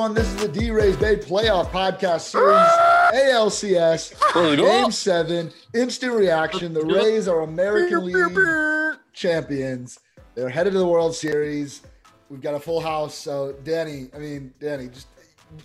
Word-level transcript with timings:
Everyone. 0.00 0.14
This 0.14 0.28
is 0.28 0.36
the 0.36 0.48
D 0.48 0.70
Rays 0.70 0.96
Bay 0.96 1.16
Playoff 1.16 1.70
Podcast 1.70 2.20
Series, 2.20 2.56
ALCS, 3.34 4.56
Game 4.56 4.90
7, 4.90 5.52
Instant 5.74 6.12
Reaction. 6.14 6.72
The 6.72 6.82
Rays 6.82 7.28
are 7.28 7.42
American 7.42 8.06
League 8.06 8.98
champions. 9.12 10.00
They're 10.34 10.48
headed 10.48 10.72
to 10.72 10.78
the 10.78 10.86
World 10.86 11.14
Series. 11.14 11.82
We've 12.30 12.40
got 12.40 12.54
a 12.54 12.60
full 12.60 12.80
house. 12.80 13.14
So, 13.14 13.54
Danny, 13.62 14.08
I 14.14 14.18
mean, 14.18 14.54
Danny, 14.58 14.88
just 14.88 15.08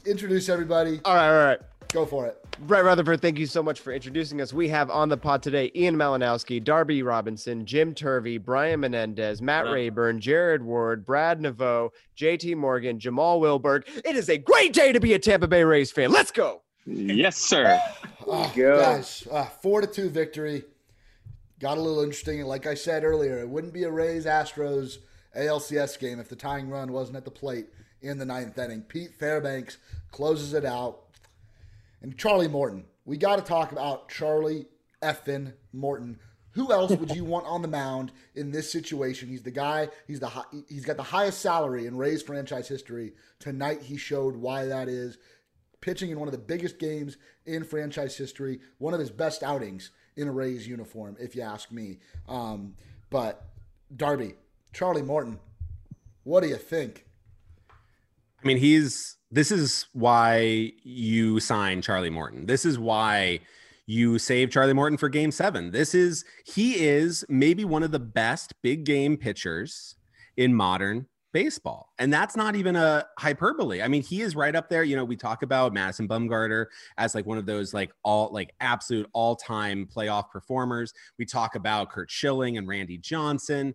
introduce 0.05 0.49
everybody. 0.49 0.99
All 1.05 1.16
right, 1.16 1.30
all 1.30 1.45
right. 1.45 1.59
Go 1.94 2.05
for 2.05 2.25
it. 2.25 2.45
Brett 2.59 2.86
Rutherford, 2.86 3.22
thank 3.22 3.38
you 3.38 3.45
so 3.48 3.61
much 3.61 3.81
for 3.81 3.92
introducing 3.92 4.39
us. 4.39 4.53
We 4.53 4.70
have 4.70 4.89
on 4.89 5.09
the 5.09 5.17
pod 5.17 5.44
today 5.44 5.72
Ian 5.75 5.95
Malinowski, 5.95 6.64
Darby 6.64 7.03
Robinson, 7.03 7.66
Jim 7.66 7.94
Turvey, 7.94 8.38
Brian 8.38 8.80
Menendez, 8.80 9.42
Matt 9.42 9.66
Rayburn, 9.66 10.22
Jared 10.22 10.64
Ward, 10.64 11.06
Brad 11.06 11.42
Neveau, 11.42 11.89
JT 12.17 12.56
Morgan, 12.56 12.98
Jamal 13.00 13.42
Wilberg. 13.42 13.83
It 14.06 14.16
is 14.16 14.30
a 14.30 14.38
great 14.38 14.73
day 14.73 14.94
to 14.94 15.00
be 15.00 15.14
a 15.14 15.20
Tampa 15.20 15.48
Bay 15.48 15.64
Rays 15.64 15.92
fan. 15.92 16.11
Let's 16.11 16.31
go. 16.31 16.61
Yes, 16.86 17.38
sir. 17.38 17.80
Oh, 18.26 18.52
guys, 18.56 19.28
uh, 19.31 19.45
four 19.45 19.81
to 19.81 19.88
two 19.88 20.09
victory. 20.09 20.64
Got 21.59 21.78
a 21.78 21.81
little 21.81 22.03
interesting. 22.03 22.42
Like 22.45 22.67
I 22.67 22.73
said 22.73 23.03
earlier, 23.03 23.39
it 23.39 23.50
wouldn't 23.50 23.73
be 23.73 23.83
a 23.83 23.92
Rays 23.92 24.26
Astros 24.26 24.98
ALCS 25.36 26.00
game 26.00 26.20
if 26.20 26.30
the 26.30 26.36
tying 26.36 26.70
run 26.70 26.92
wasn't 26.92 27.17
at 27.17 27.26
the 27.26 27.31
plate 27.31 27.67
in 28.02 28.17
the 28.17 28.26
ninth 28.26 28.58
inning. 28.58 28.81
Pete 28.81 29.16
Fairbanks 29.16 29.78
closes 30.11 30.53
it 30.53 30.64
out. 30.64 31.05
And 32.06 32.16
Charlie 32.16 32.48
Morton. 32.48 32.86
We 33.03 33.17
got 33.17 33.38
to 33.38 33.42
talk 33.42 33.72
about 33.72 34.09
Charlie 34.09 34.67
effin 35.02 35.53
Morton. 35.73 36.20
Who 36.52 36.72
else 36.72 36.92
would 36.92 37.16
you 37.16 37.25
want 37.25 37.48
on 37.48 37.64
the 37.64 37.67
mound 37.67 38.11
in 38.36 38.52
this 38.52 38.72
situation? 38.72 39.28
He's 39.28 39.42
the 39.42 39.50
guy. 39.50 39.89
He's 40.06 40.20
the 40.20 40.30
he's 40.70 40.86
got 40.86 40.98
the 40.98 41.03
highest 41.03 41.42
salary 41.42 41.88
in 41.88 41.98
Rays 41.98 42.22
franchise 42.22 42.67
history. 42.67 43.14
Tonight 43.39 43.81
he 43.81 43.98
showed 43.98 44.36
why 44.36 44.66
that 44.66 44.88
is. 44.88 45.17
Pitching 45.81 46.11
in 46.11 46.20
one 46.20 46.28
of 46.28 46.31
the 46.31 46.38
biggest 46.38 46.78
games 46.78 47.17
in 47.48 47.64
franchise 47.64 48.16
history, 48.16 48.59
one 48.78 48.94
of 48.94 49.00
his 49.00 49.09
best 49.09 49.42
outings 49.42 49.89
in 50.16 50.28
a 50.28 50.31
Rays 50.31 50.67
uniform, 50.67 51.17
if 51.20 51.36
you 51.36 51.42
ask 51.42 51.72
me. 51.72 51.98
Um, 52.30 52.76
but 53.09 53.50
Darby, 53.95 54.36
Charlie 54.73 55.02
Morton, 55.02 55.39
what 56.23 56.44
do 56.44 56.50
you 56.50 56.58
think? 56.58 57.05
I 58.46 58.48
mean, 58.48 58.58
he's 58.58 59.18
this 59.32 59.52
is 59.52 59.88
why 59.94 60.72
you 60.84 61.40
sign 61.40 61.82
Charlie 61.82 62.12
Morton. 62.12 62.46
This 62.46 62.64
is 62.64 62.78
why 62.78 63.40
you 63.88 64.20
save 64.20 64.52
Charlie 64.52 64.74
Morton 64.74 65.00
for 65.00 65.10
game 65.10 65.32
seven. 65.32 65.72
This 65.72 65.96
is 65.96 66.26
he 66.45 66.86
is 66.86 67.26
maybe 67.28 67.66
one 67.66 67.82
of 67.82 67.92
the 67.92 68.00
best 68.00 68.54
big 68.61 68.84
game 68.84 69.17
pitchers 69.17 69.95
in 70.38 70.54
modern 70.54 71.08
baseball. 71.32 71.92
And 71.98 72.14
that's 72.14 72.36
not 72.36 72.55
even 72.55 72.76
a 72.76 73.08
hyperbole. 73.17 73.82
I 73.82 73.88
mean, 73.88 74.04
he 74.04 74.22
is 74.22 74.36
right 74.36 74.55
up 74.55 74.70
there. 74.70 74.84
You 74.84 74.95
know, 74.95 75.04
we 75.04 75.16
talk 75.16 75.42
about 75.42 75.73
Madison 75.73 76.08
Bumgarner 76.08 76.67
as 77.00 77.16
like 77.16 77.26
one 77.26 77.39
of 77.39 77.48
those 77.48 77.73
like 77.73 77.92
all 78.04 78.30
like 78.32 78.54
absolute 78.61 79.10
all-time 79.11 79.89
playoff 79.94 80.30
performers. 80.30 80.94
We 81.17 81.26
talk 81.26 81.55
about 81.55 81.89
Curt 81.89 82.11
Schilling 82.11 82.58
and 82.58 82.67
Randy 82.67 83.00
Johnson. 83.00 83.73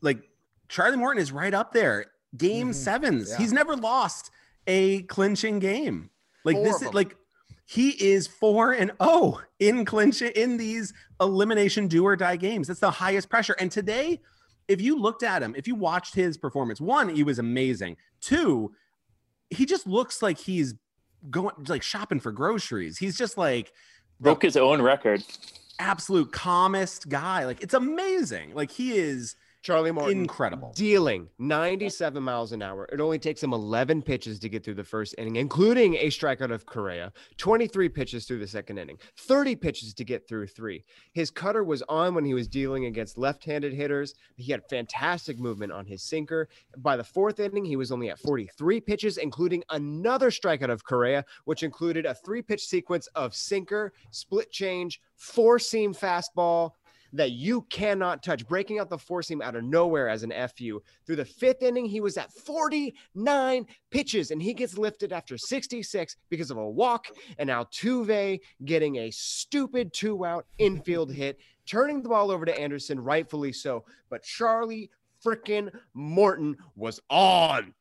Like 0.00 0.28
Charlie 0.68 0.96
Morton 0.96 1.22
is 1.22 1.30
right 1.30 1.54
up 1.54 1.72
there. 1.72 2.06
Game 2.36 2.70
Mhm. 2.70 2.74
7s 2.74 3.30
Yeah. 3.30 3.38
He's 3.38 3.52
never 3.52 3.76
lost 3.76 4.30
a 4.66 5.02
clinching 5.04 5.58
game. 5.58 6.10
Like 6.44 6.56
Four 6.56 6.64
this 6.64 6.82
is 6.82 6.94
like 6.94 7.16
he 7.64 7.90
is 7.90 8.26
four 8.26 8.72
and 8.72 8.92
oh 9.00 9.42
in 9.58 9.84
clinching 9.84 10.32
in 10.34 10.56
these 10.56 10.92
elimination 11.20 11.86
do 11.88 12.04
or 12.04 12.16
die 12.16 12.36
games. 12.36 12.68
That's 12.68 12.80
the 12.80 12.90
highest 12.90 13.28
pressure. 13.28 13.54
And 13.58 13.70
today, 13.70 14.20
if 14.68 14.80
you 14.80 14.98
looked 14.98 15.22
at 15.22 15.42
him, 15.42 15.54
if 15.56 15.66
you 15.66 15.74
watched 15.74 16.14
his 16.14 16.36
performance, 16.38 16.80
one, 16.80 17.08
he 17.08 17.22
was 17.22 17.38
amazing. 17.38 17.96
Two, 18.20 18.72
he 19.50 19.64
just 19.66 19.86
looks 19.86 20.22
like 20.22 20.38
he's 20.38 20.74
going 21.30 21.54
like 21.66 21.82
shopping 21.82 22.20
for 22.20 22.30
groceries. 22.32 22.98
He's 22.98 23.16
just 23.16 23.36
like 23.38 23.72
Broke 24.20 24.42
his 24.42 24.56
own 24.56 24.80
record. 24.82 25.22
absolute 25.78 26.32
calmest 26.32 27.08
guy. 27.08 27.44
Like 27.46 27.62
it's 27.62 27.74
amazing. 27.74 28.54
Like 28.54 28.70
he 28.70 28.96
is 28.96 29.36
Charlie 29.62 29.90
Morton. 29.90 30.20
incredible. 30.20 30.72
Dealing 30.74 31.28
97 31.38 32.22
miles 32.22 32.52
an 32.52 32.62
hour. 32.62 32.88
It 32.92 33.00
only 33.00 33.18
takes 33.18 33.42
him 33.42 33.52
11 33.52 34.02
pitches 34.02 34.38
to 34.38 34.48
get 34.48 34.64
through 34.64 34.74
the 34.74 34.84
first 34.84 35.14
inning, 35.18 35.36
including 35.36 35.96
a 35.96 36.06
strikeout 36.06 36.52
of 36.52 36.64
Correa, 36.64 37.12
23 37.38 37.88
pitches 37.88 38.24
through 38.24 38.38
the 38.38 38.46
second 38.46 38.78
inning, 38.78 38.98
30 39.18 39.56
pitches 39.56 39.94
to 39.94 40.04
get 40.04 40.28
through 40.28 40.46
three. 40.46 40.84
His 41.12 41.30
cutter 41.30 41.64
was 41.64 41.82
on 41.88 42.14
when 42.14 42.24
he 42.24 42.34
was 42.34 42.48
dealing 42.48 42.86
against 42.86 43.18
left 43.18 43.44
handed 43.44 43.72
hitters. 43.72 44.14
He 44.36 44.52
had 44.52 44.62
fantastic 44.70 45.38
movement 45.38 45.72
on 45.72 45.86
his 45.86 46.02
sinker. 46.02 46.48
By 46.78 46.96
the 46.96 47.04
fourth 47.04 47.40
inning, 47.40 47.64
he 47.64 47.76
was 47.76 47.90
only 47.90 48.10
at 48.10 48.18
43 48.18 48.80
pitches, 48.80 49.18
including 49.18 49.64
another 49.70 50.30
strikeout 50.30 50.70
of 50.70 50.84
Correa, 50.84 51.24
which 51.44 51.62
included 51.62 52.06
a 52.06 52.14
three 52.14 52.42
pitch 52.42 52.64
sequence 52.64 53.06
of 53.08 53.34
sinker, 53.34 53.92
split 54.10 54.50
change, 54.50 55.00
four 55.16 55.58
seam 55.58 55.92
fastball, 55.92 56.72
that 57.12 57.30
you 57.32 57.62
cannot 57.70 58.22
touch, 58.22 58.46
breaking 58.46 58.78
out 58.78 58.90
the 58.90 58.98
four 58.98 59.22
seam 59.22 59.40
out 59.42 59.56
of 59.56 59.64
nowhere 59.64 60.08
as 60.08 60.22
an 60.22 60.32
FU. 60.56 60.80
Through 61.06 61.16
the 61.16 61.24
fifth 61.24 61.62
inning, 61.62 61.86
he 61.86 62.00
was 62.00 62.16
at 62.18 62.32
49 62.32 63.66
pitches 63.90 64.30
and 64.30 64.42
he 64.42 64.54
gets 64.54 64.76
lifted 64.78 65.12
after 65.12 65.38
66 65.38 66.16
because 66.28 66.50
of 66.50 66.56
a 66.56 66.68
walk. 66.70 67.06
And 67.38 67.50
Altuve 67.50 68.40
getting 68.64 68.96
a 68.96 69.10
stupid 69.10 69.92
two 69.92 70.24
out 70.24 70.46
infield 70.58 71.12
hit, 71.12 71.38
turning 71.66 72.02
the 72.02 72.08
ball 72.08 72.30
over 72.30 72.44
to 72.44 72.58
Anderson, 72.60 73.00
rightfully 73.00 73.52
so. 73.52 73.84
But 74.10 74.22
Charlie 74.22 74.90
freaking 75.24 75.70
Morton 75.94 76.56
was 76.76 77.00
on. 77.10 77.74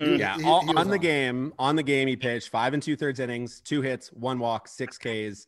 Yeah, 0.00 0.36
He- 0.36 0.44
all, 0.44 0.62
he 0.62 0.66
was 0.68 0.76
on 0.78 0.88
the 0.88 0.94
on. 0.96 1.00
game, 1.00 1.52
on 1.60 1.76
the 1.76 1.82
game, 1.82 2.08
he 2.08 2.16
pitched 2.16 2.48
five 2.48 2.74
and 2.74 2.82
two 2.82 2.96
thirds 2.96 3.20
innings, 3.20 3.60
two 3.60 3.82
hits, 3.82 4.08
one 4.08 4.38
walk, 4.40 4.66
six 4.66 4.98
Ks, 4.98 5.46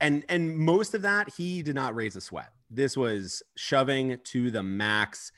and 0.00 0.24
and 0.28 0.56
most 0.56 0.94
of 0.94 1.02
that 1.02 1.32
he 1.36 1.62
did 1.62 1.74
not 1.74 1.94
raise 1.94 2.16
a 2.16 2.20
sweat. 2.20 2.52
This 2.70 2.96
was 2.96 3.42
shoving 3.56 4.18
to 4.24 4.50
the 4.50 4.62
max, 4.62 5.32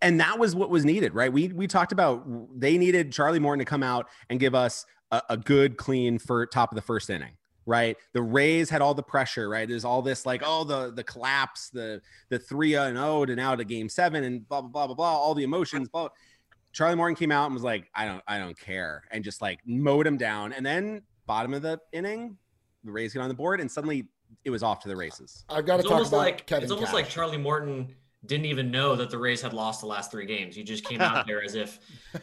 and 0.00 0.20
that 0.20 0.38
was 0.38 0.54
what 0.54 0.70
was 0.70 0.84
needed, 0.84 1.14
right? 1.14 1.32
We 1.32 1.48
we 1.48 1.66
talked 1.66 1.92
about 1.92 2.26
they 2.58 2.78
needed 2.78 3.12
Charlie 3.12 3.38
Morton 3.38 3.64
to 3.64 3.64
come 3.64 3.82
out 3.82 4.08
and 4.28 4.40
give 4.40 4.54
us 4.54 4.84
a, 5.10 5.22
a 5.30 5.36
good, 5.36 5.76
clean 5.76 6.18
for 6.18 6.46
top 6.46 6.72
of 6.72 6.76
the 6.76 6.82
first 6.82 7.10
inning. 7.10 7.36
Right, 7.64 7.96
the 8.12 8.22
Rays 8.22 8.68
had 8.70 8.82
all 8.82 8.92
the 8.92 9.04
pressure. 9.04 9.48
Right, 9.48 9.68
there's 9.68 9.84
all 9.84 10.02
this 10.02 10.26
like, 10.26 10.42
oh, 10.44 10.64
the 10.64 10.90
the 10.92 11.04
collapse, 11.04 11.70
the 11.70 12.02
the 12.28 12.40
three 12.40 12.74
and 12.74 12.98
oh 12.98 13.24
to 13.24 13.36
now 13.36 13.54
to 13.54 13.64
game 13.64 13.88
seven, 13.88 14.24
and 14.24 14.48
blah 14.48 14.62
blah 14.62 14.70
blah 14.70 14.86
blah 14.88 14.96
blah, 14.96 15.16
all 15.16 15.34
the 15.34 15.44
emotions. 15.44 15.88
Blah. 15.88 16.08
Charlie 16.72 16.96
Morton 16.96 17.14
came 17.14 17.30
out 17.30 17.44
and 17.44 17.54
was 17.54 17.62
like, 17.62 17.88
I 17.94 18.06
don't, 18.06 18.22
I 18.26 18.38
don't 18.38 18.58
care, 18.58 19.04
and 19.10 19.22
just 19.22 19.42
like 19.42 19.60
mowed 19.64 20.06
him 20.06 20.16
down. 20.16 20.52
And 20.52 20.64
then 20.66 21.02
bottom 21.26 21.54
of 21.54 21.62
the 21.62 21.78
inning, 21.92 22.36
the 22.84 22.90
Rays 22.92 23.12
get 23.12 23.20
on 23.20 23.28
the 23.28 23.34
board, 23.34 23.60
and 23.60 23.70
suddenly 23.70 24.08
it 24.44 24.50
was 24.50 24.62
off 24.62 24.80
to 24.80 24.88
the 24.88 24.96
races. 24.96 25.44
I've 25.48 25.66
got 25.66 25.76
to 25.76 25.80
It's 25.80 25.88
talk 25.88 26.06
about 26.06 26.16
like 26.16 26.46
Kevin. 26.46 26.64
it's 26.64 26.72
almost 26.72 26.88
Cash. 26.88 26.94
like 26.94 27.08
Charlie 27.08 27.38
Morton 27.38 27.94
didn't 28.26 28.46
even 28.46 28.70
know 28.70 28.94
that 28.96 29.10
the 29.10 29.18
Rays 29.18 29.40
had 29.42 29.52
lost 29.52 29.80
the 29.80 29.86
last 29.86 30.10
three 30.10 30.26
games. 30.26 30.54
He 30.56 30.62
just 30.62 30.84
came 30.84 31.00
out 31.00 31.26
there 31.28 31.42
as 31.42 31.54
if 31.54 31.78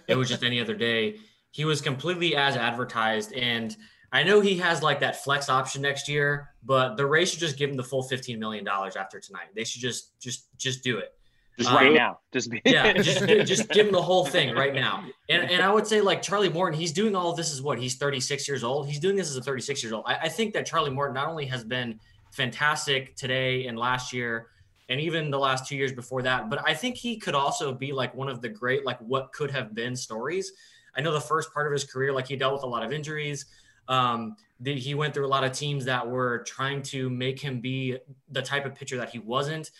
it 0.08 0.16
was 0.16 0.28
just 0.30 0.44
any 0.44 0.60
other 0.60 0.76
day. 0.76 1.18
He 1.52 1.66
was 1.66 1.82
completely 1.82 2.36
as 2.36 2.56
advertised, 2.56 3.34
and 3.34 3.76
I 4.12 4.24
know 4.24 4.40
he 4.42 4.58
has 4.58 4.82
like 4.82 5.00
that 5.02 5.24
flex 5.24 5.50
option 5.50 5.82
next 5.82 6.08
year, 6.10 6.50
but 6.64 6.96
the 6.96 7.06
Rays 7.06 7.32
should 7.32 7.40
just 7.40 7.58
give 7.58 7.70
him 7.70 7.76
the 7.78 7.84
full 7.84 8.04
fifteen 8.04 8.40
million 8.40 8.64
dollars 8.64 8.96
after 8.96 9.20
tonight. 9.20 9.48
They 9.56 9.64
should 9.64 9.82
just 9.82 10.20
just 10.20 10.48
just 10.58 10.84
do 10.84 10.98
it. 10.98 11.14
Just 11.60 11.70
Um, 11.70 11.76
right 11.76 11.94
now. 11.94 12.20
Just 12.32 12.50
be 12.50 12.62
Yeah, 12.64 12.94
just 12.94 13.20
just 13.46 13.70
give 13.70 13.88
him 13.88 13.92
the 13.92 14.02
whole 14.02 14.26
thing 14.26 14.56
right 14.56 14.74
now. 14.74 15.04
And 15.28 15.44
and 15.52 15.62
I 15.62 15.72
would 15.72 15.86
say 15.86 16.00
like 16.00 16.22
Charlie 16.22 16.48
Morton, 16.48 16.80
he's 16.80 16.94
doing 16.94 17.16
all 17.18 17.32
of 17.32 17.38
this 17.38 17.52
is 17.52 17.62
what 17.62 17.78
he's 17.78 17.96
36 17.96 18.48
years 18.48 18.64
old. 18.64 18.88
He's 18.88 19.00
doing 19.00 19.18
this 19.18 19.30
as 19.30 19.36
a 19.36 19.42
36 19.42 19.84
years 19.84 19.92
old. 19.92 20.06
I, 20.08 20.16
I 20.16 20.30
think 20.30 20.54
that 20.54 20.66
Charlie 20.66 20.90
Morton 20.90 21.14
not 21.14 21.28
only 21.28 21.46
has 21.48 21.66
been 21.66 22.00
fantastic 22.32 23.18
today 23.18 23.68
and 23.68 23.78
last 23.78 24.14
year, 24.14 24.48
and 24.88 25.02
even 25.02 25.30
the 25.30 25.38
last 25.38 25.68
two 25.68 25.76
years 25.76 25.92
before 25.92 26.22
that. 26.22 26.50
But 26.50 26.66
I 26.66 26.74
think 26.74 26.96
he 26.96 27.18
could 27.18 27.36
also 27.36 27.74
be 27.74 27.92
like 27.92 28.16
one 28.16 28.30
of 28.30 28.42
the 28.42 28.48
great, 28.50 28.86
like 28.86 29.00
what 29.00 29.34
could 29.34 29.52
have 29.52 29.76
been 29.76 29.98
stories. 29.98 30.54
I 30.96 31.02
know 31.02 31.12
the 31.12 31.20
first 31.20 31.54
part 31.54 31.68
of 31.68 31.74
his 31.74 31.84
career, 31.84 32.14
like 32.14 32.28
he 32.28 32.38
dealt 32.38 32.54
with 32.54 32.64
a 32.64 32.68
lot 32.68 32.84
of 32.84 32.94
injuries. 32.94 33.46
Um, 33.90 34.38
the, 34.62 34.76
he 34.76 34.96
went 34.96 35.14
through 35.14 35.26
a 35.26 35.28
lot 35.28 35.44
of 35.44 35.52
teams 35.52 35.84
that 35.86 36.08
were 36.08 36.40
trying 36.48 36.82
to 36.84 37.10
make 37.10 37.40
him 37.40 37.60
be 37.60 37.98
the 38.30 38.42
type 38.42 38.66
of 38.66 38.76
pitcher 38.76 38.98
that 38.98 39.10
he 39.10 39.20
wasn't. 39.20 39.72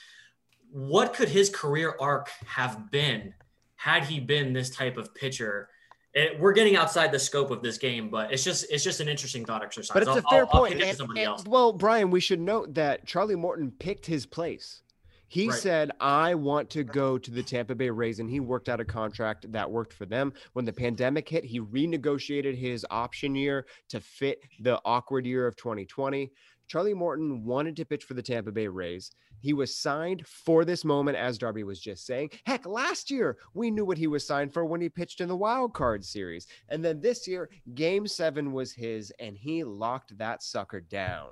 What 0.72 1.14
could 1.14 1.30
his 1.30 1.50
career 1.50 1.96
arc 2.00 2.30
have 2.46 2.92
been 2.92 3.34
had 3.76 4.04
he 4.04 4.20
been 4.20 4.54
this 4.54 4.70
type 4.70 4.98
of 4.98 5.14
pitcher? 5.16 5.70
It, 6.14 6.40
we're 6.40 6.54
getting 6.54 6.76
outside 6.76 7.12
the 7.12 7.20
scope 7.20 7.52
of 7.52 7.62
this 7.62 7.78
game, 7.78 8.10
but 8.10 8.32
it's 8.32 8.44
just 8.44 8.66
it's 8.72 8.84
just 8.84 9.00
an 9.00 9.08
interesting 9.08 9.46
thought 9.46 9.64
exercise. 9.64 9.94
But 9.94 10.04
it's 10.04 10.10
I'll, 10.10 10.18
a 10.18 10.22
fair 10.24 10.42
I'll, 10.46 10.50
I'll 10.54 10.60
point. 10.62 10.80
to 10.80 10.88
And- 10.88 11.00
and- 11.02 11.18
else. 11.20 11.44
well, 11.46 11.72
Brian, 11.74 12.10
we 12.10 12.20
should 12.20 12.40
note 12.40 12.74
that 12.76 13.06
Charlie 13.06 13.36
Morton 13.36 13.72
picked 13.80 14.06
his 14.06 14.26
place. 14.26 14.82
He 15.28 15.50
Right. 15.50 15.60
said, 15.60 15.92
I 16.00 16.34
want 16.34 16.72
to 16.72 16.84
go 16.84 17.20
to 17.20 17.30
the 17.30 17.44
Tampa 17.44 17.76
Bay 17.76 17.92
Rays, 17.92 18.18
and 18.20 18.28
he 18.28 18.40
worked 18.40 18.68
out 18.68 18.80
a 18.80 18.86
contract 18.86 19.52
that 19.52 19.70
worked 19.70 19.94
for 19.94 20.08
them. 20.08 20.34
When 20.54 20.66
the 20.66 20.74
pandemic 20.74 21.30
hit, 21.30 21.44
he 21.46 21.60
renegotiated 21.62 22.58
his 22.58 22.84
option 22.90 23.36
year 23.36 23.68
to 23.90 24.00
fit 24.00 24.42
the 24.60 24.82
awkward 24.86 25.28
year 25.28 25.46
of 25.46 25.56
2020. 25.56 26.32
Charlie 26.70 26.94
Morton 26.94 27.44
wanted 27.44 27.76
to 27.78 27.86
pitch 27.86 28.04
for 28.04 28.14
the 28.14 28.22
Tampa 28.22 28.52
Bay 28.52 28.68
Rays. 28.68 29.12
He 29.42 29.54
was 29.54 29.76
signed 29.76 30.26
for 30.28 30.64
this 30.64 30.86
moment, 30.86 31.18
as 31.18 31.40
Darby 31.40 31.64
was 31.64 31.80
just 31.80 32.06
saying. 32.06 32.30
Heck, 32.46 32.68
last 32.68 33.10
year 33.10 33.38
we 33.56 33.72
knew 33.72 33.84
what 33.84 33.98
he 33.98 34.06
was 34.06 34.26
signed 34.26 34.54
for 34.54 34.64
when 34.66 34.80
he 34.80 34.88
pitched 34.88 35.20
in 35.20 35.28
the 35.28 35.36
wild 35.36 35.74
card 35.74 36.06
series. 36.06 36.46
And 36.70 36.86
then 36.86 37.02
this 37.02 37.28
year, 37.28 37.50
game 37.74 38.06
seven 38.06 38.54
was 38.54 38.72
his, 38.72 39.12
and 39.20 39.36
he 39.36 39.64
locked 39.64 40.16
that 40.20 40.44
sucker 40.44 40.80
down. 40.80 41.30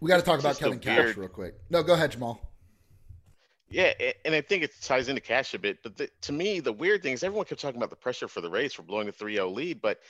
We 0.00 0.08
got 0.08 0.18
to 0.18 0.22
talk 0.22 0.34
It's 0.34 0.44
about 0.44 0.50
just 0.50 0.60
a 0.60 0.64
Kevin 0.64 0.78
Cash 0.78 1.16
real 1.16 1.28
quick. 1.28 1.54
No, 1.70 1.82
go 1.82 1.94
ahead, 1.94 2.12
Jamal. 2.12 2.52
Yeah, 3.72 3.94
and 4.26 4.34
I 4.34 4.42
think 4.42 4.62
it 4.62 4.72
ties 4.82 5.08
into 5.08 5.22
cash 5.22 5.54
a 5.54 5.58
bit. 5.58 5.78
But 5.82 5.96
the, 5.96 6.10
to 6.22 6.32
me, 6.32 6.60
the 6.60 6.72
weird 6.72 7.02
thing 7.02 7.14
is 7.14 7.24
everyone 7.24 7.46
kept 7.46 7.62
talking 7.62 7.78
about 7.78 7.88
the 7.88 7.96
pressure 7.96 8.28
for 8.28 8.42
the 8.42 8.50
Rays 8.50 8.74
for 8.74 8.82
blowing 8.82 9.08
a 9.08 9.12
3-0 9.12 9.54
lead. 9.54 9.80
But 9.80 10.00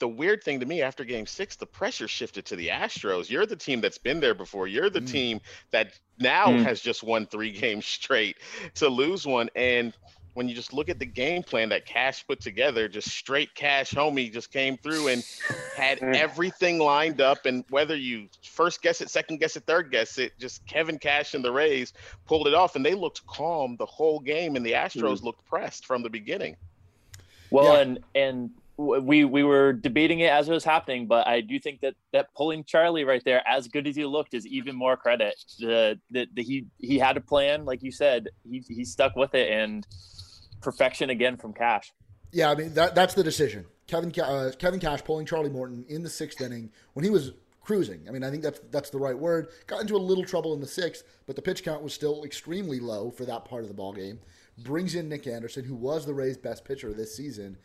the 0.00 0.08
weird 0.08 0.42
thing 0.42 0.58
to 0.60 0.66
me 0.66 0.82
after 0.82 1.04
game 1.04 1.26
six, 1.26 1.54
the 1.56 1.66
pressure 1.66 2.08
shifted 2.08 2.44
to 2.46 2.56
the 2.56 2.68
Astros. 2.68 3.30
You're 3.30 3.46
the 3.46 3.54
team 3.56 3.80
that's 3.80 3.98
been 3.98 4.18
there 4.18 4.34
before. 4.34 4.66
You're 4.66 4.90
the 4.90 5.00
Mm. 5.00 5.10
team 5.12 5.40
that 5.70 5.92
now 6.18 6.48
Mm. 6.48 6.64
has 6.64 6.80
just 6.80 7.02
won 7.04 7.26
three 7.26 7.52
games 7.64 7.86
straight 7.86 8.36
to 8.74 8.88
lose 8.88 9.26
one. 9.26 9.48
And 9.54 9.92
when 10.34 10.48
you 10.48 10.54
just 10.54 10.72
look 10.72 10.88
at 10.88 10.98
the 10.98 11.04
game 11.06 11.42
plan 11.42 11.68
that 11.70 11.84
Cash 11.86 12.24
put 12.26 12.40
together, 12.40 12.88
just 12.88 13.08
straight 13.08 13.54
Cash 13.54 13.90
homie 13.90 14.32
just 14.32 14.50
came 14.52 14.76
through 14.78 15.08
and 15.08 15.24
had 15.76 15.98
Mm. 16.00 16.14
everything 16.16 16.78
lined 16.78 17.20
up. 17.20 17.46
And 17.46 17.64
whether 17.68 17.96
you 17.96 18.28
first 18.42 18.80
guess 18.80 19.00
it, 19.00 19.10
second 19.10 19.38
guess 19.38 19.56
it, 19.56 19.64
third 19.66 19.90
guess 19.90 20.18
it, 20.18 20.32
just 20.38 20.64
Kevin 20.66 20.98
Cash 20.98 21.34
and 21.34 21.44
the 21.44 21.52
Rays 21.52 21.92
pulled 22.26 22.46
it 22.46 22.54
off. 22.54 22.74
And 22.76 22.86
they 22.86 22.94
looked 22.94 23.26
calm 23.26 23.76
the 23.76 23.86
whole 23.86 24.20
game. 24.20 24.56
And 24.56 24.64
the 24.64 24.72
Astros 24.72 25.22
looked 25.22 25.44
pressed 25.46 25.84
from 25.84 26.02
the 26.02 26.10
beginning. 26.10 26.56
Well, 27.50 27.74
Yeah. 27.74 27.80
and 27.80 27.98
and 28.14 28.50
w- 28.50 28.59
we 28.80 29.24
we 29.24 29.44
were 29.44 29.72
debating 29.72 30.20
it 30.20 30.30
as 30.30 30.48
it 30.48 30.52
was 30.52 30.64
happening, 30.64 31.06
but 31.06 31.26
I 31.26 31.40
do 31.42 31.58
think 31.60 31.80
that 31.80 31.94
that 32.12 32.32
pulling 32.34 32.64
Charlie 32.64 33.04
right 33.04 33.22
there, 33.24 33.46
as 33.46 33.68
good 33.68 33.86
as 33.86 33.94
he 33.96 34.04
looked, 34.04 34.32
is 34.32 34.46
even 34.46 34.74
more 34.74 34.96
credit. 34.96 35.34
The 35.58 35.98
the 36.10 36.28
he 36.36 36.66
he 36.78 36.98
had 36.98 37.16
a 37.16 37.20
plan, 37.20 37.64
like 37.64 37.82
you 37.82 37.92
said, 37.92 38.28
he 38.48 38.64
he 38.68 38.84
stuck 38.84 39.16
with 39.16 39.34
it, 39.34 39.50
and 39.50 39.86
perfection 40.62 41.10
again 41.10 41.36
from 41.36 41.52
Cash. 41.52 41.92
Yeah, 42.32 42.50
I 42.50 42.54
mean 42.54 42.74
that 42.74 42.94
that's 42.94 43.14
the 43.14 43.24
decision. 43.24 43.66
Kevin 43.86 44.12
uh, 44.20 44.52
Kevin 44.58 44.80
Cash 44.80 45.04
pulling 45.04 45.26
Charlie 45.26 45.50
Morton 45.50 45.84
in 45.88 46.02
the 46.02 46.10
sixth 46.10 46.40
inning 46.40 46.70
when 46.94 47.04
he 47.04 47.10
was 47.10 47.32
cruising. 47.60 48.06
I 48.08 48.12
mean, 48.12 48.24
I 48.24 48.30
think 48.30 48.42
that's 48.42 48.60
that's 48.70 48.90
the 48.90 48.98
right 48.98 49.18
word. 49.18 49.48
Got 49.66 49.82
into 49.82 49.96
a 49.96 49.98
little 49.98 50.24
trouble 50.24 50.54
in 50.54 50.60
the 50.60 50.66
sixth, 50.66 51.04
but 51.26 51.36
the 51.36 51.42
pitch 51.42 51.64
count 51.64 51.82
was 51.82 51.92
still 51.92 52.24
extremely 52.24 52.80
low 52.80 53.10
for 53.10 53.24
that 53.26 53.44
part 53.44 53.62
of 53.62 53.68
the 53.68 53.74
ball 53.74 53.92
game. 53.92 54.20
Brings 54.58 54.94
in 54.94 55.08
Nick 55.08 55.26
Anderson, 55.26 55.64
who 55.64 55.74
was 55.74 56.06
the 56.06 56.14
Rays' 56.14 56.36
best 56.36 56.64
pitcher 56.64 56.92
this 56.92 57.14
season. 57.14 57.56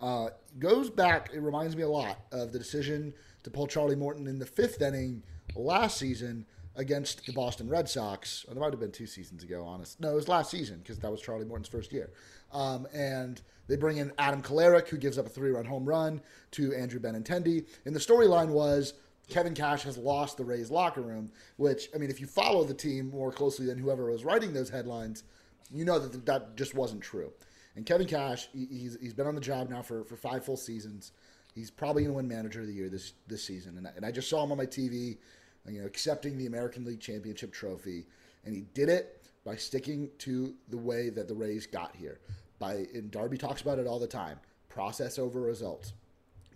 Uh, 0.00 0.28
goes 0.58 0.88
back. 0.88 1.30
It 1.34 1.40
reminds 1.40 1.76
me 1.76 1.82
a 1.82 1.88
lot 1.88 2.20
of 2.32 2.52
the 2.52 2.58
decision 2.58 3.12
to 3.42 3.50
pull 3.50 3.66
Charlie 3.66 3.96
Morton 3.96 4.26
in 4.26 4.38
the 4.38 4.46
fifth 4.46 4.80
inning 4.80 5.22
last 5.54 5.98
season 5.98 6.46
against 6.76 7.26
the 7.26 7.32
Boston 7.32 7.68
Red 7.68 7.88
Sox. 7.88 8.44
Or 8.48 8.54
there 8.54 8.62
might 8.62 8.72
have 8.72 8.80
been 8.80 8.92
two 8.92 9.06
seasons 9.06 9.42
ago, 9.42 9.64
honest. 9.64 10.00
No, 10.00 10.10
it 10.10 10.14
was 10.14 10.28
last 10.28 10.50
season 10.50 10.78
because 10.78 10.98
that 10.98 11.10
was 11.10 11.20
Charlie 11.20 11.44
Morton's 11.44 11.68
first 11.68 11.92
year. 11.92 12.10
Um, 12.52 12.86
and 12.94 13.40
they 13.68 13.76
bring 13.76 13.98
in 13.98 14.12
Adam 14.18 14.42
Kolarek, 14.42 14.88
who 14.88 14.96
gives 14.96 15.18
up 15.18 15.26
a 15.26 15.28
three-run 15.28 15.64
home 15.64 15.84
run 15.84 16.20
to 16.52 16.74
Andrew 16.74 17.00
Benintendi. 17.00 17.66
And 17.84 17.94
the 17.94 18.00
storyline 18.00 18.48
was 18.48 18.94
Kevin 19.28 19.54
Cash 19.54 19.82
has 19.84 19.96
lost 19.96 20.36
the 20.36 20.44
Rays 20.44 20.70
locker 20.70 21.02
room, 21.02 21.30
which, 21.56 21.88
I 21.94 21.98
mean, 21.98 22.10
if 22.10 22.20
you 22.20 22.26
follow 22.26 22.64
the 22.64 22.74
team 22.74 23.10
more 23.10 23.30
closely 23.30 23.66
than 23.66 23.78
whoever 23.78 24.10
was 24.10 24.24
writing 24.24 24.52
those 24.52 24.70
headlines, 24.70 25.24
you 25.72 25.84
know 25.84 25.98
that 25.98 26.26
that 26.26 26.56
just 26.56 26.74
wasn't 26.74 27.02
true. 27.02 27.32
And 27.76 27.86
Kevin 27.86 28.06
Cash, 28.06 28.48
he- 28.52 28.66
he's, 28.66 28.98
he's 29.00 29.14
been 29.14 29.26
on 29.26 29.34
the 29.34 29.40
job 29.40 29.70
now 29.70 29.82
for, 29.82 30.04
for 30.04 30.16
five 30.16 30.44
full 30.44 30.56
seasons. 30.56 31.12
He's 31.54 31.70
probably 31.70 32.02
going 32.02 32.12
to 32.12 32.16
win 32.16 32.28
Manager 32.28 32.60
of 32.60 32.66
the 32.66 32.72
Year 32.72 32.88
this 32.88 33.12
this 33.26 33.42
season. 33.42 33.76
And 33.76 33.86
I, 33.86 33.90
and 33.96 34.04
I 34.06 34.12
just 34.12 34.28
saw 34.28 34.44
him 34.44 34.52
on 34.52 34.58
my 34.58 34.66
TV, 34.66 35.18
you 35.68 35.80
know, 35.80 35.86
accepting 35.86 36.38
the 36.38 36.46
American 36.46 36.84
League 36.84 37.00
Championship 37.00 37.52
trophy, 37.52 38.06
and 38.44 38.54
he 38.54 38.62
did 38.74 38.88
it 38.88 39.22
by 39.44 39.56
sticking 39.56 40.10
to 40.18 40.54
the 40.68 40.76
way 40.76 41.10
that 41.10 41.26
the 41.26 41.34
Rays 41.34 41.66
got 41.66 41.96
here. 41.96 42.20
By 42.58 42.86
and 42.94 43.10
Darby 43.10 43.36
talks 43.36 43.62
about 43.62 43.78
it 43.78 43.86
all 43.86 43.98
the 43.98 44.06
time: 44.06 44.38
process 44.68 45.18
over 45.18 45.40
results. 45.40 45.92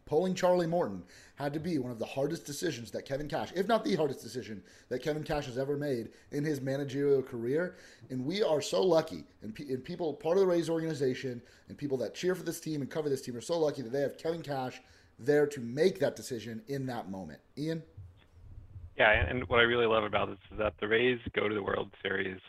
Pulling 0.06 0.34
Charlie 0.34 0.66
Morton 0.66 1.02
had 1.36 1.52
to 1.54 1.60
be 1.60 1.78
one 1.78 1.90
of 1.90 1.98
the 1.98 2.04
hardest 2.04 2.44
decisions 2.44 2.90
that 2.90 3.06
Kevin 3.06 3.28
Cash, 3.28 3.52
if 3.56 3.66
not 3.66 3.84
the 3.84 3.96
hardest 3.96 4.22
decision 4.22 4.62
that 4.88 5.02
Kevin 5.02 5.24
Cash 5.24 5.46
has 5.46 5.56
ever 5.56 5.76
made 5.76 6.10
in 6.30 6.44
his 6.44 6.60
managerial 6.60 7.22
career. 7.22 7.76
And 8.10 8.24
we 8.24 8.42
are 8.42 8.60
so 8.60 8.82
lucky, 8.82 9.24
and, 9.42 9.54
pe- 9.54 9.68
and 9.68 9.82
people, 9.82 10.12
part 10.12 10.36
of 10.36 10.42
the 10.42 10.46
Rays 10.46 10.68
organization, 10.68 11.40
and 11.68 11.78
people 11.78 11.96
that 11.98 12.14
cheer 12.14 12.34
for 12.34 12.42
this 12.42 12.60
team 12.60 12.82
and 12.82 12.90
cover 12.90 13.08
this 13.08 13.22
team 13.22 13.34
are 13.36 13.40
so 13.40 13.58
lucky 13.58 13.82
that 13.82 13.92
they 13.92 14.02
have 14.02 14.18
Kevin 14.18 14.42
Cash 14.42 14.80
there 15.18 15.46
to 15.46 15.60
make 15.60 15.98
that 16.00 16.16
decision 16.16 16.62
in 16.68 16.86
that 16.86 17.10
moment. 17.10 17.40
Ian? 17.56 17.82
Yeah, 18.98 19.10
and 19.10 19.48
what 19.48 19.58
I 19.58 19.62
really 19.62 19.86
love 19.86 20.04
about 20.04 20.28
this 20.28 20.38
is 20.52 20.58
that 20.58 20.74
the 20.80 20.86
Rays 20.86 21.18
go 21.32 21.48
to 21.48 21.54
the 21.54 21.62
World 21.62 21.90
Series 22.02 22.40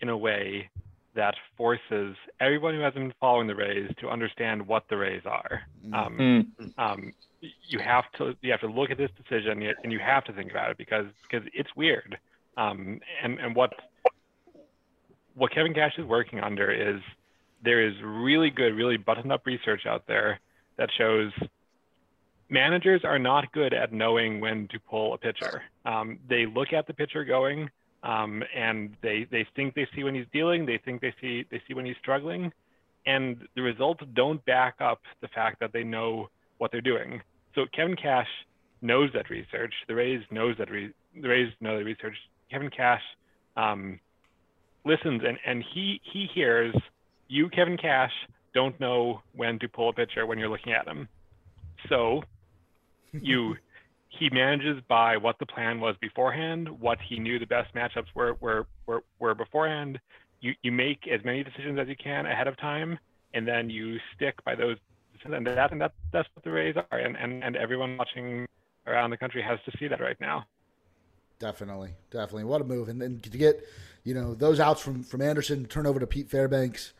in 0.00 0.08
a 0.08 0.16
way 0.16 0.68
that 1.16 1.34
forces 1.56 2.14
everyone 2.40 2.74
who 2.74 2.80
hasn't 2.80 3.02
been 3.02 3.14
following 3.18 3.46
the 3.48 3.54
Rays 3.54 3.90
to 3.98 4.08
understand 4.08 4.66
what 4.66 4.84
the 4.88 4.96
Rays 4.96 5.22
are. 5.26 5.62
Um, 5.92 6.52
Mm. 6.60 6.78
um, 6.78 7.12
you 7.68 7.78
have 7.78 8.04
to 8.18 8.36
you 8.42 8.50
have 8.50 8.60
to 8.60 8.66
look 8.66 8.90
at 8.90 8.98
this 8.98 9.10
decision 9.16 9.62
and 9.82 9.92
you 9.92 9.98
have 9.98 10.24
to 10.24 10.32
think 10.32 10.50
about 10.50 10.70
it 10.70 10.78
because 10.78 11.06
because 11.28 11.46
it's 11.52 11.74
weird. 11.74 12.18
Um, 12.56 13.00
and 13.22 13.38
and 13.38 13.54
what 13.56 13.72
what 15.34 15.52
Kevin 15.52 15.74
Cash 15.74 15.98
is 15.98 16.04
working 16.04 16.40
under 16.40 16.70
is 16.70 17.00
there 17.62 17.82
is 17.86 17.94
really 18.02 18.50
good, 18.50 18.74
really 18.74 18.96
buttoned 18.96 19.32
up 19.32 19.44
research 19.46 19.86
out 19.86 20.06
there 20.06 20.40
that 20.76 20.90
shows 20.96 21.32
managers 22.48 23.02
are 23.04 23.18
not 23.18 23.52
good 23.52 23.74
at 23.74 23.92
knowing 23.92 24.40
when 24.40 24.68
to 24.68 24.78
pull 24.80 25.14
a 25.14 25.18
pitcher. 25.18 25.62
Um, 25.84 26.18
they 26.28 26.46
look 26.46 26.72
at 26.72 26.86
the 26.86 26.94
pitcher 26.94 27.24
going, 27.24 27.70
um, 28.06 28.42
and 28.54 28.96
they 29.02 29.26
they 29.30 29.46
think 29.56 29.74
they 29.74 29.86
see 29.94 30.04
when 30.04 30.14
he's 30.14 30.26
dealing. 30.32 30.64
They 30.64 30.78
think 30.84 31.00
they 31.00 31.14
see 31.20 31.44
they 31.50 31.60
see 31.66 31.74
when 31.74 31.84
he's 31.84 31.96
struggling, 32.00 32.52
and 33.04 33.36
the 33.56 33.62
results 33.62 34.02
don't 34.14 34.44
back 34.44 34.76
up 34.80 35.00
the 35.20 35.28
fact 35.28 35.58
that 35.60 35.72
they 35.72 35.82
know 35.82 36.28
what 36.58 36.70
they're 36.70 36.80
doing. 36.80 37.20
So 37.54 37.62
Kevin 37.74 37.96
Cash 37.96 38.28
knows 38.80 39.10
that 39.14 39.28
research. 39.28 39.74
The 39.88 39.94
Rays 39.94 40.22
knows 40.30 40.56
that 40.58 40.70
re- 40.70 40.92
the 41.20 41.28
Rays 41.28 41.52
know 41.60 41.78
the 41.78 41.84
research. 41.84 42.14
Kevin 42.50 42.70
Cash 42.70 43.02
um, 43.56 43.98
listens 44.84 45.22
and 45.26 45.38
and 45.44 45.64
he 45.74 46.00
he 46.12 46.28
hears 46.32 46.74
you 47.28 47.48
Kevin 47.48 47.76
Cash 47.76 48.12
don't 48.54 48.78
know 48.78 49.20
when 49.34 49.58
to 49.58 49.68
pull 49.68 49.88
a 49.88 49.92
pitcher 49.92 50.26
when 50.26 50.38
you're 50.38 50.48
looking 50.48 50.72
at 50.72 50.86
him. 50.86 51.08
So 51.88 52.22
you 53.12 53.56
he 54.18 54.30
manages 54.30 54.82
by 54.88 55.16
what 55.16 55.38
the 55.38 55.46
plan 55.46 55.80
was 55.80 55.96
beforehand, 56.00 56.68
what 56.68 56.98
he 57.00 57.18
knew 57.18 57.38
the 57.38 57.46
best 57.46 57.74
matchups 57.74 58.06
were 58.14 58.36
were 58.40 58.66
were, 58.86 59.02
were 59.18 59.34
beforehand. 59.34 59.98
You 60.40 60.54
you 60.62 60.72
make 60.72 61.06
as 61.08 61.24
many 61.24 61.42
decisions 61.42 61.78
as 61.78 61.88
you 61.88 61.96
can 61.96 62.26
ahead 62.26 62.46
of 62.46 62.56
time, 62.56 62.98
and 63.34 63.46
then 63.46 63.70
you 63.70 63.98
stick 64.14 64.42
by 64.44 64.54
those. 64.54 64.76
And 65.24 65.46
that 65.46 65.72
and 65.72 65.80
that 65.80 65.92
that's 66.12 66.28
what 66.34 66.44
the 66.44 66.50
Rays 66.50 66.76
are, 66.76 66.98
and 66.98 67.16
and 67.16 67.42
and 67.42 67.56
everyone 67.56 67.96
watching 67.96 68.46
around 68.86 69.10
the 69.10 69.16
country 69.16 69.42
has 69.42 69.58
to 69.64 69.76
see 69.78 69.88
that 69.88 70.00
right 70.00 70.20
now. 70.20 70.46
Definitely, 71.38 71.90
definitely. 72.10 72.44
What 72.44 72.60
a 72.60 72.64
move! 72.64 72.88
And 72.88 73.00
then 73.00 73.20
to 73.20 73.30
get, 73.30 73.66
you 74.04 74.14
know, 74.14 74.34
those 74.34 74.60
outs 74.60 74.80
from 74.80 75.02
from 75.02 75.20
Anderson, 75.20 75.66
turn 75.66 75.86
over 75.86 75.98
to 75.98 76.06
Pete 76.06 76.30
Fairbanks, 76.30 76.92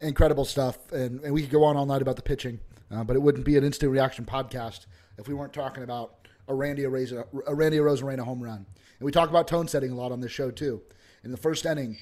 incredible 0.00 0.44
stuff. 0.44 0.92
And 0.92 1.20
and 1.20 1.34
we 1.34 1.42
could 1.42 1.50
go 1.50 1.64
on 1.64 1.76
all 1.76 1.86
night 1.86 2.02
about 2.02 2.16
the 2.16 2.22
pitching, 2.22 2.60
uh, 2.90 3.04
but 3.04 3.16
it 3.16 3.22
wouldn't 3.22 3.44
be 3.44 3.56
an 3.56 3.64
instant 3.64 3.90
reaction 3.90 4.24
podcast 4.24 4.86
if 5.18 5.28
we 5.28 5.34
weren't 5.34 5.52
talking 5.52 5.82
about 5.82 6.25
a 6.48 6.54
Randy 6.54 6.82
Arozarena, 6.82 7.26
a 7.46 7.54
Randy 7.54 7.78
Arozarena 7.78 8.20
home 8.20 8.42
run. 8.42 8.66
And 8.98 9.04
we 9.04 9.12
talk 9.12 9.28
about 9.30 9.46
tone 9.48 9.68
setting 9.68 9.90
a 9.90 9.94
lot 9.94 10.12
on 10.12 10.20
this 10.20 10.32
show 10.32 10.50
too. 10.50 10.82
In 11.24 11.30
the 11.30 11.36
first 11.36 11.66
inning, 11.66 11.96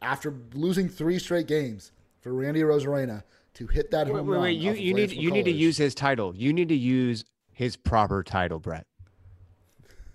after 0.00 0.34
losing 0.54 0.88
three 0.88 1.18
straight 1.18 1.46
games 1.46 1.92
for 2.20 2.32
Randy 2.32 2.60
Arozarena 2.60 3.22
to 3.54 3.66
hit 3.66 3.90
that 3.90 4.06
Wait, 4.06 4.16
home 4.16 4.26
wait, 4.26 4.32
run, 4.34 4.42
wait. 4.42 4.58
You, 4.58 4.72
you 4.72 4.94
need 4.94 5.10
Lance 5.10 5.14
you 5.14 5.30
need 5.30 5.44
to 5.44 5.52
use 5.52 5.76
his 5.76 5.94
title. 5.94 6.34
You 6.34 6.52
need 6.52 6.68
to 6.70 6.74
use 6.76 7.24
his 7.52 7.76
proper 7.76 8.22
title, 8.22 8.58
Brett. 8.58 8.86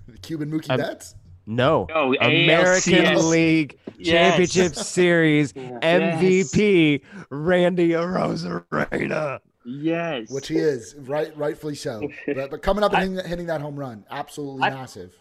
the 0.07 0.17
Cuban 0.17 0.50
Mookie 0.51 0.69
Um, 0.72 0.77
Betts. 0.77 1.15
No. 1.46 1.86
No, 1.89 2.13
American 2.15 2.93
ALCS. 2.93 3.29
League 3.29 3.77
Yes. 3.98 4.12
Championship 4.48 4.75
Series 4.75 5.53
MVP 5.53 7.01
Randy 7.29 7.89
Arozarena. 7.89 9.39
Yes. 9.67 10.29
which 10.29 10.47
he 10.47 10.55
is, 10.55 10.95
right, 11.00 11.36
rightfully 11.38 11.75
so. 11.75 12.01
But, 12.25 12.51
but 12.51 12.62
coming 12.62 12.83
up 12.83 12.93
and 12.93 13.15
hitting, 13.15 13.29
hitting 13.29 13.45
that 13.47 13.59
home 13.62 13.77
run, 13.77 14.05
absolutely 14.09 14.63
I- 14.63 14.69
massive. 14.69 15.13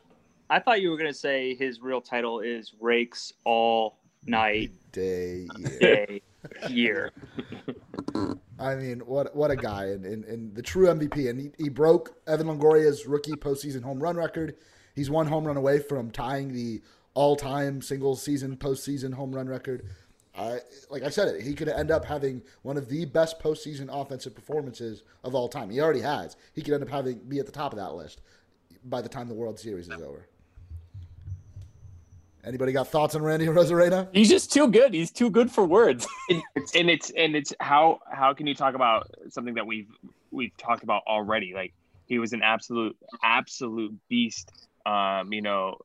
I 0.49 0.61
thought 0.61 0.81
you 0.81 0.91
were 0.91 0.97
gonna 0.97 1.13
say 1.13 1.57
his 1.57 1.81
real 1.81 2.01
title 2.01 2.39
is 2.39 2.73
Rakes 2.81 3.33
All 3.45 3.99
Night 4.27 4.71
Day. 4.93 5.49
Day 5.81 6.23
Year. 6.69 7.11
I 8.59 8.77
mean, 8.77 9.01
what 9.01 9.35
what 9.35 9.51
a 9.51 9.57
guy 9.57 9.87
and, 9.87 10.07
and, 10.07 10.25
and 10.25 10.55
the 10.55 10.63
true 10.63 10.87
MVP. 10.87 11.29
And 11.29 11.41
he, 11.41 11.51
he 11.59 11.69
broke 11.69 12.15
Evan 12.29 12.47
Longoria's 12.47 13.07
rookie 13.07 13.33
postseason 13.33 13.83
home 13.83 14.01
run 14.01 14.17
record. 14.17 14.55
He's 14.95 15.11
one 15.11 15.27
home 15.27 15.45
run 15.45 15.57
away 15.57 15.81
from 15.81 16.13
tying 16.13 16.53
the 16.53 16.81
all 17.15 17.35
time 17.35 17.83
single 17.83 18.15
season 18.15 18.57
postseason 18.57 19.15
home 19.15 19.35
run 19.35 19.49
record. 19.49 19.85
I 20.37 20.59
like 20.91 21.03
I 21.03 21.09
said 21.09 21.29
it, 21.29 21.43
he 21.43 21.55
could 21.55 21.69
end 21.69 21.91
up 21.91 22.05
having 22.05 22.43
one 22.63 22.77
of 22.77 22.89
the 22.89 23.05
best 23.07 23.41
postseason 23.41 23.89
offensive 23.91 24.35
performances 24.35 25.03
of 25.25 25.35
all 25.35 25.49
time. 25.49 25.71
He 25.71 25.81
already 25.81 26.01
has. 26.01 26.37
He 26.55 26.63
could 26.63 26.75
end 26.75 26.83
up 26.83 26.89
having 26.89 27.19
be 27.21 27.39
at 27.39 27.47
the 27.47 27.53
top 27.53 27.73
of 27.73 27.79
that 27.79 27.95
list 27.95 28.21
by 28.85 29.01
the 29.01 29.09
time 29.09 29.29
the 29.29 29.35
World 29.35 29.59
Series 29.59 29.89
is 29.89 30.01
over. 30.01 30.29
Anybody 32.45 32.73
got 32.73 32.89
thoughts 32.89 33.15
on 33.15 33.23
Randy 33.23 33.47
Arozarena? 33.49 34.09
He's 34.13 34.29
just 34.29 34.53
too 34.53 34.69
good. 34.69 34.95
He's 34.95 35.11
too 35.11 35.31
good 35.31 35.51
for 35.51 35.65
words. 35.65 36.07
and 36.31 36.91
it's 36.91 37.11
and 37.11 37.35
it's 37.35 37.53
how 37.61 38.01
how 38.11 38.35
can 38.35 38.47
you 38.47 38.55
talk 38.55 38.75
about 38.75 39.11
something 39.31 39.55
that 39.55 39.67
we've 39.67 39.91
we've 40.31 40.57
talked 40.57 40.83
about 40.83 41.03
already 41.07 41.55
like 41.55 41.73
he 42.07 42.19
was 42.19 42.33
an 42.33 42.43
absolute 42.43 42.97
absolute 43.23 43.95
beast 44.09 44.53
um 44.85 45.33
you 45.33 45.41
know 45.41 45.77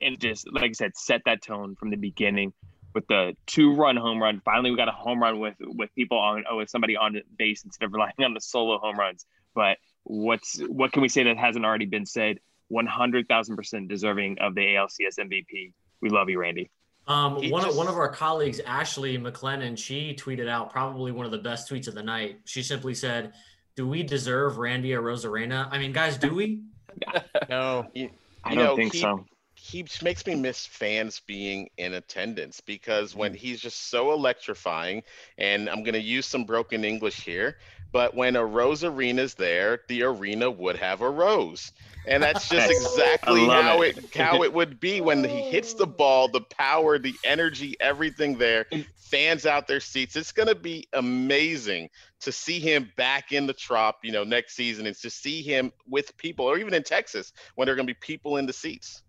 and 0.00 0.20
just 0.20 0.52
like 0.52 0.70
i 0.70 0.72
said 0.72 0.96
set 0.96 1.22
that 1.24 1.40
tone 1.40 1.74
from 1.76 1.90
the 1.90 1.96
beginning 1.96 2.52
with 2.94 3.06
the 3.08 3.36
two 3.46 3.74
run 3.74 3.96
home 3.96 4.22
run 4.22 4.40
finally 4.44 4.70
we 4.70 4.76
got 4.76 4.88
a 4.88 4.92
home 4.92 5.20
run 5.20 5.38
with 5.40 5.54
with 5.60 5.92
people 5.94 6.18
on 6.18 6.44
oh 6.48 6.58
with 6.58 6.70
somebody 6.70 6.96
on 6.96 7.20
base 7.36 7.64
instead 7.64 7.84
of 7.86 7.92
relying 7.92 8.12
on 8.20 8.32
the 8.34 8.40
solo 8.40 8.78
home 8.78 8.98
runs 8.98 9.26
but 9.54 9.78
what's 10.04 10.58
what 10.68 10.92
can 10.92 11.02
we 11.02 11.08
say 11.08 11.22
that 11.24 11.36
hasn't 11.36 11.64
already 11.64 11.86
been 11.86 12.06
said 12.06 12.38
100,000% 12.72 13.88
deserving 13.88 14.38
of 14.40 14.54
the 14.54 14.62
ALCS 14.62 15.18
MVP 15.18 15.72
we 16.00 16.08
love 16.08 16.30
you 16.30 16.40
randy 16.40 16.70
Um, 17.06 17.42
He 17.42 17.50
one 17.50 17.64
of 17.68 17.76
one 17.76 17.88
of 17.88 17.96
our 17.96 18.08
colleagues, 18.08 18.60
Ashley 18.60 19.18
McLennan, 19.18 19.76
she 19.76 20.14
tweeted 20.14 20.48
out 20.48 20.70
probably 20.70 21.12
one 21.12 21.26
of 21.26 21.32
the 21.32 21.38
best 21.38 21.70
tweets 21.70 21.86
of 21.88 21.94
the 21.94 22.02
night. 22.02 22.40
She 22.46 22.62
simply 22.62 22.94
said, 22.94 23.34
"Do 23.76 23.86
we 23.86 24.02
deserve 24.02 24.56
Randy 24.56 24.90
Arozarena? 24.90 25.68
I 25.70 25.76
mean, 25.78 25.92
guys, 25.92 26.16
do 26.16 26.34
we?" 26.34 26.62
No. 27.50 27.86
You, 27.92 28.08
i 28.42 28.54
don't 28.54 28.64
know, 28.64 28.76
think 28.76 28.94
he- 28.94 29.00
so 29.00 29.24
he 29.64 29.86
makes 30.02 30.26
me 30.26 30.34
miss 30.34 30.66
fans 30.66 31.20
being 31.26 31.70
in 31.78 31.94
attendance 31.94 32.60
because 32.60 33.14
Mm. 33.14 33.18
when 33.18 33.34
he's 33.34 33.60
just 33.60 33.88
so 33.90 34.12
electrifying, 34.12 35.02
and 35.38 35.68
I'm 35.70 35.82
going 35.84 35.94
to 35.94 36.00
use 36.00 36.26
some 36.26 36.44
broken 36.44 36.84
English 36.84 37.24
here, 37.24 37.56
but 37.92 38.14
when 38.14 38.36
a 38.36 38.44
Rose 38.44 38.84
Arena's 38.84 39.34
there, 39.34 39.80
the 39.88 40.02
arena 40.02 40.50
would 40.50 40.76
have 40.76 41.00
a 41.02 41.10
rose. 41.10 41.72
And 42.06 42.22
that's 42.22 42.48
just 42.48 42.70
exactly 42.70 43.48
how 43.48 43.82
it. 43.82 43.82
it 43.82 43.98
how 44.14 44.42
it 44.42 44.52
would 44.52 44.80
be 44.80 45.00
when 45.00 45.24
he 45.24 45.42
hits 45.42 45.74
the 45.74 45.86
ball, 45.86 46.28
the 46.28 46.42
power, 46.42 46.98
the 46.98 47.18
energy, 47.24 47.76
everything 47.80 48.38
there. 48.38 48.66
Fans 48.96 49.46
out 49.46 49.66
their 49.68 49.80
seats. 49.80 50.16
It's 50.16 50.32
going 50.32 50.48
to 50.48 50.54
be 50.56 50.88
amazing 50.92 51.88
to 52.20 52.32
see 52.32 52.60
him 52.60 52.92
back 52.96 53.32
in 53.32 53.46
the 53.46 53.54
trop, 53.54 53.96
you 54.04 54.12
know, 54.12 54.24
next 54.24 54.54
season 54.56 54.86
and 54.86 54.96
to 54.98 55.10
see 55.10 55.42
him 55.42 55.72
with 55.88 56.16
people 56.18 56.46
or 56.46 56.58
even 56.58 56.74
in 56.74 56.82
Texas 56.84 57.32
when 57.56 57.66
there 57.66 57.74
are 57.74 57.76
going 57.76 57.88
to 57.88 57.94
be 57.94 57.98
people 58.00 58.36
in 58.38 58.46
the 58.46 58.52
seats. 58.54 59.03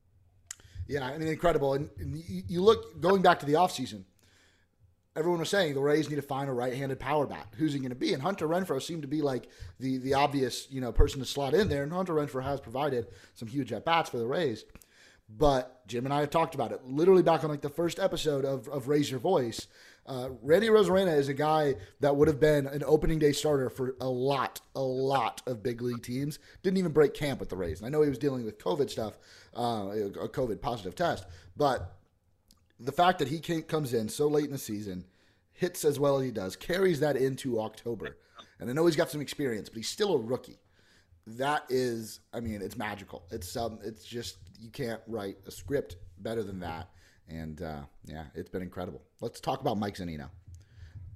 Yeah, 0.88 1.06
I 1.06 1.18
mean, 1.18 1.28
incredible. 1.28 1.74
And, 1.74 1.90
and 2.00 2.24
you, 2.28 2.62
look 2.62 3.02
going 3.02 3.22
back 3.22 3.40
to 3.40 3.46
the 3.46 3.54
offseason, 3.54 4.04
everyone 5.16 5.40
was 5.40 5.50
saying 5.50 5.74
the 5.74 5.82
Rays 5.82 6.10
need 6.10 6.18
to 6.18 6.22
find 6.22 6.50
a 6.50 6.54
right-handed 6.54 7.00
power 7.00 7.26
bat. 7.26 7.48
Who's 7.58 7.74
he 7.74 7.80
going 7.80 7.90
to 7.90 7.96
be? 7.96 8.14
And 8.14 8.22
Hunter 8.22 8.48
Renfroe 8.48 8.82
seemed 8.82 9.02
to 9.02 9.08
be 9.08 9.22
like 9.22 9.50
the 9.80 9.98
the 9.98 10.14
obvious 10.14 10.68
you 10.70 10.82
know 10.82 10.92
person 10.92 11.20
to 11.20 11.26
slot 11.26 11.54
in 11.54 11.70
there. 11.70 11.84
And 11.84 11.92
Hunter 11.92 12.14
Renfroe 12.14 12.44
has 12.44 12.60
provided 12.60 13.08
some 13.34 13.48
huge 13.48 13.74
at 13.74 13.86
bats 13.86 14.10
for 14.10 14.18
the 14.18 14.28
Rays. 14.28 14.66
But 15.28 15.88
Jim 15.88 16.06
and 16.06 16.14
I 16.14 16.20
have 16.20 16.30
talked 16.30 16.54
about 16.54 16.72
it 16.72 16.86
literally 16.86 17.24
back 17.24 17.44
on 17.44 17.50
like 17.50 17.62
the 17.62 17.70
first 17.70 18.00
episode 18.00 18.46
of, 18.46 18.68
of 18.68 18.88
Raise 18.88 19.10
Your 19.10 19.20
Voice. 19.20 19.68
Uh, 20.06 20.30
Randy 20.44 20.68
Arozarena 20.68 21.18
is 21.18 21.30
a 21.30 21.34
guy 21.34 21.76
that 22.00 22.16
would 22.16 22.28
have 22.28 22.40
been 22.40 22.68
an 22.68 22.84
opening 22.86 23.18
day 23.18 23.32
starter 23.32 23.72
for 23.72 23.96
a 24.00 24.08
lot, 24.08 24.62
a 24.76 24.82
lot 24.82 25.42
of 25.48 25.64
big 25.64 25.82
league 25.82 26.04
teams. 26.04 26.38
Didn't 26.62 26.78
even 26.78 26.92
break 26.92 27.16
camp 27.16 27.40
with 27.40 27.50
the 27.50 27.56
Rays. 27.56 27.80
And 27.80 27.88
I 27.88 27.90
know 27.90 28.04
he 28.04 28.10
was 28.10 28.20
dealing 28.20 28.46
with 28.46 28.60
COVID 28.60 28.92
stuff, 28.92 29.18
uh, 29.56 29.90
a 29.90 30.30
COVID 30.30 30.62
positive 30.62 30.96
test, 30.96 31.26
but 31.56 31.96
the 32.80 32.92
fact 32.92 33.20
that 33.20 33.28
he 33.28 33.40
comes 33.40 33.94
in 33.94 34.10
so 34.10 34.28
late 34.28 34.46
in 34.46 34.52
the 34.52 34.58
season, 34.58 35.06
hits 35.54 35.86
as 35.86 36.00
well 36.00 36.18
as 36.18 36.26
he 36.26 36.32
does, 36.32 36.56
carries 36.56 37.00
that 37.00 37.16
into 37.16 37.60
October. 37.60 38.18
And 38.60 38.70
I 38.70 38.74
know 38.74 38.86
he's 38.86 38.96
got 38.96 39.10
some 39.10 39.22
experience, 39.22 39.70
but 39.70 39.78
he's 39.78 39.90
still 39.90 40.16
a 40.16 40.18
rookie. 40.18 40.60
That 41.28 41.64
is, 41.70 42.20
I 42.34 42.40
mean, 42.40 42.62
it's 42.62 42.78
magical. 42.78 43.24
It's 43.32 43.56
um, 43.56 43.80
it's 43.84 44.06
just 44.06 44.38
you 44.60 44.70
can't 44.70 45.02
write 45.08 45.38
a 45.48 45.52
script 45.52 45.96
better 46.20 46.44
than 46.44 46.60
that. 46.60 46.90
And 47.28 47.62
uh, 47.62 47.82
yeah, 48.06 48.26
it's 48.36 48.50
been 48.50 48.62
incredible. 48.62 49.02
Let's 49.22 49.40
talk 49.40 49.62
about 49.62 49.78
Mike 49.80 49.96
Zunino. 49.96 50.30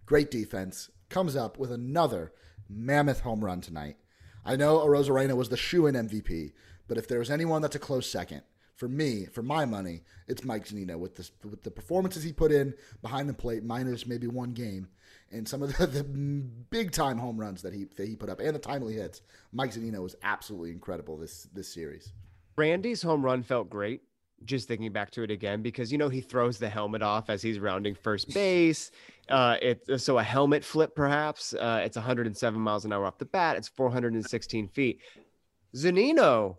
Great 0.05 0.31
defense. 0.31 0.89
Comes 1.09 1.35
up 1.35 1.59
with 1.59 1.71
another 1.71 2.33
mammoth 2.67 3.19
home 3.19 3.43
run 3.45 3.61
tonight. 3.61 3.97
I 4.43 4.55
know 4.55 4.79
Arozarena 4.79 5.35
was 5.35 5.49
the 5.49 5.57
shoe-in 5.57 5.95
MVP, 5.95 6.53
but 6.89 6.97
if 6.97 7.07
there's 7.07 7.31
anyone 7.31 7.61
that's 7.61 7.75
a 7.75 7.79
close 7.79 8.09
second, 8.09 8.41
for 8.75 8.87
me, 8.87 9.25
for 9.25 9.43
my 9.43 9.65
money, 9.65 10.03
it's 10.29 10.45
Mike 10.45 10.65
Zunino 10.65 10.97
with 10.97 11.15
this 11.15 11.31
with 11.43 11.63
the 11.63 11.71
performances 11.71 12.23
he 12.23 12.31
put 12.31 12.51
in 12.51 12.73
behind 13.01 13.27
the 13.27 13.33
plate, 13.33 13.63
minus 13.63 14.07
maybe 14.07 14.25
one 14.25 14.53
game, 14.53 14.87
and 15.31 15.47
some 15.47 15.61
of 15.61 15.75
the, 15.77 15.85
the 15.85 16.03
big 16.03 16.91
time 16.91 17.17
home 17.17 17.37
runs 17.37 17.61
that 17.61 17.73
he 17.73 17.85
that 17.97 18.07
he 18.07 18.15
put 18.15 18.29
up 18.29 18.39
and 18.39 18.55
the 18.55 18.59
timely 18.59 18.95
hits. 18.95 19.21
Mike 19.51 19.71
Zunino 19.71 20.01
was 20.01 20.15
absolutely 20.23 20.71
incredible 20.71 21.17
this 21.17 21.43
this 21.53 21.71
series. 21.71 22.13
Randy's 22.55 23.01
home 23.01 23.23
run 23.23 23.43
felt 23.43 23.69
great. 23.69 24.01
Just 24.45 24.69
thinking 24.69 24.93
back 24.93 25.11
to 25.11 25.23
it 25.23 25.31
again, 25.31 25.61
because 25.61 25.91
you 25.91 25.97
know 25.97 26.07
he 26.07 26.21
throws 26.21 26.57
the 26.57 26.69
helmet 26.69 27.01
off 27.01 27.29
as 27.29 27.41
he's 27.41 27.59
rounding 27.59 27.95
first 27.95 28.29
base. 28.33 28.91
Uh, 29.27 29.57
it's 29.61 30.01
so 30.01 30.17
a 30.17 30.23
helmet 30.23 30.63
flip, 30.63 30.95
perhaps. 30.95 31.53
Uh, 31.53 31.81
it's 31.83 31.97
107 31.97 32.59
miles 32.59 32.85
an 32.85 32.93
hour 32.93 33.05
off 33.05 33.17
the 33.17 33.25
bat. 33.25 33.57
It's 33.57 33.67
416 33.67 34.69
feet. 34.69 35.01
Zunino 35.75 36.55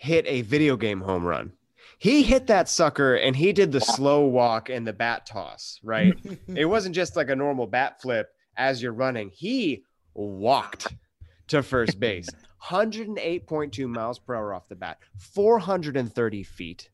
hit 0.00 0.24
a 0.26 0.40
video 0.40 0.78
game 0.78 1.02
home 1.02 1.24
run. 1.24 1.52
He 1.98 2.22
hit 2.22 2.46
that 2.46 2.70
sucker 2.70 3.16
and 3.16 3.36
he 3.36 3.52
did 3.52 3.70
the 3.70 3.82
slow 3.82 4.24
walk 4.24 4.70
and 4.70 4.86
the 4.86 4.94
bat 4.94 5.26
toss. 5.26 5.78
Right? 5.82 6.14
it 6.48 6.64
wasn't 6.64 6.94
just 6.94 7.16
like 7.16 7.28
a 7.28 7.36
normal 7.36 7.66
bat 7.66 8.00
flip 8.00 8.30
as 8.56 8.82
you're 8.82 8.94
running. 8.94 9.30
He 9.30 9.84
walked 10.14 10.88
to 11.48 11.62
first 11.62 12.00
base. 12.00 12.28
108.2 12.64 13.88
miles 13.88 14.18
per 14.18 14.34
hour 14.34 14.52
off 14.52 14.68
the 14.68 14.76
bat, 14.76 14.98
430 15.18 16.42
feet. 16.42 16.90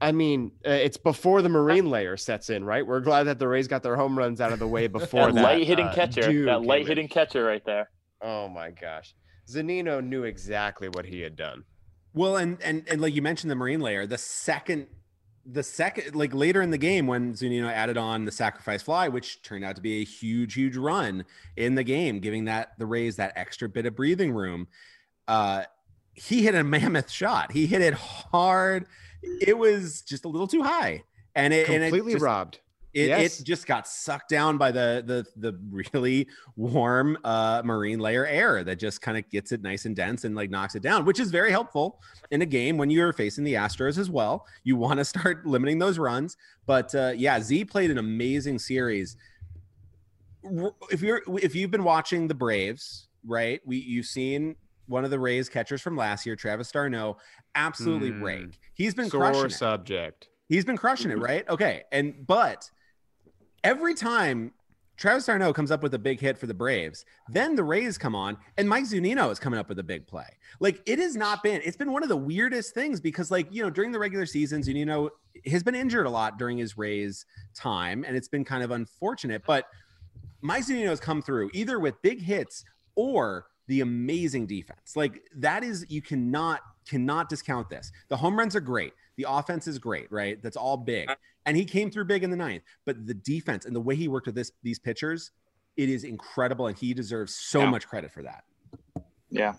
I 0.00 0.12
mean, 0.12 0.52
uh, 0.66 0.70
it's 0.70 0.96
before 0.96 1.42
the 1.42 1.50
marine 1.50 1.90
layer 1.90 2.16
sets 2.16 2.48
in, 2.48 2.64
right? 2.64 2.86
We're 2.86 3.00
glad 3.00 3.24
that 3.24 3.38
the 3.38 3.46
Rays 3.46 3.68
got 3.68 3.82
their 3.82 3.96
home 3.96 4.18
runs 4.18 4.40
out 4.40 4.50
of 4.50 4.58
the 4.58 4.66
way 4.66 4.86
before 4.88 5.26
that 5.26 5.34
that. 5.34 5.42
light 5.42 5.66
hitting 5.66 5.86
uh, 5.86 5.94
catcher. 5.94 6.46
That 6.46 6.62
light 6.62 6.86
hitting 6.86 7.06
catcher 7.06 7.44
right 7.44 7.64
there. 7.66 7.90
Oh 8.22 8.48
my 8.48 8.70
gosh. 8.70 9.14
Zunino 9.46 10.02
knew 10.02 10.24
exactly 10.24 10.88
what 10.88 11.04
he 11.04 11.20
had 11.20 11.36
done. 11.36 11.64
Well, 12.14 12.36
and 12.36 12.60
and 12.62 12.84
and 12.88 13.00
like 13.00 13.14
you 13.14 13.22
mentioned 13.22 13.50
the 13.50 13.54
marine 13.56 13.80
layer, 13.80 14.06
the 14.06 14.18
second 14.18 14.86
the 15.44 15.62
second 15.62 16.14
like 16.14 16.32
later 16.34 16.62
in 16.62 16.70
the 16.70 16.78
game 16.78 17.06
when 17.06 17.32
Zunino 17.34 17.70
added 17.70 17.96
on 17.96 18.24
the 18.26 18.30
sacrifice 18.32 18.82
fly, 18.82 19.08
which 19.08 19.42
turned 19.42 19.64
out 19.64 19.74
to 19.76 19.82
be 19.82 20.00
a 20.00 20.04
huge, 20.04 20.54
huge 20.54 20.76
run 20.76 21.24
in 21.56 21.74
the 21.74 21.82
game, 21.82 22.20
giving 22.20 22.44
that 22.44 22.78
the 22.78 22.86
Rays 22.86 23.16
that 23.16 23.32
extra 23.36 23.68
bit 23.68 23.86
of 23.86 23.96
breathing 23.96 24.32
room. 24.32 24.68
Uh 25.26 25.64
he 26.14 26.42
hit 26.42 26.54
a 26.54 26.62
mammoth 26.64 27.10
shot. 27.10 27.52
He 27.52 27.66
hit 27.66 27.80
it 27.82 27.94
hard. 27.94 28.86
It 29.40 29.56
was 29.56 30.02
just 30.02 30.24
a 30.24 30.28
little 30.28 30.46
too 30.48 30.62
high. 30.62 31.04
And 31.34 31.52
it 31.54 31.68
and 31.68 31.82
it 31.82 31.86
Completely 31.88 32.12
just- 32.12 32.24
robbed. 32.24 32.58
It, 32.94 33.08
Yes. 33.08 33.40
it 33.40 33.44
just 33.44 33.66
got 33.66 33.88
sucked 33.88 34.28
down 34.28 34.58
by 34.58 34.70
the 34.70 35.02
the 35.06 35.24
the 35.50 35.58
really 35.94 36.28
warm 36.56 37.16
uh 37.24 37.62
marine 37.64 37.98
layer 38.00 38.26
air 38.26 38.62
that 38.64 38.76
just 38.76 39.00
kind 39.00 39.16
of 39.16 39.26
gets 39.30 39.50
it 39.50 39.62
nice 39.62 39.86
and 39.86 39.96
dense 39.96 40.24
and 40.24 40.34
like 40.36 40.50
knocks 40.50 40.74
it 40.74 40.82
down 40.82 41.06
which 41.06 41.18
is 41.18 41.30
very 41.30 41.50
helpful 41.50 42.02
in 42.32 42.42
a 42.42 42.46
game 42.46 42.76
when 42.76 42.90
you're 42.90 43.14
facing 43.14 43.44
the 43.44 43.54
astros 43.54 43.96
as 43.96 44.10
well 44.10 44.46
you 44.64 44.76
want 44.76 44.98
to 44.98 45.04
start 45.14 45.46
limiting 45.46 45.78
those 45.78 45.98
runs 45.98 46.36
but 46.66 46.94
uh 46.94 47.12
yeah 47.16 47.40
z 47.40 47.64
played 47.64 47.90
an 47.90 47.96
amazing 47.96 48.58
series 48.58 49.16
if 50.90 51.00
you're 51.02 51.22
if 51.40 51.54
you've 51.54 51.70
been 51.70 51.84
watching 51.84 52.28
the 52.28 52.34
braves 52.34 53.08
right 53.26 53.60
we 53.64 53.76
you've 53.78 54.06
seen 54.06 54.56
one 54.86 55.04
of 55.04 55.10
the 55.10 55.18
rays 55.18 55.48
catchers 55.48 55.80
from 55.80 55.96
last 55.96 56.26
year 56.26 56.34
travis 56.36 56.70
d'arnaud 56.70 57.16
absolutely 57.54 58.10
Hmm. 58.10 58.22
rake 58.22 58.58
he's 58.74 58.94
been 58.94 59.08
Sore 59.08 59.20
crushing 59.30 59.46
it. 59.46 59.52
subject. 59.52 60.28
He's 60.48 60.66
been 60.66 60.76
crushing 60.76 61.10
it, 61.10 61.18
right? 61.30 61.48
Okay. 61.48 61.84
And 61.92 62.26
but 62.26 62.70
every 63.64 63.94
time 63.94 64.52
Travis 64.96 65.26
d'Arnaud 65.26 65.54
comes 65.54 65.70
up 65.70 65.82
with 65.82 65.94
a 65.94 65.98
big 65.98 66.20
hit 66.20 66.38
for 66.38 66.46
the 66.46 66.54
Braves. 66.54 67.04
Then 67.28 67.56
the 67.56 67.64
Rays 67.64 67.98
come 67.98 68.14
on, 68.14 68.36
and 68.56 68.68
Mike 68.68 68.84
Zunino 68.84 69.32
is 69.32 69.38
coming 69.38 69.58
up 69.58 69.68
with 69.68 69.78
a 69.78 69.82
big 69.82 70.06
play. 70.06 70.26
Like 70.60 70.80
it 70.86 70.98
has 70.98 71.16
not 71.16 71.42
been, 71.42 71.60
it's 71.64 71.76
been 71.76 71.92
one 71.92 72.02
of 72.02 72.08
the 72.08 72.16
weirdest 72.16 72.74
things 72.74 73.00
because, 73.00 73.30
like, 73.30 73.48
you 73.50 73.62
know, 73.62 73.70
during 73.70 73.90
the 73.90 73.98
regular 73.98 74.26
season, 74.26 74.62
Zunino 74.62 75.08
has 75.46 75.62
been 75.62 75.74
injured 75.74 76.06
a 76.06 76.10
lot 76.10 76.38
during 76.38 76.58
his 76.58 76.76
Rays 76.76 77.26
time, 77.54 78.04
and 78.06 78.16
it's 78.16 78.28
been 78.28 78.44
kind 78.44 78.62
of 78.62 78.70
unfortunate. 78.70 79.42
But 79.46 79.66
Mike 80.40 80.64
Zunino 80.64 80.88
has 80.88 81.00
come 81.00 81.22
through 81.22 81.50
either 81.54 81.80
with 81.80 82.00
big 82.02 82.20
hits 82.20 82.64
or 82.94 83.46
the 83.68 83.80
amazing 83.80 84.46
defense. 84.46 84.96
Like 84.96 85.22
that 85.36 85.64
is 85.64 85.86
you 85.88 86.02
cannot 86.02 86.60
cannot 86.86 87.28
discount 87.28 87.70
this. 87.70 87.92
The 88.08 88.16
home 88.16 88.38
runs 88.38 88.54
are 88.54 88.60
great. 88.60 88.92
The 89.16 89.26
offense 89.28 89.66
is 89.66 89.78
great, 89.78 90.10
right? 90.10 90.42
That's 90.42 90.56
all 90.56 90.76
big. 90.76 91.08
Uh-huh. 91.08 91.16
And 91.46 91.56
he 91.56 91.64
came 91.64 91.90
through 91.90 92.04
big 92.04 92.22
in 92.24 92.30
the 92.30 92.36
ninth. 92.36 92.62
But 92.84 93.06
the 93.06 93.14
defense 93.14 93.64
and 93.66 93.74
the 93.74 93.80
way 93.80 93.94
he 93.96 94.08
worked 94.08 94.26
with 94.26 94.34
this 94.34 94.52
these 94.62 94.78
pitchers, 94.78 95.32
it 95.76 95.88
is 95.88 96.04
incredible, 96.04 96.66
and 96.68 96.76
he 96.76 96.94
deserves 96.94 97.34
so 97.34 97.60
Yeah. 97.60 97.70
much 97.70 97.86
credit 97.88 98.10
for 98.10 98.22
that. 98.22 98.44
Yeah. 99.30 99.54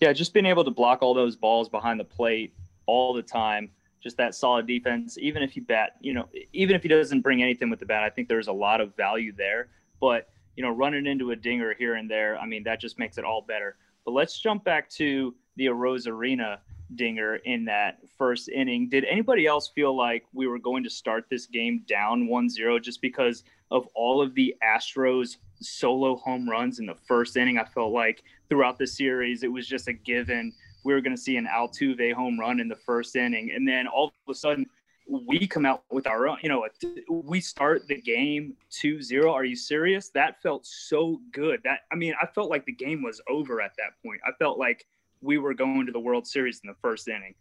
Yeah, 0.00 0.12
just 0.12 0.34
being 0.34 0.46
able 0.46 0.64
to 0.64 0.70
block 0.70 1.00
all 1.02 1.14
those 1.14 1.36
balls 1.36 1.68
behind 1.68 2.00
the 2.00 2.04
plate 2.04 2.54
all 2.86 3.14
the 3.14 3.22
time, 3.22 3.70
just 4.02 4.16
that 4.16 4.34
solid 4.34 4.66
defense. 4.66 5.16
Even 5.18 5.42
if 5.42 5.54
you 5.54 5.62
bat, 5.62 5.92
you 6.00 6.12
know, 6.12 6.28
even 6.52 6.74
if 6.74 6.82
he 6.82 6.88
doesn't 6.88 7.20
bring 7.20 7.40
anything 7.42 7.70
with 7.70 7.78
the 7.78 7.86
bat, 7.86 8.02
I 8.02 8.10
think 8.10 8.28
there's 8.28 8.48
a 8.48 8.52
lot 8.52 8.80
of 8.80 8.96
value 8.96 9.32
there. 9.32 9.68
But, 10.00 10.28
you 10.56 10.64
know, 10.64 10.70
running 10.70 11.06
into 11.06 11.30
a 11.30 11.36
dinger 11.36 11.74
here 11.74 11.94
and 11.94 12.10
there, 12.10 12.36
I 12.36 12.46
mean, 12.46 12.64
that 12.64 12.80
just 12.80 12.98
makes 12.98 13.16
it 13.16 13.24
all 13.24 13.42
better. 13.42 13.76
But 14.04 14.10
let's 14.10 14.40
jump 14.40 14.64
back 14.64 14.90
to 14.90 15.34
the 15.54 15.66
Arozarena 15.66 16.58
dinger 16.96 17.36
in 17.36 17.64
that 17.66 17.98
first 18.18 18.48
inning. 18.48 18.88
Did 18.88 19.04
anybody 19.04 19.46
else 19.46 19.70
feel 19.74 19.96
like 19.96 20.24
we 20.32 20.46
were 20.46 20.58
going 20.58 20.84
to 20.84 20.90
start 20.90 21.26
this 21.30 21.46
game 21.46 21.84
down 21.86 22.26
1 22.26 22.48
0 22.48 22.78
just 22.78 23.00
because 23.00 23.44
of 23.70 23.86
all 23.94 24.22
of 24.22 24.34
the 24.34 24.54
Astros 24.62 25.36
solo 25.60 26.16
home 26.16 26.48
runs 26.48 26.78
in 26.78 26.86
the 26.86 26.94
first 27.06 27.36
inning? 27.36 27.58
I 27.58 27.64
felt 27.64 27.92
like 27.92 28.22
throughout 28.48 28.78
the 28.78 28.86
series, 28.86 29.42
it 29.42 29.52
was 29.52 29.66
just 29.66 29.88
a 29.88 29.92
given. 29.92 30.52
We 30.84 30.92
were 30.92 31.00
going 31.00 31.16
to 31.16 31.22
see 31.22 31.36
an 31.36 31.46
Altuve 31.46 32.12
home 32.12 32.38
run 32.38 32.60
in 32.60 32.68
the 32.68 32.76
first 32.76 33.16
inning. 33.16 33.52
And 33.54 33.66
then 33.66 33.86
all 33.86 34.06
of 34.06 34.32
a 34.32 34.34
sudden, 34.34 34.66
we 35.08 35.46
come 35.46 35.66
out 35.66 35.84
with 35.90 36.06
our 36.06 36.28
own, 36.28 36.38
you 36.42 36.48
know, 36.48 36.66
we 37.08 37.40
start 37.40 37.86
the 37.88 38.00
game 38.00 38.54
2 38.70 39.02
0. 39.02 39.32
Are 39.32 39.44
you 39.44 39.56
serious? 39.56 40.10
That 40.10 40.40
felt 40.42 40.66
so 40.66 41.20
good. 41.32 41.60
That, 41.64 41.80
I 41.90 41.96
mean, 41.96 42.14
I 42.20 42.26
felt 42.26 42.50
like 42.50 42.64
the 42.66 42.72
game 42.72 43.02
was 43.02 43.20
over 43.28 43.60
at 43.60 43.72
that 43.78 44.02
point. 44.04 44.20
I 44.26 44.32
felt 44.38 44.58
like 44.58 44.86
we 45.22 45.38
were 45.38 45.54
going 45.54 45.86
to 45.86 45.92
the 45.92 46.00
World 46.00 46.26
Series 46.26 46.60
in 46.62 46.68
the 46.68 46.76
first 46.82 47.08
inning. 47.08 47.34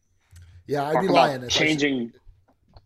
Yeah, 0.68 0.86
I'd 0.88 0.94
Talk 0.94 1.02
be 1.02 1.08
lying. 1.10 1.36
if 1.38 1.44
I 1.44 1.46
s- 1.48 1.54
changing. 1.54 2.14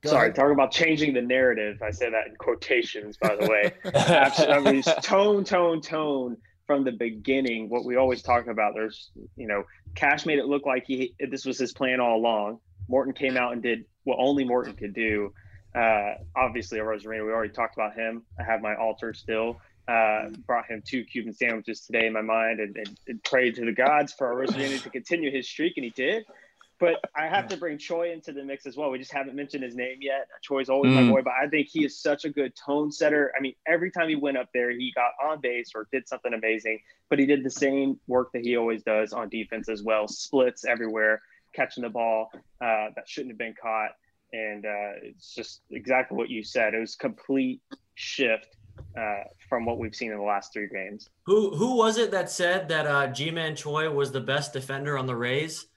Go 0.02 0.10
Sorry, 0.12 0.28
ahead. 0.28 0.36
talk 0.36 0.52
about 0.52 0.72
changing 0.72 1.14
the 1.14 1.22
narrative. 1.22 1.82
I 1.82 1.92
say 1.92 2.10
that 2.10 2.28
in 2.28 2.36
quotations, 2.36 3.18
by 3.18 3.36
the 3.36 3.48
way. 3.50 3.72
Abs- 3.94 4.40
I 4.40 4.60
mean, 4.60 4.82
tone, 5.02 5.44
tone, 5.44 5.82
tone 5.82 6.38
from 6.68 6.84
the 6.84 6.92
beginning. 6.92 7.70
What 7.70 7.86
we 7.86 7.96
always 7.96 8.22
talk 8.22 8.48
about. 8.48 8.74
There's, 8.76 9.12
you 9.36 9.48
know, 9.48 9.64
Cash 9.96 10.26
made 10.26 10.40
it 10.40 10.46
look 10.46 10.66
like 10.66 10.86
he 10.86 11.16
this 11.30 11.46
was 11.46 11.58
his 11.58 11.74
plan 11.74 12.00
all 12.00 12.18
along. 12.18 12.60
Morton 12.88 13.14
came 13.14 13.36
out 13.36 13.54
and 13.54 13.64
did 13.64 13.86
what 14.04 14.18
only 14.20 14.44
Morton 14.44 14.74
could 14.74 14.94
do. 14.94 15.34
Uh, 15.74 16.14
obviously, 16.38 16.80
Arozarena, 16.80 17.26
we 17.26 17.32
already 17.32 17.52
talked 17.52 17.76
about 17.76 17.96
him. 17.96 18.24
I 18.40 18.44
have 18.44 18.62
my 18.62 18.76
altar 18.76 19.14
still. 19.14 19.60
Uh, 19.88 20.30
brought 20.48 20.66
him 20.66 20.82
two 20.84 21.04
Cuban 21.04 21.32
sandwiches 21.32 21.82
today 21.82 22.08
in 22.08 22.14
my 22.14 22.22
mind 22.22 22.60
and, 22.60 22.76
and, 22.76 23.00
and 23.08 23.24
prayed 23.24 23.54
to 23.54 23.64
the 23.66 23.72
gods 23.72 24.14
for 24.14 24.34
Arozarena 24.34 24.82
to 24.82 24.90
continue 24.90 25.30
his 25.30 25.48
streak, 25.48 25.74
and 25.78 25.84
he 25.84 25.92
did. 25.92 26.26
But 26.80 26.96
I 27.16 27.28
have 27.28 27.48
to 27.50 27.58
bring 27.58 27.78
Choi 27.78 28.12
into 28.12 28.34
the 28.34 28.44
mix 28.44 28.66
as 28.66 28.76
well. 28.76 28.90
We 28.90 28.98
just 28.98 29.14
haven't 29.14 29.36
mentioned 29.36 29.64
his 29.64 29.76
name 29.76 30.00
yet. 30.02 30.28
Choi's 30.42 30.70
always 30.70 30.92
Mm. 30.92 30.96
my 30.96 31.04
boy, 31.04 31.22
but 31.22 31.34
I 31.40 31.48
think 31.48 31.68
he 31.70 31.86
is 31.86 31.98
such 31.98 32.26
a 32.26 32.30
good 32.30 32.54
tone 32.56 32.92
setter. 32.92 33.32
I 33.38 33.42
mean, 33.42 33.54
every 33.66 33.92
time 33.92 34.10
he 34.10 34.16
went 34.16 34.38
up 34.38 34.50
there, 34.54 34.72
he 34.72 34.92
got 34.94 35.12
on 35.24 35.40
base 35.40 35.72
or 35.74 35.88
did 35.92 36.08
something 36.08 36.34
amazing. 36.34 36.82
But 37.10 37.20
he 37.20 37.26
did 37.26 37.44
the 37.44 37.50
same 37.52 38.00
work 38.08 38.32
that 38.34 38.44
he 38.44 38.58
always 38.58 38.84
does 38.84 39.14
on 39.14 39.30
defense 39.30 39.70
as 39.70 39.84
well. 39.84 40.08
Splits 40.08 40.66
everywhere, 40.66 41.22
catching 41.54 41.84
the 41.84 41.90
ball 41.90 42.32
uh, 42.60 42.90
that 42.96 43.08
shouldn't 43.08 43.32
have 43.32 43.38
been 43.38 43.56
caught. 43.62 43.92
And 44.34 44.66
uh, 44.66 45.00
it's 45.04 45.34
just 45.34 45.62
exactly 45.70 46.18
what 46.18 46.30
you 46.30 46.44
said. 46.44 46.74
It 46.74 46.80
was 46.80 46.96
complete 46.96 47.62
shift 47.94 48.58
uh, 48.98 49.24
from 49.50 49.66
what 49.66 49.78
we've 49.78 49.96
seen 49.96 50.12
in 50.12 50.18
the 50.18 50.24
last 50.24 50.54
three 50.54 50.68
games. 50.68 51.10
Who 51.26 51.56
who 51.56 51.76
was 51.76 51.98
it 51.98 52.12
that 52.12 52.30
said 52.30 52.70
that 52.70 52.88
uh, 52.88 53.08
Ji-Man 53.08 53.56
Choi 53.56 53.90
was 53.90 54.12
the 54.12 54.22
best 54.22 54.54
defender 54.54 54.98
on 54.98 55.06
the 55.06 55.16
Rays? 55.16 55.68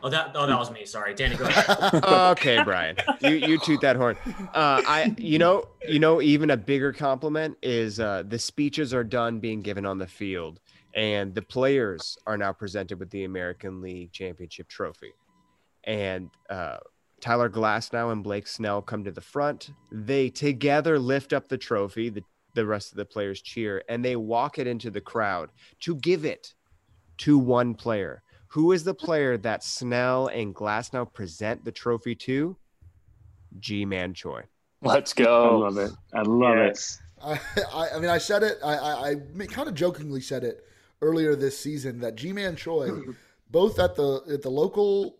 Oh, 0.00 0.08
that 0.10 0.30
oh 0.36 0.46
that 0.46 0.56
was 0.56 0.70
me. 0.70 0.84
Sorry, 0.84 1.12
Danny. 1.12 1.34
Go 1.34 1.44
ahead. 1.44 2.04
okay, 2.04 2.62
Brian, 2.62 2.96
you 3.20 3.30
you 3.30 3.58
toot 3.58 3.80
that 3.80 3.96
horn. 3.96 4.16
Uh, 4.54 4.82
I 4.86 5.14
you 5.18 5.38
know 5.38 5.68
you 5.88 5.98
know 5.98 6.22
even 6.22 6.50
a 6.50 6.56
bigger 6.56 6.92
compliment 6.92 7.58
is 7.62 7.98
uh, 7.98 8.22
the 8.26 8.38
speeches 8.38 8.94
are 8.94 9.02
done 9.02 9.40
being 9.40 9.60
given 9.60 9.84
on 9.84 9.98
the 9.98 10.06
field, 10.06 10.60
and 10.94 11.34
the 11.34 11.42
players 11.42 12.16
are 12.28 12.38
now 12.38 12.52
presented 12.52 13.00
with 13.00 13.10
the 13.10 13.24
American 13.24 13.80
League 13.80 14.12
Championship 14.12 14.68
trophy, 14.68 15.14
and 15.82 16.30
uh, 16.48 16.76
Tyler 17.20 17.50
Glasnow 17.50 18.12
and 18.12 18.22
Blake 18.22 18.46
Snell 18.46 18.80
come 18.80 19.02
to 19.02 19.10
the 19.10 19.20
front. 19.20 19.70
They 19.90 20.30
together 20.30 20.98
lift 20.98 21.32
up 21.32 21.48
the 21.48 21.58
trophy. 21.58 22.08
The 22.08 22.22
the 22.58 22.66
rest 22.66 22.90
of 22.90 22.96
the 22.96 23.04
players 23.04 23.40
cheer, 23.40 23.84
and 23.88 24.04
they 24.04 24.16
walk 24.16 24.58
it 24.58 24.66
into 24.66 24.90
the 24.90 25.00
crowd 25.00 25.50
to 25.80 25.94
give 25.94 26.24
it 26.24 26.54
to 27.18 27.38
one 27.38 27.72
player. 27.72 28.20
Who 28.48 28.72
is 28.72 28.82
the 28.82 28.94
player 28.94 29.36
that 29.38 29.62
Snell 29.62 30.26
and 30.26 30.52
Glasnow 30.52 31.12
present 31.12 31.64
the 31.64 31.70
trophy 31.70 32.16
to? 32.16 32.56
Ji-Man 33.60 34.12
Choi. 34.12 34.42
Let's 34.82 35.12
go. 35.12 35.62
I 35.62 35.68
love 35.68 35.78
it. 35.78 35.92
I 36.12 36.22
love 36.22 36.56
Yes. 36.56 36.98
I, 37.22 37.40
I, 37.72 37.88
I 37.94 37.98
mean, 38.00 38.10
I 38.10 38.18
said 38.18 38.42
it. 38.42 38.58
I, 38.64 38.74
I, 38.74 39.10
I 39.10 39.46
kind 39.46 39.68
of 39.68 39.74
jokingly 39.74 40.20
said 40.20 40.42
it 40.42 40.64
earlier 41.00 41.36
this 41.36 41.58
season 41.58 42.00
that 42.00 42.16
Ji-Man 42.16 42.56
Choi, 42.56 42.90
both 43.50 43.78
at 43.78 43.94
the 43.94 44.22
at 44.32 44.42
the 44.42 44.50
local 44.50 45.16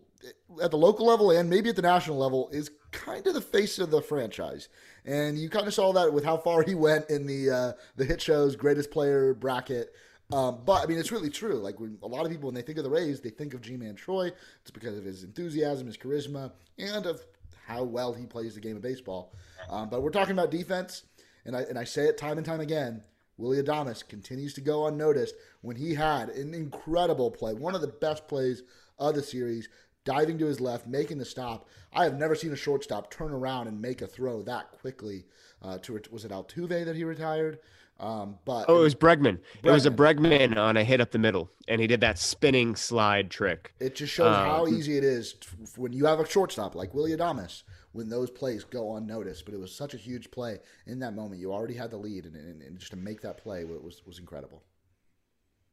at 0.61 0.71
the 0.71 0.77
local 0.77 1.05
level 1.05 1.31
and 1.31 1.49
maybe 1.49 1.69
at 1.69 1.77
the 1.77 1.81
national 1.81 2.17
level, 2.17 2.49
is 2.51 2.71
kind 3.09 3.25
of 3.25 3.33
the 3.33 3.41
face 3.41 3.79
of 3.79 3.89
the 3.91 4.01
franchise. 4.01 4.69
And 5.05 5.37
you 5.37 5.49
kind 5.49 5.67
of 5.67 5.73
saw 5.73 5.93
that 5.93 6.13
with 6.13 6.23
how 6.23 6.37
far 6.37 6.63
he 6.63 6.75
went 6.75 7.09
in 7.09 7.25
the 7.25 7.49
uh, 7.49 7.73
the 7.95 8.05
hit 8.05 8.21
show's 8.21 8.55
greatest 8.55 8.91
player 8.91 9.33
bracket. 9.33 9.93
Um, 10.31 10.59
but 10.63 10.83
I 10.83 10.85
mean, 10.85 10.99
it's 10.99 11.11
really 11.11 11.29
true. 11.29 11.55
Like 11.55 11.79
when 11.79 11.97
a 12.03 12.07
lot 12.07 12.25
of 12.25 12.31
people, 12.31 12.47
when 12.47 12.55
they 12.55 12.61
think 12.61 12.77
of 12.77 12.83
the 12.83 12.89
Rays, 12.89 13.19
they 13.19 13.31
think 13.31 13.53
of 13.55 13.61
Ji-Man 13.61 13.95
Choi. 13.95 14.31
It's 14.61 14.71
because 14.71 14.97
of 14.97 15.03
his 15.03 15.23
enthusiasm, 15.23 15.87
his 15.87 15.97
charisma, 15.97 16.51
and 16.77 17.05
of 17.07 17.25
how 17.65 17.83
well 17.83 18.13
he 18.13 18.25
plays 18.25 18.53
the 18.53 18.61
game 18.61 18.75
of 18.75 18.83
baseball. 18.83 19.33
Um, 19.69 19.89
but 19.89 20.03
we're 20.03 20.11
talking 20.11 20.33
about 20.33 20.51
defense, 20.51 21.03
and 21.45 21.55
I 21.55 21.61
and 21.61 21.79
I 21.79 21.83
say 21.83 22.05
it 22.05 22.17
time 22.17 22.37
and 22.37 22.45
time 22.45 22.61
again. 22.61 23.03
Willy 23.37 23.63
Adames 23.63 24.05
continues 24.05 24.53
to 24.55 24.61
go 24.61 24.87
unnoticed 24.87 25.33
when 25.61 25.77
he 25.77 25.95
had 25.95 26.27
an 26.27 26.53
incredible 26.53 27.31
play, 27.31 27.53
one 27.53 27.73
of 27.73 27.79
the 27.79 27.87
best 27.87 28.27
plays 28.27 28.63
of 28.99 29.15
the 29.15 29.23
series, 29.23 29.69
diving 30.09 30.39
to 30.39 30.45
his 30.47 30.59
left, 30.59 30.87
making 30.87 31.19
the 31.19 31.25
stop. 31.25 31.67
I 31.93 32.03
have 32.03 32.17
never 32.17 32.33
seen 32.33 32.51
a 32.51 32.55
shortstop 32.55 33.11
turn 33.11 33.31
around 33.31 33.67
and 33.67 33.79
make 33.79 34.01
a 34.01 34.07
throw 34.07 34.41
that 34.43 34.71
quickly. 34.71 35.25
Uh, 35.61 35.77
to 35.79 36.01
was 36.11 36.25
it 36.25 36.31
Altuve 36.31 36.83
that 36.85 36.95
he 36.95 37.03
retired? 37.03 37.59
Um, 37.99 38.39
but 38.45 38.65
Oh, 38.69 38.79
it 38.79 38.83
was 38.83 38.95
Bregman. 38.95 39.39
It 39.61 39.69
was 39.69 39.85
a 39.85 39.91
Bregman 39.91 40.57
on 40.57 40.77
a 40.77 40.83
hit 40.85 40.99
up 41.01 41.11
the 41.11 41.19
middle, 41.19 41.49
and 41.67 41.79
he 41.81 41.85
did 41.85 42.01
that 42.01 42.17
spinning 42.17 42.75
slide 42.75 43.29
trick. 43.29 43.73
It 43.79 43.93
just 43.93 44.11
shows 44.13 44.33
Um, 44.35 44.45
how 44.47 44.67
easy 44.67 44.97
it 44.97 45.03
is 45.03 45.33
t- 45.33 45.49
when 45.75 45.91
you 45.93 46.05
have 46.05 46.19
a 46.19 46.25
shortstop 46.27 46.73
like 46.75 46.93
Willy 46.93 47.11
Adames 47.11 47.63
when 47.91 48.07
those 48.09 48.31
plays 48.31 48.63
go 48.63 48.95
unnoticed. 48.95 49.43
But 49.45 49.53
it 49.53 49.59
was 49.59 49.75
such 49.75 49.93
a 49.93 49.97
huge 49.97 50.31
play 50.31 50.59
in 50.87 50.99
that 50.99 51.13
moment. 51.13 51.41
You 51.41 51.51
already 51.53 51.73
had 51.75 51.91
the 51.91 51.97
lead, 51.97 52.25
and, 52.25 52.35
and, 52.35 52.61
and 52.63 52.79
just 52.79 52.91
to 52.91 52.97
make 52.97 53.21
that 53.21 53.37
play 53.37 53.63
was 53.65 54.01
was 54.07 54.17
incredible. 54.17 54.63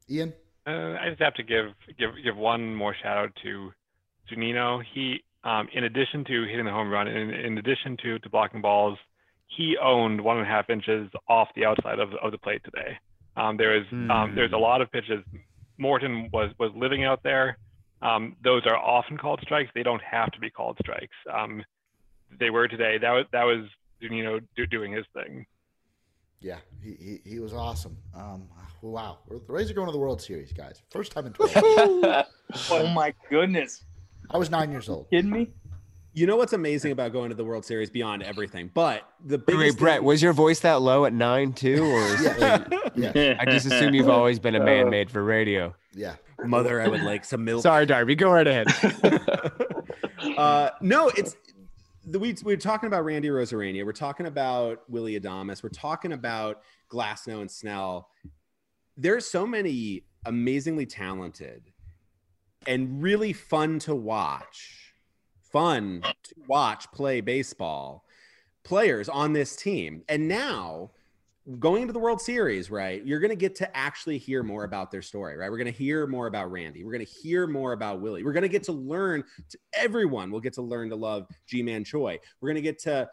Ian, 0.09 0.33
Uh, 0.67 0.95
I 1.01 1.09
just 1.09 1.21
have 1.21 1.33
to 1.35 1.43
give 1.43 1.67
give 1.97 2.11
give 2.23 2.35
one 2.35 2.75
more 2.75 2.93
shout 3.01 3.17
out 3.17 3.31
to 3.43 3.71
Zunino. 4.31 4.81
He, 4.93 5.23
um, 5.43 5.67
in 5.73 5.83
addition 5.83 6.23
to 6.25 6.43
hitting 6.45 6.65
the 6.65 6.71
home 6.71 6.89
run, 6.89 7.07
in, 7.07 7.29
in 7.31 7.57
addition 7.57 7.97
to, 8.03 8.19
to 8.19 8.29
blocking 8.29 8.61
balls, 8.61 8.97
he 9.47 9.77
owned 9.81 10.19
one 10.21 10.37
and 10.37 10.45
a 10.45 10.49
half 10.49 10.69
inches 10.69 11.09
off 11.29 11.47
the 11.55 11.65
outside 11.65 11.99
of, 11.99 12.09
of 12.21 12.31
the 12.31 12.37
plate 12.37 12.61
today. 12.63 12.97
Um, 13.37 13.55
there 13.55 13.77
is 13.77 13.85
um, 13.91 14.33
there's 14.35 14.51
a 14.51 14.57
lot 14.57 14.81
of 14.81 14.91
pitches. 14.91 15.23
Morton 15.77 16.29
was 16.33 16.51
was 16.59 16.71
living 16.75 17.03
out 17.05 17.21
there. 17.23 17.57
Um, 18.01 18.35
those 18.43 18.63
are 18.65 18.75
often 18.75 19.17
called 19.17 19.39
strikes. 19.43 19.69
They 19.73 19.83
don't 19.83 20.01
have 20.01 20.31
to 20.31 20.39
be 20.39 20.49
called 20.49 20.77
strikes. 20.81 21.15
Um, 21.31 21.63
they 22.39 22.49
were 22.49 22.67
today. 22.67 22.97
That 22.99 23.11
was 23.11 23.25
that 23.31 23.43
was 23.43 23.65
Zunino 24.01 24.41
do, 24.55 24.65
doing 24.65 24.91
his 24.91 25.05
thing. 25.13 25.45
yeah, 26.41 26.57
he 26.83 26.91
he, 27.23 27.29
he 27.29 27.39
was 27.39 27.53
awesome. 27.53 27.97
Um, 28.15 28.49
wow, 28.81 29.19
the 29.29 29.39
Rays 29.47 29.69
are 29.71 29.73
going 29.75 29.87
to 29.87 29.91
the 29.91 29.99
World 29.99 30.21
Series, 30.21 30.51
guys. 30.51 30.81
First 30.89 31.11
time 31.11 31.27
in 31.27 31.33
12. 31.33 32.25
Oh 32.71 32.87
my 32.87 33.13
goodness. 33.29 33.83
I 34.29 34.37
was 34.37 34.49
nine 34.49 34.71
years 34.71 34.89
old. 34.89 35.09
Kidding 35.09 35.31
me? 35.31 35.49
You 36.13 36.25
know 36.25 36.35
what's 36.35 36.53
amazing 36.53 36.91
about 36.91 37.11
going 37.13 37.29
to 37.29 37.35
the 37.35 37.45
World 37.45 37.63
Series 37.63 37.91
beyond 37.91 38.23
everything, 38.23 38.71
but 38.73 39.03
the 39.23 39.37
Wait, 39.37 39.45
biggest 39.45 39.61
wait, 39.75 39.79
Brett, 39.79 39.97
thing- 39.99 40.05
was 40.05 40.21
your 40.21 40.33
voice 40.33 40.61
that 40.61 40.81
low 40.81 41.05
at 41.05 41.13
nine 41.13 41.53
too, 41.53 41.83
or 41.85 41.99
is 42.01 42.23
Yeah, 42.23 43.11
yeah, 43.15 43.37
I 43.39 43.45
just 43.45 43.67
assume 43.67 43.93
you've 43.93 44.09
always 44.09 44.39
been 44.39 44.55
a 44.55 44.63
man 44.63 44.89
made 44.89 45.11
for 45.11 45.23
radio. 45.23 45.75
yeah. 45.93 46.15
mother, 46.43 46.81
I 46.81 46.87
would 46.87 47.03
like 47.03 47.23
some 47.23 47.45
milk. 47.45 47.61
Sorry, 47.61 47.85
Darby, 47.85 48.15
go 48.15 48.31
right 48.31 48.47
ahead. 48.47 48.67
uh, 50.37 50.69
no, 50.81 51.09
it's 51.09 51.35
the, 52.05 52.19
we, 52.19 52.35
we're 52.43 52.57
talking 52.57 52.87
about 52.87 53.05
Randy 53.05 53.27
Arozarena. 53.27 53.85
We're 53.85 53.91
talking 53.91 54.25
about 54.25 54.89
Willy 54.89 55.19
Adames. 55.19 55.61
We're 55.61 55.69
talking 55.69 56.13
about 56.13 56.61
Glasnow 56.91 57.41
and 57.41 57.51
Snell. 57.51 58.09
There's 58.95 59.25
so 59.27 59.45
many 59.45 60.03
amazingly 60.25 60.85
talented 60.85 61.71
and 62.67 63.01
really 63.01 63.33
fun 63.33 63.79
to 63.79 63.95
watch, 63.95 64.93
fun 65.41 66.03
to 66.23 66.35
watch 66.47 66.91
play 66.91 67.21
baseball 67.21 68.03
players 68.63 69.07
on 69.09 69.33
this 69.33 69.55
team. 69.55 70.03
And 70.09 70.27
now 70.27 70.91
going 71.59 71.81
into 71.81 71.93
the 71.93 71.99
World 71.99 72.19
Series, 72.19 72.69
right, 72.69 73.03
you're 73.05 73.21
going 73.21 73.29
to 73.29 73.37
get 73.37 73.55
to 73.55 73.77
actually 73.77 74.17
hear 74.17 74.43
more 74.43 74.65
about 74.65 74.91
their 74.91 75.01
story, 75.01 75.37
right? 75.37 75.49
We're 75.49 75.57
going 75.57 75.71
to 75.71 75.77
hear 75.77 76.05
more 76.05 76.27
about 76.27 76.51
Randy. 76.51 76.83
We're 76.83 76.91
going 76.91 77.05
to 77.05 77.11
hear 77.11 77.47
more 77.47 77.71
about 77.71 78.01
Willie. 78.01 78.23
We're 78.23 78.33
going 78.33 78.43
to 78.43 78.49
get 78.49 78.63
to 78.63 78.73
learn, 78.73 79.23
to, 79.49 79.57
everyone 79.73 80.29
We'll 80.29 80.41
get 80.41 80.53
to 80.53 80.61
learn 80.61 80.89
to 80.89 80.97
love 80.97 81.25
Ji-Man 81.47 81.85
Choi. 81.85 82.19
We're 82.41 82.49
going 82.49 82.55
to 82.55 82.61
get 82.61 82.79
to 82.79 83.09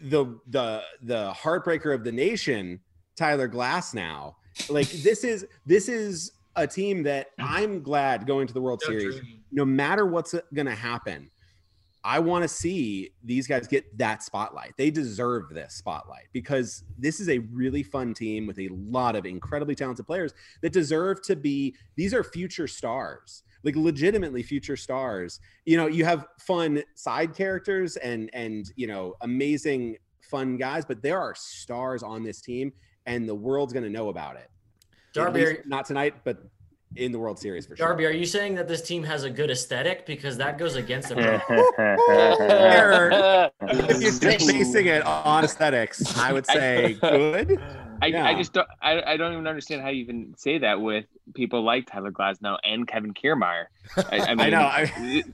the, 0.00 0.38
the, 0.48 0.82
the 1.02 1.32
heartbreaker 1.32 1.94
of 1.94 2.04
the 2.04 2.12
nation, 2.12 2.80
Tyler 3.16 3.48
Glasnow. 3.48 4.34
Like 4.68 4.88
this 4.88 5.24
is, 5.24 5.46
this 5.64 5.88
is 5.88 6.32
a 6.58 6.66
team 6.66 7.02
that 7.04 7.28
I'm 7.38 7.82
glad 7.82 8.26
going 8.26 8.46
to 8.46 8.54
the 8.54 8.60
World 8.60 8.82
Series, 8.82 9.20
no 9.52 9.64
matter 9.64 10.06
what's 10.06 10.34
going 10.52 10.66
to 10.66 10.74
happen. 10.74 11.30
I 12.04 12.20
want 12.20 12.42
to 12.42 12.48
see 12.48 13.10
these 13.24 13.46
guys 13.46 13.66
get 13.66 13.98
that 13.98 14.22
spotlight. 14.22 14.74
They 14.76 14.90
deserve 14.90 15.50
this 15.50 15.74
spotlight 15.74 16.26
because 16.32 16.84
this 16.96 17.20
is 17.20 17.28
a 17.28 17.38
really 17.38 17.82
fun 17.82 18.14
team 18.14 18.46
with 18.46 18.58
a 18.58 18.68
lot 18.70 19.16
of 19.16 19.26
incredibly 19.26 19.74
talented 19.74 20.06
players 20.06 20.32
that 20.62 20.72
deserve 20.72 21.22
to 21.22 21.36
be. 21.36 21.74
These 21.96 22.14
are 22.14 22.22
future 22.22 22.68
stars, 22.68 23.42
like 23.64 23.76
legitimately 23.76 24.42
future 24.42 24.76
stars. 24.76 25.40
You 25.66 25.76
know, 25.76 25.86
you 25.86 26.04
have 26.04 26.26
fun 26.40 26.82
side 26.94 27.34
characters 27.34 27.96
and 27.96 28.30
and 28.32 28.70
you 28.76 28.86
know 28.86 29.14
amazing 29.20 29.96
fun 30.20 30.56
guys, 30.56 30.84
but 30.84 31.02
there 31.02 31.20
are 31.20 31.34
stars 31.34 32.02
on 32.02 32.22
this 32.22 32.40
team, 32.40 32.72
and 33.06 33.28
the 33.28 33.34
world's 33.34 33.72
going 33.72 33.84
to 33.84 33.90
know 33.90 34.08
about 34.08 34.36
it. 34.36 34.48
Darby, 35.12 35.58
not 35.66 35.86
tonight, 35.86 36.14
but 36.24 36.42
in 36.96 37.12
the 37.12 37.18
World 37.18 37.38
Series 37.38 37.66
for 37.66 37.76
sure. 37.76 37.86
Darby, 37.86 38.06
are 38.06 38.10
you 38.10 38.24
saying 38.24 38.54
that 38.56 38.68
this 38.68 38.82
team 38.82 39.02
has 39.04 39.24
a 39.24 39.30
good 39.30 39.50
aesthetic 39.50 40.06
because 40.06 40.36
that 40.38 40.58
goes 40.58 40.76
against 40.76 41.10
the 41.10 41.16
if 43.62 44.22
you're 44.22 44.38
basing 44.38 44.86
it 44.86 45.02
on 45.02 45.44
aesthetics, 45.44 46.16
I 46.18 46.32
would 46.32 46.46
say 46.46 46.94
good. 47.00 47.60
I, 48.00 48.06
Yeah. 48.06 48.26
I 48.26 48.34
just 48.34 48.52
don't 48.52 48.68
I, 48.80 49.02
I 49.02 49.16
don't 49.16 49.32
even 49.32 49.48
understand 49.48 49.82
how 49.82 49.88
you 49.88 50.02
even 50.02 50.32
say 50.36 50.58
that 50.58 50.80
with 50.80 51.06
people 51.34 51.62
like 51.62 51.86
Tyler 51.86 52.12
Glasnow 52.12 52.56
and 52.62 52.86
Kevin 52.86 53.12
Kiermaier. 53.12 53.64
I, 53.96 54.20
I, 54.20 54.34
mean, 54.36 54.50
know, 54.50 54.60
I- 54.60 55.24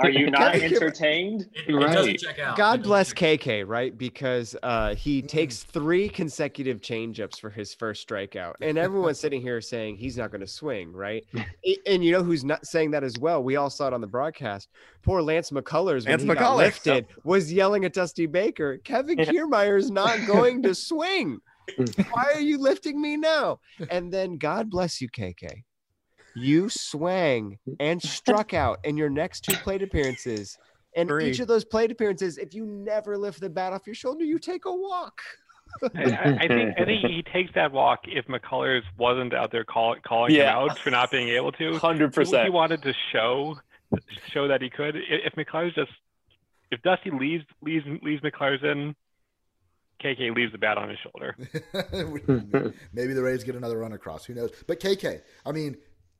Are 0.00 0.10
you 0.10 0.30
not 0.30 0.54
entertained? 0.56 1.48
It, 1.54 1.74
it 1.74 1.92
doesn't 1.92 2.18
check 2.18 2.38
out. 2.38 2.56
God 2.56 2.80
It 2.80 2.82
bless 2.84 3.12
KK, 3.12 3.64
right? 3.66 3.96
Because 3.96 4.56
uh, 4.62 4.94
he 4.94 5.22
takes 5.22 5.62
three 5.62 6.08
consecutive 6.08 6.80
changeups 6.80 7.38
for 7.40 7.50
his 7.50 7.74
first 7.74 8.06
strikeout, 8.08 8.54
and 8.60 8.78
everyone's 8.78 9.20
sitting 9.20 9.40
here 9.40 9.60
saying 9.60 9.96
he's 9.96 10.16
not 10.16 10.30
going 10.30 10.40
to 10.40 10.46
swing, 10.46 10.92
right? 10.92 11.24
And 11.86 12.04
you 12.04 12.12
know 12.12 12.22
who's 12.22 12.44
not 12.44 12.66
saying 12.66 12.92
that 12.92 13.02
as 13.04 13.18
well? 13.18 13.42
We 13.42 13.56
all 13.56 13.70
saw 13.70 13.88
it 13.88 13.92
on 13.92 14.00
the 14.00 14.06
broadcast. 14.06 14.68
Poor 15.02 15.20
Lance 15.22 15.50
McCullers, 15.50 16.04
when 16.04 16.10
Lance 16.10 16.22
he 16.22 16.28
got 16.28 16.38
McCullers. 16.38 16.56
lifted, 16.56 17.06
was 17.24 17.52
yelling 17.52 17.84
at 17.84 17.92
Dusty 17.92 18.26
Baker, 18.26 18.78
"Kevin 18.78 19.18
Kiermaier 19.18 19.78
is 19.78 19.90
not 19.90 20.18
going 20.26 20.62
to 20.62 20.74
swing. 20.74 21.38
Why 22.10 22.32
are 22.34 22.40
you 22.40 22.58
lifting 22.58 23.00
me 23.00 23.16
now?" 23.16 23.60
And 23.90 24.12
then 24.12 24.38
God 24.38 24.70
bless 24.70 25.00
you, 25.00 25.08
KK. 25.08 25.62
You 26.36 26.68
swang 26.68 27.58
and 27.80 28.00
struck 28.02 28.52
out 28.54 28.78
in 28.84 28.96
your 28.96 29.08
next 29.08 29.40
two 29.40 29.56
plate 29.56 29.82
appearances. 29.82 30.58
And 30.94 31.08
Three. 31.08 31.30
each 31.30 31.40
of 31.40 31.48
those 31.48 31.64
plate 31.64 31.90
appearances, 31.90 32.38
if 32.38 32.54
you 32.54 32.66
never 32.66 33.18
lift 33.18 33.40
the 33.40 33.50
bat 33.50 33.72
off 33.72 33.86
your 33.86 33.94
shoulder, 33.94 34.24
you 34.24 34.38
take 34.38 34.64
a 34.64 34.72
walk. 34.74 35.20
I, 35.82 35.88
I 35.94 36.38
I 36.40 36.48
think 36.48 36.74
I 36.78 36.84
think 36.84 37.04
he 37.06 37.24
takes 37.32 37.52
that 37.54 37.72
walk 37.72 38.00
if 38.06 38.26
McCullers 38.26 38.82
wasn't 38.96 39.34
out 39.34 39.50
there 39.50 39.64
call, 39.64 39.96
calling 40.06 40.34
him 40.34 40.46
out 40.46 40.78
for 40.78 40.90
not 40.90 41.10
being 41.10 41.28
able 41.28 41.52
to. 41.52 41.76
Hundred 41.78 42.14
He, 42.16 42.42
he 42.44 42.50
wanted 42.50 42.82
to 42.82 42.94
show 43.12 43.58
show 44.32 44.48
that 44.48 44.62
he 44.62 44.70
could. 44.70 44.96
If 44.96 45.34
McCullers 45.34 45.74
just 45.74 45.90
if 46.70 46.80
Dusty 46.82 47.10
leaves 47.10 47.44
leaves 47.62 47.84
leaves 48.02 48.22
McCullers 48.22 48.64
in, 48.64 48.94
KK 50.02 50.34
leaves 50.34 50.52
the 50.52 50.58
bat 50.58 50.78
on 50.78 50.88
his 50.88 50.98
shoulder. 50.98 51.36
Maybe 52.92 53.12
the 53.12 53.22
Rays 53.22 53.44
get 53.44 53.54
another 53.54 53.78
run 53.78 53.92
across. 53.92 54.24
Who 54.24 54.34
knows? 54.34 54.50
But 54.66 54.80
KK, 54.80 55.22
I 55.44 55.52
mean, 55.52 55.76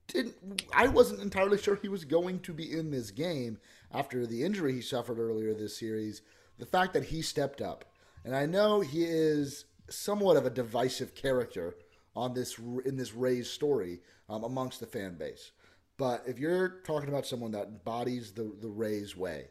didn't 0.08 0.64
I 0.72 0.88
wasn't 0.88 1.22
entirely 1.22 1.58
sure 1.58 1.76
he 1.76 1.88
was 1.88 2.04
going 2.04 2.40
to 2.40 2.52
be 2.52 2.72
in 2.72 2.90
this 2.90 3.10
game 3.10 3.58
after 3.92 4.26
the 4.26 4.42
injury 4.44 4.74
he 4.74 4.80
suffered 4.80 5.18
earlier 5.18 5.54
this 5.54 5.76
series. 5.76 6.22
The 6.58 6.66
fact 6.66 6.92
that 6.94 7.04
he 7.04 7.22
stepped 7.22 7.60
up, 7.60 7.84
and 8.24 8.34
I 8.34 8.46
know 8.46 8.80
he 8.80 9.04
is 9.04 9.64
somewhat 9.88 10.36
of 10.36 10.46
a 10.46 10.50
divisive 10.50 11.14
character 11.14 11.76
on 12.14 12.34
this 12.34 12.58
in 12.84 12.96
this 12.96 13.14
Rays 13.14 13.50
story 13.50 14.00
um, 14.28 14.44
amongst 14.44 14.80
the 14.80 14.86
fan 14.86 15.14
base. 15.16 15.52
But 15.98 16.24
if 16.26 16.38
you're 16.38 16.80
talking 16.84 17.08
about 17.08 17.26
someone 17.26 17.52
that 17.52 17.68
embodies 17.68 18.32
the 18.32 18.52
the 18.60 18.68
Rays 18.68 19.16
way, 19.16 19.48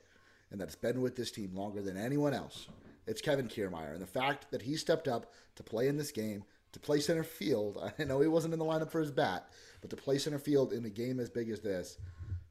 and 0.52 0.60
that's 0.60 0.76
been 0.76 1.02
with 1.02 1.16
this 1.16 1.32
team 1.32 1.56
longer 1.56 1.82
than 1.82 1.98
anyone 1.98 2.34
else, 2.34 2.68
it's 3.08 3.22
Kevin 3.22 3.48
Kiermaier. 3.48 3.94
And 3.94 4.02
the 4.02 4.08
fact 4.08 4.52
that 4.52 4.64
he 4.64 4.76
stepped 4.76 5.08
up 5.08 5.32
to 5.56 5.64
play 5.64 5.88
in 5.88 5.98
this 5.98 6.12
game, 6.12 6.44
to 6.72 6.80
play 6.80 7.00
center 7.00 7.24
field, 7.24 7.92
I 8.00 8.04
know 8.04 8.20
he 8.20 8.28
wasn't 8.28 8.54
in 8.54 8.60
the 8.60 8.66
lineup 8.66 8.92
for 8.92 9.00
his 9.00 9.12
bat, 9.12 9.48
but 9.86 9.96
to 9.96 10.02
play 10.02 10.18
center 10.18 10.40
field 10.40 10.74
in 10.74 10.84
a 10.86 10.90
game 10.90 11.20
as 11.20 11.30
big 11.30 11.50
as 11.50 11.60
this, 11.60 11.98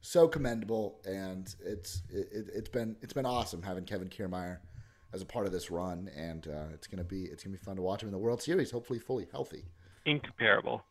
so 0.00 0.28
commendable. 0.28 1.00
And 1.04 1.52
it's 1.64 2.02
it, 2.12 2.28
it's 2.54 2.68
been 2.68 2.96
it's 3.02 3.12
been 3.12 3.26
awesome 3.26 3.62
having 3.62 3.84
Kevin 3.84 4.08
Kiermaier 4.08 4.58
as 5.12 5.20
a 5.20 5.26
part 5.26 5.46
of 5.46 5.52
this 5.52 5.70
run, 5.70 6.10
and 6.16 6.46
uh, 6.46 6.66
it's 6.72 6.86
gonna 6.86 7.04
be 7.04 7.24
it's 7.24 7.42
gonna 7.42 7.56
be 7.56 7.64
fun 7.64 7.76
to 7.76 7.82
watch 7.82 8.02
him 8.02 8.08
in 8.08 8.12
the 8.12 8.18
World 8.18 8.40
Series. 8.40 8.70
Hopefully, 8.70 9.00
fully 9.00 9.26
healthy. 9.32 9.64
Incomparable. 10.04 10.84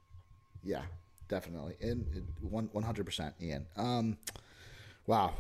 Yeah, 0.64 0.82
definitely. 1.30 1.76
And 1.82 2.06
one 2.42 2.70
one 2.74 2.84
hundred 2.84 3.06
percent, 3.06 3.36
Ian. 3.42 3.66
Um, 3.78 4.18
wow, 5.08 5.34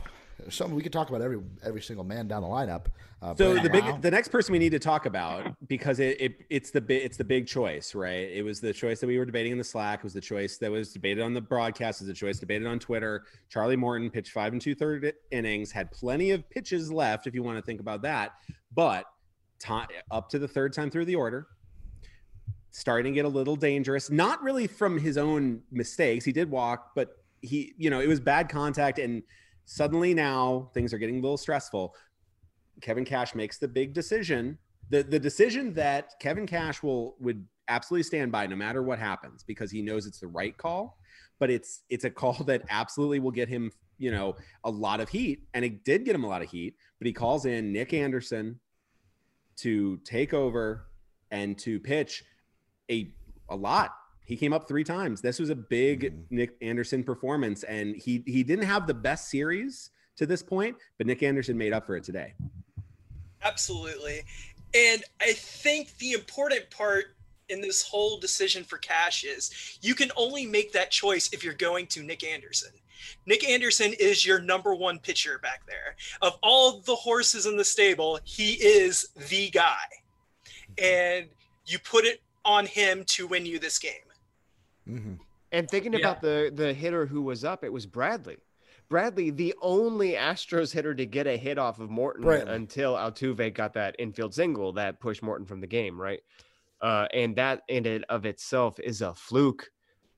something 0.49 0.75
we 0.75 0.81
could 0.81 0.93
talk 0.93 1.09
about 1.09 1.21
every 1.21 1.39
every 1.63 1.81
single 1.81 2.03
man 2.03 2.27
down 2.27 2.41
the 2.41 2.47
lineup. 2.47 2.85
Uh, 3.21 3.33
So 3.35 3.55
the 3.55 3.69
big, 3.69 4.01
the 4.01 4.11
next 4.11 4.29
person 4.29 4.51
we 4.51 4.59
need 4.59 4.71
to 4.71 4.79
talk 4.79 5.05
about 5.05 5.55
because 5.67 5.99
it, 5.99 6.19
it 6.19 6.45
it's 6.49 6.71
the 6.71 6.81
big 6.81 7.03
it's 7.03 7.17
the 7.17 7.23
big 7.23 7.47
choice, 7.47 7.95
right? 7.95 8.29
It 8.29 8.43
was 8.43 8.59
the 8.59 8.73
choice 8.73 8.99
that 8.99 9.07
we 9.07 9.17
were 9.17 9.25
debating 9.25 9.51
in 9.51 9.57
the 9.57 9.63
Slack. 9.63 9.99
It 9.99 10.03
was 10.03 10.13
the 10.13 10.21
choice 10.21 10.57
that 10.57 10.71
was 10.71 10.93
debated 10.93 11.23
on 11.23 11.33
the 11.33 11.41
broadcast. 11.41 12.01
It 12.01 12.05
was 12.05 12.07
the 12.09 12.13
choice 12.13 12.39
debated 12.39 12.67
on 12.67 12.79
Twitter. 12.79 13.25
Charlie 13.49 13.75
Morton 13.75 14.09
pitched 14.09 14.31
five 14.31 14.53
and 14.53 14.61
two 14.61 14.75
third 14.75 15.13
innings, 15.31 15.71
had 15.71 15.91
plenty 15.91 16.31
of 16.31 16.49
pitches 16.49 16.91
left 16.91 17.27
if 17.27 17.33
you 17.33 17.43
want 17.43 17.57
to 17.57 17.61
think 17.63 17.79
about 17.79 18.01
that, 18.03 18.33
but 18.73 19.05
time 19.59 19.87
up 20.11 20.29
to 20.29 20.39
the 20.39 20.47
third 20.47 20.73
time 20.73 20.89
through 20.89 21.05
the 21.05 21.15
order. 21.15 21.47
Starting 22.71 23.13
to 23.13 23.15
get 23.15 23.25
a 23.25 23.29
little 23.29 23.55
dangerous, 23.55 24.09
not 24.09 24.41
really 24.41 24.65
from 24.65 24.97
his 24.97 25.15
own 25.15 25.61
mistakes. 25.71 26.25
He 26.25 26.31
did 26.31 26.49
walk, 26.49 26.93
but 26.95 27.17
he, 27.41 27.75
you 27.77 27.91
know, 27.91 27.99
it 27.99 28.07
was 28.07 28.19
bad 28.19 28.49
contact, 28.49 28.97
and 28.97 29.21
suddenly 29.65 30.13
now 30.13 30.69
things 30.73 30.93
are 30.93 30.97
getting 30.97 31.19
a 31.19 31.21
little 31.21 31.37
stressful. 31.37 31.95
Kevin 32.81 33.05
Cash 33.05 33.35
makes 33.35 33.57
the 33.57 33.67
big 33.67 33.93
decision, 33.93 34.57
the 34.89 35.03
the 35.03 35.19
decision 35.19 35.73
that 35.73 36.13
Kevin 36.19 36.45
Cash 36.45 36.83
will 36.83 37.15
would 37.19 37.45
absolutely 37.67 38.03
stand 38.03 38.31
by 38.31 38.45
no 38.47 38.55
matter 38.55 38.83
what 38.83 38.99
happens 38.99 39.43
because 39.43 39.71
he 39.71 39.81
knows 39.81 40.05
it's 40.05 40.19
the 40.19 40.27
right 40.27 40.57
call, 40.57 40.97
but 41.39 41.49
it's 41.49 41.83
it's 41.89 42.03
a 42.03 42.09
call 42.09 42.43
that 42.45 42.63
absolutely 42.69 43.19
will 43.19 43.31
get 43.31 43.47
him, 43.47 43.71
you 43.97 44.11
know, 44.11 44.35
a 44.63 44.69
lot 44.69 44.99
of 44.99 45.09
heat 45.09 45.43
and 45.53 45.63
it 45.63 45.83
did 45.83 46.05
get 46.05 46.15
him 46.15 46.23
a 46.23 46.27
lot 46.27 46.41
of 46.41 46.49
heat, 46.49 46.75
but 46.99 47.07
he 47.07 47.13
calls 47.13 47.45
in 47.45 47.71
Nick 47.71 47.93
Anderson 47.93 48.59
to 49.57 49.97
take 50.03 50.33
over 50.33 50.87
and 51.31 51.57
to 51.59 51.79
pitch 51.79 52.23
a 52.89 53.13
a 53.49 53.55
lot. 53.55 53.91
He 54.25 54.37
came 54.37 54.53
up 54.53 54.67
3 54.67 54.83
times. 54.83 55.21
This 55.21 55.39
was 55.39 55.49
a 55.49 55.55
big 55.55 56.03
mm-hmm. 56.03 56.35
Nick 56.35 56.57
Anderson 56.61 57.03
performance 57.03 57.63
and 57.63 57.95
he 57.95 58.23
he 58.25 58.43
didn't 58.43 58.65
have 58.65 58.87
the 58.87 58.93
best 58.93 59.29
series 59.29 59.91
to 60.15 60.25
this 60.25 60.43
point, 60.43 60.75
but 60.97 61.07
Nick 61.07 61.23
Anderson 61.23 61.57
made 61.57 61.73
up 61.73 61.85
for 61.85 61.95
it 61.95 62.03
today. 62.03 62.33
Absolutely. 63.43 64.21
And 64.73 65.03
I 65.21 65.33
think 65.33 65.97
the 65.97 66.13
important 66.13 66.69
part 66.69 67.15
in 67.49 67.61
this 67.61 67.83
whole 67.83 68.17
decision 68.17 68.63
for 68.63 68.77
Cash 68.77 69.23
is 69.23 69.77
you 69.81 69.95
can 69.95 70.11
only 70.15 70.45
make 70.45 70.71
that 70.73 70.91
choice 70.91 71.31
if 71.33 71.43
you're 71.43 71.53
going 71.53 71.87
to 71.87 72.03
Nick 72.03 72.23
Anderson. 72.23 72.71
Nick 73.25 73.47
Anderson 73.47 73.93
is 73.99 74.25
your 74.25 74.39
number 74.39 74.73
one 74.73 74.97
pitcher 74.97 75.39
back 75.39 75.61
there. 75.67 75.95
Of 76.21 76.37
all 76.41 76.79
the 76.79 76.95
horses 76.95 77.45
in 77.45 77.57
the 77.57 77.65
stable, 77.65 78.19
he 78.23 78.53
is 78.53 79.09
the 79.29 79.49
guy. 79.49 79.83
And 80.81 81.27
you 81.65 81.79
put 81.79 82.05
it 82.05 82.21
on 82.45 82.65
him 82.65 83.03
to 83.07 83.27
win 83.27 83.45
you 83.45 83.59
this 83.59 83.77
game. 83.77 83.93
Mm-hmm. 84.87 85.13
And 85.51 85.69
thinking 85.69 85.93
Yeah. 85.93 85.99
about 85.99 86.21
the 86.21 86.51
the 86.53 86.73
hitter 86.73 87.05
who 87.05 87.21
was 87.21 87.43
up, 87.43 87.63
it 87.63 87.71
was 87.71 87.85
Brantley. 87.87 88.37
Brantley, 88.89 89.35
the 89.35 89.53
only 89.61 90.11
Astros 90.13 90.71
hitter 90.73 90.93
to 90.93 91.05
get 91.05 91.25
a 91.25 91.37
hit 91.37 91.57
off 91.57 91.79
of 91.79 91.89
Morton 91.89 92.23
Brantley. 92.25 92.49
until 92.49 92.93
Altuve 92.95 93.53
got 93.53 93.73
that 93.73 93.95
infield 93.97 94.33
single 94.33 94.73
that 94.73 94.99
pushed 94.99 95.23
Morton 95.23 95.45
from 95.45 95.61
the 95.61 95.67
game, 95.67 95.99
right? 95.99 96.21
Uh, 96.81 97.07
and 97.13 97.35
that 97.37 97.61
in 97.69 97.85
and 97.85 98.03
of 98.09 98.25
itself 98.25 98.79
is 98.79 99.01
a 99.01 99.13
fluke. 99.13 99.71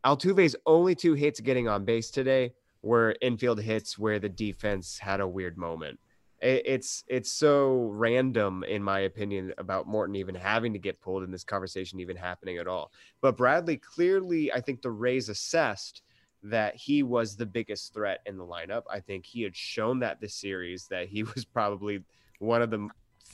Altuve's 0.04 0.56
only 0.66 0.96
two 0.96 1.14
hits 1.14 1.40
getting 1.40 1.68
on 1.68 1.86
base 1.86 2.10
today 2.10 2.54
were 2.82 3.16
infield 3.22 3.62
hits 3.62 3.98
where 3.98 4.20
the 4.20 4.30
defense 4.30 4.98
had 5.00 5.20
a 5.20 5.28
weird 5.28 5.58
moment. 5.58 6.00
It, 6.42 6.64
it's 6.66 7.04
it's 7.08 7.32
so 7.32 7.90
random 7.92 8.64
in 8.64 8.84
my 8.84 9.02
opinion 9.02 9.54
about 9.58 9.88
Morton 9.88 10.16
even 10.16 10.36
having 10.36 10.74
to 10.74 10.80
get 10.80 11.02
pulled 11.02 11.24
in 11.24 11.32
this 11.32 11.44
conversation 11.44 12.00
even 12.00 12.18
happening 12.18 12.58
at 12.58 12.68
all. 12.68 12.92
But 13.22 13.38
Brantley 13.38 13.82
clearly, 13.82 14.52
I 14.52 14.62
think 14.62 14.82
the 14.82 14.92
Rays 14.92 15.30
assessed 15.30 16.02
that 16.44 16.76
he 16.76 17.04
was 17.04 17.36
the 17.36 17.46
biggest 17.46 17.94
threat 17.94 18.22
in 18.26 18.38
the 18.38 18.46
lineup. 18.46 18.84
I 18.90 19.00
think 19.00 19.26
he 19.26 19.42
had 19.42 19.56
shown 19.56 20.00
that 20.00 20.22
this 20.22 20.36
series 20.36 20.88
that 20.88 21.08
he 21.08 21.24
was 21.36 21.46
probably 21.46 22.04
one 22.40 22.62
of 22.62 22.70
the 22.70 22.88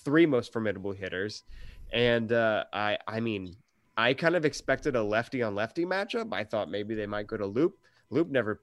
three 0.04 0.26
most 0.26 0.54
formidable 0.54 0.94
hitters. 0.94 1.44
And 1.92 2.32
uh, 2.32 2.64
I, 2.72 2.98
I 3.08 3.20
mean, 3.20 3.56
I 3.98 4.14
kind 4.14 4.36
of 4.36 4.46
expected 4.46 4.96
a 4.96 5.04
lefty 5.04 5.44
on 5.44 5.56
lefty 5.56 5.86
matchup. 5.86 6.34
I 6.34 6.44
thought 6.44 6.72
maybe 6.72 6.96
they 6.96 7.06
might 7.06 7.28
go 7.28 7.38
to 7.38 7.46
Loup. 7.46 7.78
Loup 8.10 8.30
never 8.30 8.62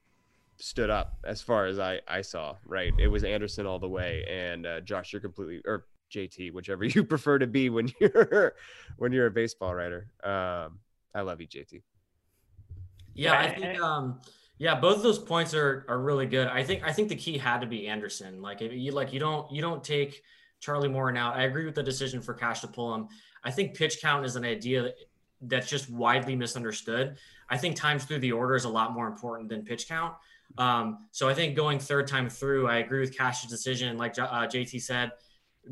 stood 0.58 0.90
up 0.90 1.18
as 1.24 1.40
far 1.40 1.66
as 1.66 1.78
I, 1.78 2.00
I 2.06 2.20
saw. 2.20 2.56
Right, 2.64 2.92
it 2.98 3.08
was 3.08 3.24
Anderson 3.24 3.66
all 3.66 3.78
the 3.78 3.88
way, 3.88 4.24
and 4.28 4.66
uh, 4.66 4.80
Josh, 4.80 5.12
you're 5.12 5.20
completely 5.20 5.62
or 5.64 5.86
JT, 6.12 6.52
whichever 6.52 6.84
you 6.86 7.04
prefer 7.04 7.38
to 7.38 7.46
be 7.46 7.70
when 7.70 7.90
you're 8.00 8.54
when 8.96 9.12
you're 9.12 9.26
a 9.26 9.30
baseball 9.30 9.74
writer. 9.74 10.08
Um, 10.22 10.78
I 11.14 11.22
love 11.22 11.40
you, 11.40 11.46
JT. 11.46 11.82
Yeah, 13.14 13.38
I 13.38 13.50
think 13.50 13.80
um 13.80 14.20
yeah, 14.58 14.78
both 14.78 14.96
of 14.96 15.02
those 15.02 15.18
points 15.18 15.54
are 15.54 15.84
are 15.88 15.98
really 15.98 16.26
good. 16.26 16.48
I 16.48 16.62
think 16.62 16.82
I 16.84 16.92
think 16.92 17.08
the 17.08 17.16
key 17.16 17.38
had 17.38 17.60
to 17.60 17.66
be 17.66 17.88
Anderson. 17.88 18.42
Like 18.42 18.62
if 18.62 18.72
you 18.72 18.92
like 18.92 19.12
you 19.12 19.20
don't 19.20 19.50
you 19.50 19.60
don't 19.60 19.82
take 19.82 20.22
Charlie 20.60 20.88
Morton 20.88 21.16
out. 21.16 21.36
I 21.36 21.44
agree 21.44 21.64
with 21.64 21.74
the 21.74 21.82
decision 21.82 22.20
for 22.20 22.34
Cash 22.34 22.60
to 22.60 22.68
pull 22.68 22.94
him. 22.94 23.08
I 23.44 23.50
think 23.50 23.76
pitch 23.76 24.00
count 24.00 24.26
is 24.26 24.36
an 24.36 24.44
idea 24.44 24.92
that's 25.42 25.68
just 25.68 25.88
widely 25.88 26.34
misunderstood. 26.34 27.16
I 27.48 27.56
think 27.56 27.76
times 27.76 28.04
through 28.04 28.18
the 28.18 28.32
order 28.32 28.56
is 28.56 28.64
a 28.64 28.68
lot 28.68 28.92
more 28.92 29.06
important 29.06 29.48
than 29.48 29.64
pitch 29.64 29.88
count. 29.88 30.14
Um, 30.56 31.08
so 31.12 31.28
I 31.28 31.34
think 31.34 31.54
going 31.54 31.78
third 31.78 32.06
time 32.08 32.28
through, 32.28 32.68
I 32.68 32.78
agree 32.78 33.00
with 33.00 33.16
Cash's 33.16 33.50
decision. 33.50 33.96
Like 33.96 34.18
uh, 34.18 34.46
JT 34.46 34.80
said, 34.82 35.12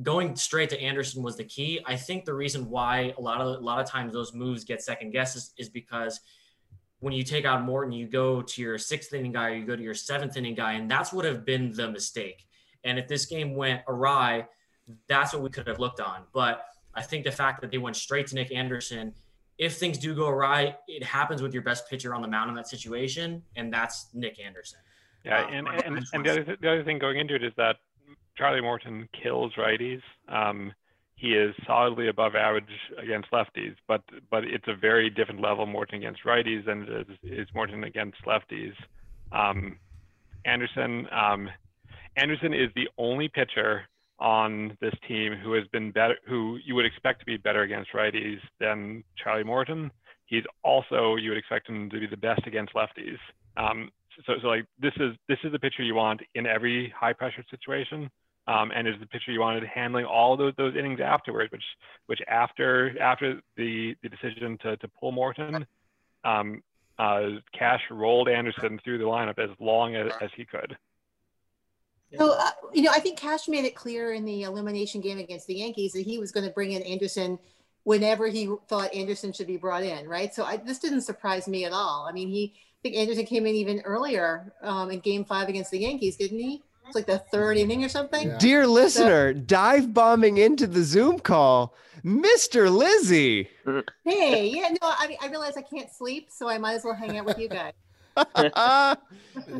going 0.02 0.36
straight 0.36 0.70
to 0.70 0.80
Anderson 0.80 1.22
was 1.22 1.36
the 1.36 1.44
key. 1.44 1.80
I 1.86 1.96
think 1.96 2.24
the 2.24 2.34
reason 2.34 2.68
why 2.68 3.14
a 3.16 3.20
lot 3.20 3.40
of 3.40 3.46
a 3.46 3.64
lot 3.64 3.80
of 3.80 3.86
times 3.86 4.12
those 4.12 4.34
moves 4.34 4.64
get 4.64 4.82
second 4.82 5.10
guesses 5.10 5.52
is 5.58 5.68
because 5.68 6.20
when 7.00 7.12
you 7.12 7.22
take 7.22 7.44
out 7.44 7.62
Morton, 7.62 7.92
you 7.92 8.06
go 8.06 8.42
to 8.42 8.62
your 8.62 8.78
sixth 8.78 9.12
inning 9.12 9.32
guy, 9.32 9.50
you 9.50 9.64
go 9.64 9.76
to 9.76 9.82
your 9.82 9.94
seventh 9.94 10.36
inning 10.36 10.54
guy, 10.54 10.72
and 10.72 10.90
that's 10.90 11.12
would 11.12 11.24
have 11.24 11.44
been 11.44 11.72
the 11.72 11.90
mistake. 11.90 12.46
And 12.84 12.98
if 12.98 13.08
this 13.08 13.26
game 13.26 13.54
went 13.54 13.82
awry, 13.88 14.46
that's 15.08 15.32
what 15.32 15.42
we 15.42 15.50
could 15.50 15.66
have 15.66 15.78
looked 15.78 16.00
on. 16.00 16.22
But 16.32 16.64
I 16.94 17.02
think 17.02 17.24
the 17.24 17.32
fact 17.32 17.60
that 17.60 17.70
they 17.70 17.78
went 17.78 17.96
straight 17.96 18.28
to 18.28 18.34
Nick 18.34 18.52
Anderson, 18.52 19.12
if 19.58 19.76
things 19.76 19.98
do 19.98 20.14
go 20.14 20.28
awry, 20.28 20.76
it 20.86 21.02
happens 21.02 21.42
with 21.42 21.52
your 21.52 21.62
best 21.62 21.88
pitcher 21.88 22.14
on 22.14 22.22
the 22.22 22.28
mound 22.28 22.50
in 22.50 22.56
that 22.56 22.68
situation, 22.68 23.42
and 23.56 23.72
that's 23.72 24.08
Nick 24.12 24.38
Anderson. 24.38 24.78
Yeah, 25.24 25.44
um, 25.44 25.52
and, 25.52 25.68
and, 25.68 26.06
and 26.12 26.24
the, 26.24 26.30
other, 26.30 26.56
the 26.60 26.70
other 26.70 26.84
thing 26.84 26.98
going 26.98 27.18
into 27.18 27.34
it 27.34 27.42
is 27.42 27.52
that 27.56 27.76
Charlie 28.36 28.60
Morton 28.60 29.08
kills 29.20 29.52
righties. 29.54 30.02
Um, 30.28 30.72
he 31.16 31.32
is 31.32 31.54
solidly 31.66 32.08
above 32.08 32.34
average 32.34 32.64
against 33.02 33.30
lefties, 33.30 33.74
but 33.88 34.02
but 34.30 34.44
it's 34.44 34.68
a 34.68 34.74
very 34.74 35.08
different 35.08 35.40
level 35.40 35.64
Morton 35.64 35.96
against 35.96 36.24
righties 36.24 36.66
than 36.66 36.82
it 36.82 37.08
is, 37.08 37.16
is 37.22 37.48
Morton 37.54 37.84
against 37.84 38.18
lefties. 38.26 38.74
Um, 39.32 39.78
Anderson 40.44 41.08
um, 41.10 41.48
Anderson 42.16 42.52
is 42.52 42.68
the 42.74 42.88
only 42.98 43.28
pitcher 43.28 43.84
on 44.18 44.76
this 44.80 44.94
team 45.06 45.34
who 45.34 45.52
has 45.52 45.64
been 45.68 45.90
better, 45.90 46.16
who 46.26 46.58
you 46.64 46.74
would 46.74 46.86
expect 46.86 47.20
to 47.20 47.26
be 47.26 47.36
better 47.36 47.62
against 47.62 47.92
righties 47.92 48.40
than 48.60 49.04
Charlie 49.22 49.44
Morton. 49.44 49.90
He's 50.26 50.44
also 50.64 51.16
you 51.16 51.30
would 51.30 51.38
expect 51.38 51.68
him 51.68 51.90
to 51.90 52.00
be 52.00 52.06
the 52.06 52.16
best 52.16 52.46
against 52.46 52.74
lefties. 52.74 53.18
Um, 53.56 53.90
so, 54.26 54.34
so 54.40 54.48
like 54.48 54.66
this 54.80 54.94
is 54.96 55.14
this 55.28 55.38
is 55.44 55.52
the 55.52 55.58
pitcher 55.58 55.82
you 55.82 55.94
want 55.94 56.20
in 56.34 56.46
every 56.46 56.92
high 56.96 57.12
pressure 57.12 57.44
situation 57.50 58.10
um, 58.48 58.70
and 58.74 58.86
is 58.86 58.94
the 59.00 59.06
pitcher 59.06 59.32
you 59.32 59.40
wanted 59.40 59.64
handling 59.64 60.04
all 60.04 60.36
those 60.36 60.54
those 60.56 60.74
innings 60.76 61.00
afterwards, 61.00 61.50
which 61.52 61.64
which 62.06 62.20
after 62.28 62.98
after 63.00 63.40
the 63.56 63.94
the 64.02 64.08
decision 64.08 64.58
to 64.62 64.76
to 64.78 64.88
pull 64.88 65.12
Morton, 65.12 65.66
um, 66.24 66.62
uh, 66.98 67.28
Cash 67.56 67.82
rolled 67.90 68.28
Anderson 68.28 68.78
through 68.84 68.98
the 68.98 69.04
lineup 69.04 69.38
as 69.38 69.50
long 69.60 69.96
as, 69.96 70.12
as 70.20 70.30
he 70.36 70.44
could. 70.44 70.76
So, 72.16 72.34
uh, 72.38 72.50
you 72.72 72.82
know, 72.82 72.90
I 72.92 73.00
think 73.00 73.18
Cash 73.18 73.48
made 73.48 73.64
it 73.64 73.74
clear 73.74 74.12
in 74.12 74.24
the 74.24 74.42
elimination 74.44 75.00
game 75.00 75.18
against 75.18 75.46
the 75.46 75.56
Yankees 75.56 75.92
that 75.92 76.02
he 76.02 76.18
was 76.18 76.30
going 76.32 76.46
to 76.46 76.52
bring 76.52 76.72
in 76.72 76.82
Anderson 76.82 77.38
whenever 77.82 78.28
he 78.28 78.48
thought 78.68 78.92
Anderson 78.94 79.32
should 79.32 79.46
be 79.46 79.56
brought 79.56 79.82
in, 79.82 80.08
right? 80.08 80.34
So 80.34 80.44
I, 80.44 80.56
this 80.56 80.78
didn't 80.78 81.02
surprise 81.02 81.46
me 81.48 81.64
at 81.64 81.72
all. 81.72 82.06
I 82.08 82.12
mean, 82.12 82.28
he 82.28 82.54
I 82.54 82.78
think 82.82 82.96
Anderson 82.96 83.26
came 83.26 83.46
in 83.46 83.54
even 83.54 83.80
earlier 83.80 84.52
um, 84.62 84.90
in 84.90 85.00
Game 85.00 85.24
Five 85.24 85.48
against 85.48 85.70
the 85.70 85.78
Yankees, 85.78 86.16
didn't 86.16 86.38
he? 86.38 86.62
It's 86.86 86.94
like 86.94 87.06
the 87.06 87.18
third 87.18 87.56
inning 87.56 87.82
or 87.84 87.88
something. 87.88 88.28
Yeah. 88.28 88.38
Dear 88.38 88.66
listener, 88.66 89.34
so, 89.34 89.40
dive 89.40 89.92
bombing 89.92 90.38
into 90.38 90.68
the 90.68 90.82
Zoom 90.84 91.18
call, 91.18 91.74
Mr. 92.04 92.72
Lizzie. 92.72 93.48
Hey, 94.04 94.48
yeah, 94.48 94.68
no, 94.68 94.76
I 94.96 95.08
mean, 95.08 95.18
I 95.20 95.26
realize 95.26 95.56
I 95.56 95.62
can't 95.62 95.90
sleep, 95.90 96.28
so 96.30 96.48
I 96.48 96.58
might 96.58 96.74
as 96.74 96.84
well 96.84 96.94
hang 96.94 97.18
out 97.18 97.24
with 97.24 97.38
you 97.38 97.48
guys. 97.48 97.72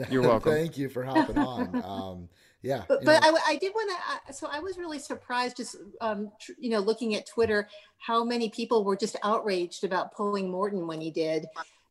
You're 0.10 0.22
welcome. 0.22 0.52
Thank 0.52 0.78
you 0.78 0.88
for 0.88 1.02
hopping 1.02 1.38
on. 1.38 1.82
Um, 1.84 2.28
yeah, 2.66 2.82
but, 2.88 3.04
but 3.04 3.22
I, 3.22 3.32
I, 3.46 3.56
did 3.56 3.72
want 3.74 3.90
to. 4.26 4.32
So 4.32 4.48
I 4.50 4.58
was 4.58 4.76
really 4.76 4.98
surprised, 4.98 5.56
just 5.56 5.76
um, 6.00 6.30
tr- 6.40 6.52
you 6.58 6.70
know, 6.70 6.80
looking 6.80 7.14
at 7.14 7.26
Twitter, 7.26 7.68
how 7.98 8.24
many 8.24 8.50
people 8.50 8.84
were 8.84 8.96
just 8.96 9.16
outraged 9.22 9.84
about 9.84 10.14
pulling 10.14 10.50
Morton 10.50 10.86
when 10.86 11.00
he 11.00 11.10
did 11.10 11.46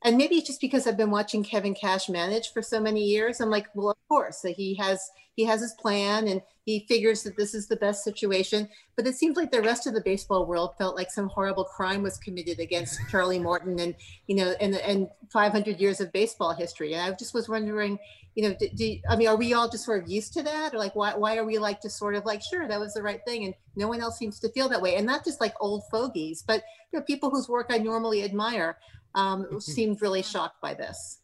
and 0.06 0.18
maybe 0.18 0.36
it's 0.36 0.48
just 0.48 0.62
because 0.62 0.86
I've 0.86 0.98
been 0.98 1.10
watching 1.10 1.44
Kevin 1.44 1.74
Cash 1.74 2.10
manage 2.10 2.54
for 2.54 2.62
so 2.62 2.80
many 2.80 3.04
years. 3.04 3.42
I'm 3.42 3.50
like, 3.50 3.68
well, 3.74 3.90
of 3.90 3.98
course, 4.08 4.42
that 4.42 4.52
he 4.52 4.76
has 4.76 5.10
he 5.36 5.46
has 5.46 5.62
his 5.62 5.74
plan 5.74 6.28
and 6.28 6.42
he 6.66 6.86
figures 6.88 7.22
that 7.24 7.38
this 7.38 7.54
is 7.54 7.68
the 7.68 7.76
best 7.76 8.04
situation. 8.04 8.68
But 8.96 9.06
it 9.06 9.16
seems 9.16 9.38
like 9.38 9.52
the 9.52 9.62
rest 9.62 9.86
of 9.86 9.94
the 9.94 10.02
baseball 10.02 10.46
world 10.46 10.76
felt 10.78 10.96
like 10.96 11.12
some 11.12 11.28
horrible 11.28 11.66
crime 11.66 12.02
was 12.02 12.18
committed 12.18 12.60
against 12.60 13.00
Charlie 13.10 13.40
Morton 13.40 13.80
and 13.80 13.96
you 14.28 14.36
know 14.36 14.56
and 14.60 14.76
and 14.76 15.08
500 15.32 15.80
years 15.80 16.02
of 16.02 16.12
baseball 16.12 16.54
history. 16.54 16.94
And 16.94 17.02
I 17.02 17.16
just 17.16 17.34
was 17.34 17.48
wondering, 17.48 18.00
you 18.34 18.44
know, 18.44 18.56
do, 18.60 18.68
do, 18.70 18.98
I 19.10 19.16
mean, 19.16 19.28
are 19.28 19.36
we 19.36 19.54
all 19.54 19.70
just 19.70 19.86
sort 19.86 20.04
of 20.04 20.10
used 20.10 20.34
to 20.34 20.44
that, 20.44 20.74
or 20.74 20.78
like 20.78 20.96
why 20.96 21.16
why 21.16 21.38
are 21.38 21.46
we 21.46 21.58
like 21.60 21.82
just 21.82 21.98
sort 21.98 22.16
of 22.16 22.26
like 22.26 22.42
sure 22.42 22.68
that 22.68 22.80
was 22.80 22.94
the 22.94 23.04
right 23.04 23.22
thing, 23.26 23.46
and 23.46 23.54
no 23.76 23.88
one 23.88 24.02
else 24.02 24.18
seems 24.18 24.40
to 24.40 24.50
feel 24.50 24.70
that 24.70 24.82
way, 24.82 24.96
and 24.96 25.06
not 25.06 25.24
just 25.24 25.42
like 25.42 25.54
old 25.60 25.84
fogies, 25.92 26.44
but 26.46 26.64
you 26.92 27.00
know 27.00 27.06
people 27.06 27.30
whose 27.30 27.48
work 27.48 27.68
I 27.70 27.78
normally 27.78 28.24
admire 28.24 28.78
um, 29.14 29.48
seemed 29.60 30.02
really 30.02 30.24
shocked 30.24 30.62
by 30.62 30.74
this. 30.74 31.20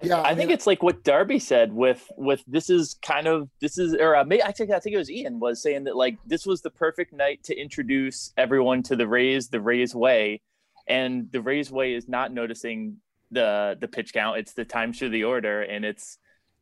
Yeah, 0.00 0.20
I, 0.20 0.30
I 0.30 0.34
think 0.34 0.50
it's 0.50 0.66
like 0.66 0.82
what 0.82 1.02
Darby 1.02 1.40
said 1.40 1.72
with 1.72 2.10
with 2.16 2.44
this 2.46 2.70
is 2.70 2.94
kind 3.02 3.26
of 3.26 3.48
this 3.60 3.78
is 3.78 3.94
or 3.94 4.14
uh, 4.14 4.24
maybe 4.24 4.42
actually 4.42 4.72
I 4.72 4.78
think 4.78 4.94
it 4.94 4.98
was 4.98 5.10
Ian 5.10 5.40
was 5.40 5.60
saying 5.60 5.84
that 5.84 5.96
like 5.96 6.18
this 6.24 6.46
was 6.46 6.62
the 6.62 6.70
perfect 6.70 7.12
night 7.12 7.42
to 7.44 7.56
introduce 7.56 8.32
everyone 8.36 8.82
to 8.84 8.96
the 8.96 9.08
Rays 9.08 9.48
the 9.48 9.60
Rays 9.60 9.94
way, 9.94 10.40
and 10.86 11.30
the 11.32 11.40
Rays 11.40 11.70
way 11.70 11.94
is 11.94 12.08
not 12.08 12.32
noticing 12.32 12.98
the 13.32 13.76
the 13.80 13.88
pitch 13.88 14.12
count. 14.12 14.38
It's 14.38 14.52
the 14.52 14.64
time 14.64 14.92
through 14.92 15.10
the 15.10 15.24
order, 15.24 15.62
and 15.62 15.84
it's 15.84 16.18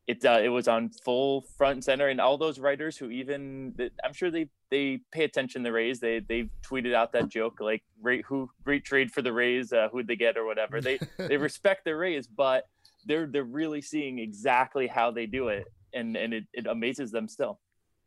it 0.07 0.25
uh, 0.25 0.39
it 0.41 0.49
was 0.49 0.67
on 0.67 0.89
full 0.89 1.41
front 1.57 1.73
and 1.73 1.83
center, 1.83 2.07
and 2.07 2.19
all 2.19 2.37
those 2.37 2.59
writers 2.59 2.97
who 2.97 3.11
even 3.11 3.75
I'm 4.03 4.13
sure 4.13 4.31
they 4.31 4.47
they 4.71 5.01
pay 5.11 5.25
attention 5.25 5.63
to 5.63 5.67
the 5.67 5.73
Rays. 5.73 5.99
They 5.99 6.19
they 6.19 6.49
tweeted 6.65 6.95
out 6.95 7.11
that 7.11 7.29
joke 7.29 7.59
like 7.59 7.83
rate 8.01 8.25
who 8.25 8.49
great 8.63 8.85
trade 8.85 9.11
for 9.11 9.21
the 9.21 9.33
Rays, 9.33 9.73
uh, 9.73 9.89
who'd 9.91 10.07
they 10.07 10.15
get 10.15 10.37
or 10.37 10.45
whatever. 10.45 10.81
They 10.81 10.97
they 11.17 11.37
respect 11.37 11.83
the 11.85 11.95
Rays, 11.95 12.25
but 12.25 12.67
they're 13.07 13.27
they're 13.27 13.43
really 13.43 13.81
seeing 13.81 14.19
exactly 14.19 14.87
how 14.87 15.11
they 15.11 15.25
do 15.25 15.47
it, 15.47 15.65
and 15.93 16.15
and 16.15 16.33
it, 16.33 16.43
it 16.53 16.67
amazes 16.67 17.11
them 17.11 17.27
still. 17.27 17.59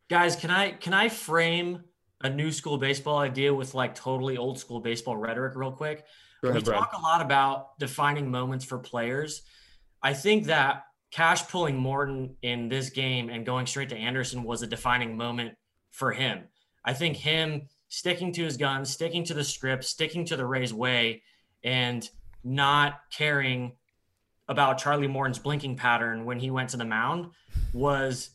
Guys, 0.09 0.35
can 0.35 0.51
I 0.51 0.71
can 0.71 0.93
I 0.93 1.09
frame 1.09 1.83
a 2.21 2.29
new 2.29 2.51
school 2.51 2.77
baseball 2.77 3.17
idea 3.17 3.53
with 3.53 3.73
like 3.73 3.95
totally 3.95 4.37
old 4.37 4.59
school 4.59 4.79
baseball 4.79 5.17
rhetoric 5.17 5.55
real 5.55 5.71
quick? 5.71 6.05
Ahead, 6.43 6.55
we 6.55 6.61
talk 6.61 6.93
a 6.97 7.01
lot 7.01 7.21
about 7.21 7.77
defining 7.79 8.29
moments 8.31 8.65
for 8.65 8.79
players. 8.79 9.43
I 10.01 10.13
think 10.13 10.45
that 10.45 10.83
Cash 11.11 11.47
pulling 11.49 11.77
Morton 11.77 12.35
in 12.41 12.69
this 12.69 12.89
game 12.89 13.29
and 13.29 13.45
going 13.45 13.67
straight 13.67 13.89
to 13.89 13.97
Anderson 13.97 14.43
was 14.43 14.61
a 14.61 14.67
defining 14.67 15.17
moment 15.17 15.55
for 15.91 16.11
him. 16.11 16.45
I 16.83 16.93
think 16.93 17.17
him 17.17 17.67
sticking 17.89 18.31
to 18.33 18.43
his 18.43 18.57
guns, 18.57 18.89
sticking 18.89 19.23
to 19.25 19.33
the 19.33 19.43
script, 19.43 19.83
sticking 19.83 20.25
to 20.25 20.37
the 20.37 20.45
Rays 20.45 20.73
way, 20.73 21.21
and 21.63 22.09
not 22.43 23.01
caring 23.11 23.73
about 24.51 24.77
Charlie 24.77 25.07
Morton's 25.07 25.39
blinking 25.39 25.77
pattern 25.77 26.25
when 26.25 26.39
he 26.39 26.51
went 26.51 26.69
to 26.69 26.77
the 26.77 26.85
mound 26.85 27.31
was 27.73 28.31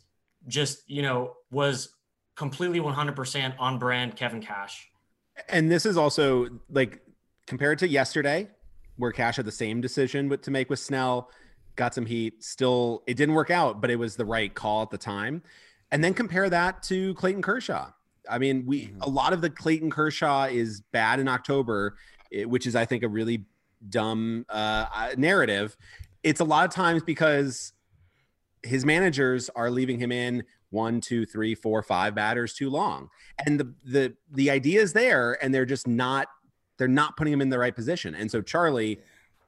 just, 0.48 0.88
you 0.88 1.02
know, 1.02 1.34
was 1.50 1.90
completely 2.34 2.80
100% 2.80 3.54
on 3.58 3.78
brand 3.78 4.16
Kevin 4.16 4.40
Cash. 4.40 4.88
And 5.48 5.70
this 5.70 5.84
is 5.84 5.96
also 5.96 6.48
like 6.70 7.00
compared 7.46 7.78
to 7.80 7.88
yesterday, 7.88 8.48
where 8.96 9.12
Cash 9.12 9.36
had 9.36 9.44
the 9.44 9.52
same 9.52 9.82
decision 9.82 10.36
to 10.38 10.50
make 10.50 10.70
with 10.70 10.78
Snell, 10.78 11.30
got 11.76 11.94
some 11.94 12.06
heat. 12.06 12.42
Still, 12.42 13.02
it 13.06 13.14
didn't 13.14 13.34
work 13.34 13.50
out, 13.50 13.82
but 13.82 13.90
it 13.90 13.96
was 13.96 14.16
the 14.16 14.24
right 14.24 14.52
call 14.52 14.82
at 14.82 14.90
the 14.90 14.98
time. 14.98 15.42
And 15.92 16.02
then 16.02 16.14
compare 16.14 16.48
that 16.48 16.82
to 16.84 17.14
Clayton 17.14 17.42
Kershaw. 17.42 17.90
I 18.28 18.38
mean, 18.38 18.64
we 18.66 18.86
mm-hmm. 18.86 19.02
a 19.02 19.08
lot 19.08 19.34
of 19.34 19.42
the 19.42 19.50
Clayton 19.50 19.90
Kershaw 19.90 20.44
is 20.44 20.80
bad 20.80 21.20
in 21.20 21.28
October, 21.28 21.96
which 22.32 22.66
is 22.66 22.74
I 22.74 22.86
think 22.86 23.02
a 23.02 23.08
really 23.08 23.44
dumb 23.88 24.46
uh, 24.48 25.10
narrative. 25.16 25.76
It's 26.26 26.40
a 26.40 26.44
lot 26.44 26.66
of 26.66 26.74
times 26.74 27.02
because 27.04 27.72
his 28.62 28.84
managers 28.84 29.48
are 29.50 29.70
leaving 29.70 29.98
him 29.98 30.10
in 30.10 30.42
one, 30.70 31.00
two, 31.00 31.24
three, 31.24 31.54
four, 31.54 31.82
five 31.82 32.14
batters 32.14 32.52
too 32.52 32.68
long. 32.68 33.08
And 33.46 33.60
the 33.60 33.74
the 33.84 34.14
the 34.32 34.50
idea 34.50 34.80
is 34.82 34.92
there, 34.92 35.38
and 35.42 35.54
they're 35.54 35.64
just 35.64 35.86
not 35.86 36.26
they're 36.78 36.88
not 36.88 37.16
putting 37.16 37.32
him 37.32 37.40
in 37.40 37.48
the 37.48 37.58
right 37.58 37.74
position. 37.74 38.14
And 38.14 38.30
so 38.30 38.42
Charlie 38.42 39.00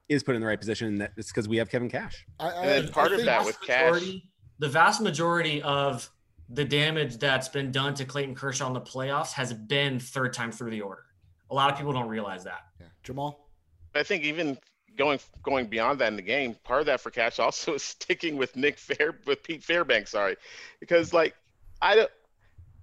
is 0.09 0.23
put 0.23 0.35
in 0.35 0.41
the 0.41 0.47
right 0.47 0.59
position. 0.59 0.89
And 0.89 1.01
that's 1.01 1.29
because 1.29 1.49
we 1.49 1.57
have 1.59 1.69
Kevin 1.69 1.91
Cash. 1.91 2.25
I, 2.41 2.51
And 2.51 2.69
then 2.69 2.93
part 2.93 3.13
of 3.13 3.25
that 3.25 3.45
with 3.45 3.61
Cash. 3.61 3.93
majority, 3.93 4.25
the 4.59 4.69
vast 4.69 5.01
majority 5.01 5.61
of 5.63 6.09
the 6.49 6.65
damage 6.65 7.19
that's 7.19 7.49
been 7.49 7.71
done 7.71 7.93
to 7.95 8.05
Clayton 8.05 8.35
Kershaw 8.35 8.69
in 8.69 8.73
the 8.73 8.81
playoffs 8.81 9.33
has 9.33 9.53
been 9.53 9.99
third 9.99 10.33
time 10.33 10.51
through 10.51 10.71
the 10.71 10.81
order. 10.81 11.03
A 11.51 11.55
lot 11.55 11.71
of 11.71 11.77
people 11.77 11.93
don't 11.93 12.09
realize 12.09 12.45
that. 12.45 12.61
yeah. 12.81 12.87
Jamal. 13.03 13.49
I 13.95 14.03
think 14.03 14.25
even 14.25 14.59
going 14.99 15.19
going 15.43 15.67
beyond 15.67 16.01
that 16.01 16.09
in 16.09 16.17
the 16.17 16.23
game, 16.23 16.57
part 16.65 16.81
of 16.81 16.87
that 16.87 17.01
for 17.01 17.11
Cash 17.11 17.39
also 17.39 17.75
is 17.77 17.83
sticking 17.83 18.37
with 18.37 18.55
Nick 18.57 18.79
Fair 18.79 19.17
with 19.27 19.43
Pete 19.43 19.65
Fairbanks. 19.65 20.11
Sorry, 20.11 20.37
because 20.81 21.15
like 21.15 21.35
I 21.81 21.95
don't 21.95 22.11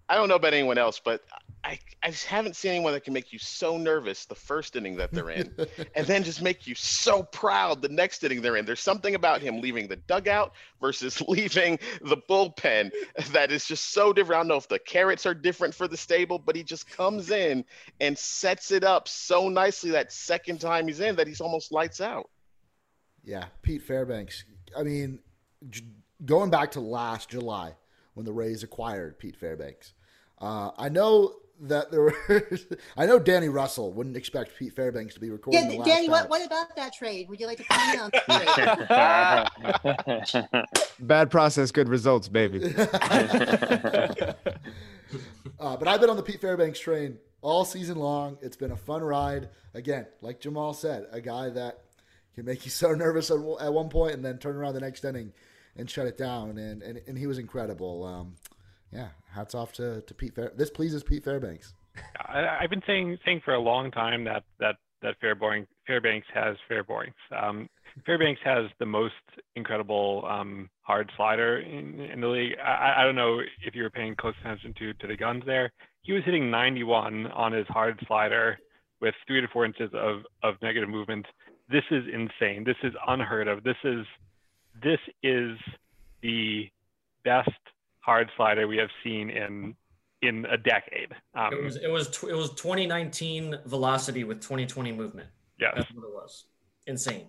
I 0.09 0.15
don't 0.15 0.29
know 0.29 0.35
about 0.35 0.53
anyone 0.53 0.77
else, 0.77 0.99
but 1.03 1.21
I 1.65 1.79
I 2.03 2.11
just 2.11 2.27
haven't 2.27 2.55
seen 2.55 2.71
anyone 2.71 2.93
that 2.93 3.03
can 3.03 3.13
make 3.13 3.33
you 3.33 3.39
so 3.39 3.77
nervous 3.77 4.25
the 4.25 4.35
first 4.35 4.75
inning 4.75 4.97
that 4.97 5.11
they're 5.11 5.31
in, 5.31 5.51
and 5.95 6.05
then 6.05 6.23
just 6.23 6.41
make 6.41 6.67
you 6.67 6.75
so 6.75 7.23
proud 7.23 7.81
the 7.81 7.89
next 7.89 8.23
inning 8.23 8.43
they're 8.43 8.57
in. 8.57 8.65
There's 8.65 8.79
something 8.79 9.15
about 9.15 9.41
him 9.41 9.59
leaving 9.59 9.87
the 9.87 9.95
dugout 9.95 10.53
versus 10.79 11.19
leaving 11.27 11.79
the 12.01 12.17
bullpen 12.17 12.91
that 13.31 13.51
is 13.51 13.65
just 13.65 13.91
so 13.91 14.13
different. 14.13 14.37
I 14.37 14.39
don't 14.41 14.49
know 14.49 14.57
if 14.57 14.67
the 14.67 14.77
carrots 14.77 15.25
are 15.25 15.33
different 15.33 15.73
for 15.73 15.87
the 15.87 15.97
stable, 15.97 16.37
but 16.37 16.55
he 16.55 16.63
just 16.63 16.87
comes 16.87 17.31
in 17.31 17.65
and 17.99 18.15
sets 18.15 18.69
it 18.69 18.83
up 18.83 19.07
so 19.07 19.49
nicely 19.49 19.89
that 19.91 20.13
second 20.13 20.61
time 20.61 20.87
he's 20.87 20.99
in 20.99 21.15
that 21.15 21.25
he's 21.25 21.41
almost 21.41 21.71
lights 21.71 21.99
out. 21.99 22.29
Yeah, 23.23 23.45
Pete 23.63 23.81
Fairbanks. 23.81 24.43
I 24.77 24.83
mean, 24.83 25.19
going 26.23 26.51
back 26.51 26.71
to 26.73 26.79
last 26.79 27.29
July 27.29 27.73
when 28.13 28.27
the 28.27 28.33
Rays 28.33 28.61
acquired 28.61 29.17
Pete 29.17 29.35
Fairbanks, 29.35 29.93
uh, 30.39 30.69
I 30.77 30.89
know 30.89 31.33
that 31.61 31.91
there 31.91 32.01
were. 32.01 32.15
I 32.97 33.05
know 33.05 33.19
Danny 33.19 33.49
Russell 33.49 33.93
wouldn't 33.93 34.17
expect 34.17 34.57
Pete 34.57 34.75
Fairbanks 34.75 35.13
to 35.15 35.19
be 35.19 35.29
recording 35.29 35.67
the 35.67 35.73
Yeah, 35.73 35.79
last 35.79 35.87
Danny, 35.87 36.09
what, 36.09 36.29
what 36.29 36.45
about 36.45 36.75
that 36.75 36.93
trade? 36.93 37.29
Would 37.29 37.39
you 37.39 37.47
like 37.47 37.57
to 37.57 37.63
comment 37.63 38.01
on 38.01 38.11
that 38.27 40.27
trade? 40.27 40.65
Bad 40.99 41.31
process, 41.31 41.71
good 41.71 41.89
results, 41.89 42.27
baby. 42.27 42.73
uh, 45.59 45.77
but 45.77 45.87
I've 45.87 46.01
been 46.01 46.09
on 46.09 46.17
the 46.17 46.23
Pete 46.23 46.41
Fairbanks 46.41 46.79
train 46.79 47.17
all 47.41 47.65
season 47.65 47.97
long. 47.97 48.37
It's 48.41 48.57
been 48.57 48.71
a 48.71 48.77
fun 48.77 49.01
ride. 49.01 49.49
Again, 49.73 50.07
like 50.21 50.39
Jamal 50.39 50.73
said, 50.73 51.07
a 51.11 51.21
guy 51.21 51.49
that 51.49 51.79
can 52.33 52.45
make 52.45 52.65
you 52.65 52.71
so 52.71 52.93
nervous 52.93 53.31
at, 53.31 53.37
at 53.61 53.73
one 53.73 53.89
point 53.89 54.13
and 54.13 54.23
then 54.23 54.37
turn 54.37 54.55
around 54.55 54.73
the 54.73 54.81
next 54.81 55.03
inning 55.05 55.31
and 55.77 55.89
shut 55.89 56.07
it 56.07 56.17
down. 56.17 56.57
And 56.57 56.81
and, 56.81 57.01
and 57.07 57.17
he 57.17 57.27
was 57.27 57.37
incredible. 57.37 58.03
Um, 58.03 58.35
yeah, 58.91 59.09
hats 59.35 59.53
off 59.53 59.73
to, 59.73 60.01
to 60.01 60.13
Pete 60.13 60.33
Fair. 60.33 60.51
This 60.55 60.69
pleases 60.69 61.03
Pete 61.03 61.23
Fairbanks. 61.23 61.73
I, 62.27 62.59
I've 62.61 62.69
been 62.69 62.83
saying 62.87 63.17
saying 63.25 63.41
for 63.45 63.53
a 63.53 63.59
long 63.59 63.91
time 63.91 64.23
that 64.23 64.43
that 64.59 64.75
that 65.01 65.19
Fairborn, 65.21 65.67
Fairbanks 65.85 66.27
has 66.33 66.55
Fairbanks. 66.67 67.15
Um, 67.31 67.69
Fairbanks 68.05 68.41
has 68.43 68.65
the 68.79 68.85
most 68.85 69.13
incredible 69.55 70.25
um, 70.27 70.69
hard 70.81 71.11
slider 71.15 71.59
in, 71.59 71.99
in 71.99 72.21
the 72.21 72.27
league. 72.27 72.53
I, 72.63 72.95
I 73.01 73.03
don't 73.03 73.15
know 73.15 73.39
if 73.63 73.75
you 73.75 73.83
were 73.83 73.89
paying 73.89 74.15
close 74.15 74.33
attention 74.41 74.73
to 74.79 74.93
to 74.93 75.07
the 75.07 75.17
guns 75.17 75.43
there. 75.45 75.71
He 76.01 76.13
was 76.13 76.23
hitting 76.23 76.51
91 76.51 77.27
on 77.27 77.51
his 77.51 77.67
hard 77.67 77.99
slider 78.07 78.59
with 79.01 79.13
three 79.27 79.41
to 79.41 79.47
four 79.47 79.65
inches 79.65 79.91
of 79.93 80.21
of 80.43 80.55
negative 80.61 80.89
movement. 80.89 81.25
This 81.69 81.83
is 81.91 82.03
insane. 82.11 82.63
This 82.63 82.77
is 82.83 82.93
unheard 83.07 83.47
of. 83.47 83.63
This 83.63 83.77
is 83.83 84.05
this 84.83 84.99
is 85.23 85.57
the 86.21 86.69
best 87.23 87.49
hard 88.05 88.29
slider 88.37 88.67
we 88.67 88.77
have 88.77 88.89
seen 89.03 89.29
in 89.29 89.75
in 90.21 90.45
a 90.45 90.57
decade. 90.57 91.11
Um, 91.33 91.53
It 91.53 91.63
was 91.63 91.75
it 91.77 91.87
was 91.89 92.09
tw- 92.09 92.25
it 92.29 92.35
was 92.35 92.51
2019 92.51 93.57
velocity 93.65 94.23
with 94.23 94.39
2020 94.41 94.91
movement. 94.91 95.29
yes. 95.59 95.73
That's 95.75 95.91
what 95.93 96.03
it 96.07 96.13
was. 96.13 96.45
Insane. 96.87 97.27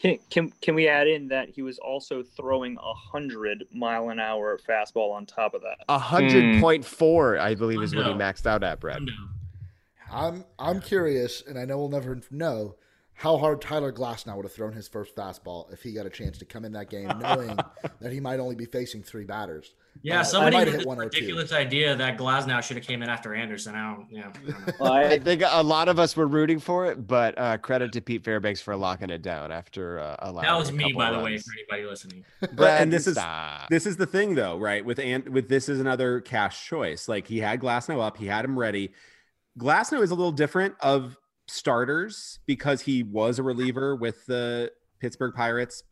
Can, 0.00 0.18
can 0.30 0.50
can 0.60 0.74
we 0.74 0.88
add 0.88 1.06
in 1.06 1.28
that 1.28 1.48
he 1.50 1.62
was 1.62 1.78
also 1.78 2.24
throwing 2.24 2.76
a 2.76 2.92
hundred 2.92 3.64
mile 3.72 4.10
an 4.10 4.18
hour 4.18 4.58
fastball 4.68 5.12
on 5.12 5.26
top 5.26 5.54
of 5.54 5.62
that? 5.62 5.76
A 5.88 5.98
hundred 5.98 6.60
point 6.60 6.84
four, 6.84 7.38
I 7.38 7.54
believe, 7.54 7.80
is 7.82 7.94
what 7.94 8.06
he 8.06 8.12
maxed 8.12 8.44
out 8.46 8.64
at, 8.64 8.80
Brad. 8.80 9.02
I'm 10.10 10.44
I'm 10.58 10.80
curious, 10.80 11.42
and 11.46 11.56
I 11.56 11.64
know 11.64 11.78
we'll 11.78 11.88
never 11.88 12.20
know 12.32 12.74
how 13.14 13.38
hard 13.38 13.60
Tyler 13.62 13.92
Glasnow 13.92 14.34
would 14.34 14.44
have 14.44 14.52
thrown 14.52 14.72
his 14.72 14.88
first 14.88 15.14
fastball 15.14 15.72
if 15.72 15.82
he 15.84 15.92
got 15.92 16.06
a 16.06 16.10
chance 16.10 16.36
to 16.38 16.44
come 16.44 16.64
in 16.64 16.72
that 16.72 16.90
game, 16.90 17.06
knowing 17.20 17.56
that 18.00 18.10
he 18.12 18.18
might 18.18 18.40
only 18.40 18.56
be 18.56 18.64
facing 18.64 19.04
three 19.04 19.24
batters. 19.24 19.74
Yeah, 20.02 20.20
Uh, 20.20 20.24
somebody 20.24 20.56
had 20.56 20.66
have 20.68 20.72
this 20.72 20.80
hit 20.82 20.88
102. 20.88 21.16
ridiculous 21.20 21.52
idea 21.52 21.94
that 21.94 22.18
Glasnow 22.18 22.62
should 22.62 22.76
have 22.76 22.86
came 22.86 23.02
in 23.02 23.08
after 23.08 23.34
Anderson. 23.34 23.74
I 23.74 23.94
don't, 23.94 24.06
yeah. 24.10 24.20
I 24.20 24.32
don't 24.32 24.48
know. 24.48 24.72
Well, 24.80 24.92
I 24.92 25.02
I, 25.04 25.18
think 25.18 25.42
a 25.46 25.62
lot 25.62 25.88
of 25.88 25.98
us 25.98 26.16
were 26.16 26.26
rooting 26.26 26.58
for 26.58 26.86
it, 26.86 27.06
but 27.06 27.38
uh, 27.38 27.58
credit 27.58 27.92
to 27.92 28.00
Pete 28.00 28.24
Fairbanks 28.24 28.60
for 28.60 28.74
locking 28.74 29.10
it 29.10 29.22
down 29.22 29.52
after 29.52 30.00
uh, 30.00 30.16
allowing 30.20 30.46
that 30.46 30.58
was 30.58 30.72
me, 30.72 30.84
couple 30.84 30.98
by 30.98 31.10
the 31.12 31.20
way, 31.20 31.38
for 31.38 31.52
anybody 31.56 31.88
listening. 31.88 32.24
Brad, 32.54 32.82
and 32.82 32.92
this 32.92 33.06
is 33.06 33.18
this 33.70 33.86
is 33.86 33.96
the 33.96 34.06
thing 34.06 34.34
though, 34.34 34.58
right? 34.58 34.84
With 34.84 34.98
and 34.98 35.28
with 35.28 35.48
this 35.48 35.68
is 35.68 35.78
another 35.78 36.20
cash 36.20 36.66
choice. 36.66 37.08
Like 37.08 37.26
he 37.26 37.38
had 37.38 37.60
Glasnow 37.60 38.00
up, 38.00 38.16
he 38.16 38.26
had 38.26 38.44
him 38.44 38.58
ready. 38.58 38.92
Glasnow 39.58 40.02
is 40.02 40.10
a 40.10 40.14
little 40.14 40.32
different 40.32 40.74
of 40.80 41.16
starters 41.46 42.40
because 42.46 42.80
he 42.80 43.02
was 43.02 43.38
a 43.38 43.42
reliever 43.42 43.94
with 43.94 44.26
the 44.26 44.72
Pittsburgh 45.00 45.34
Pirates. 45.34 45.84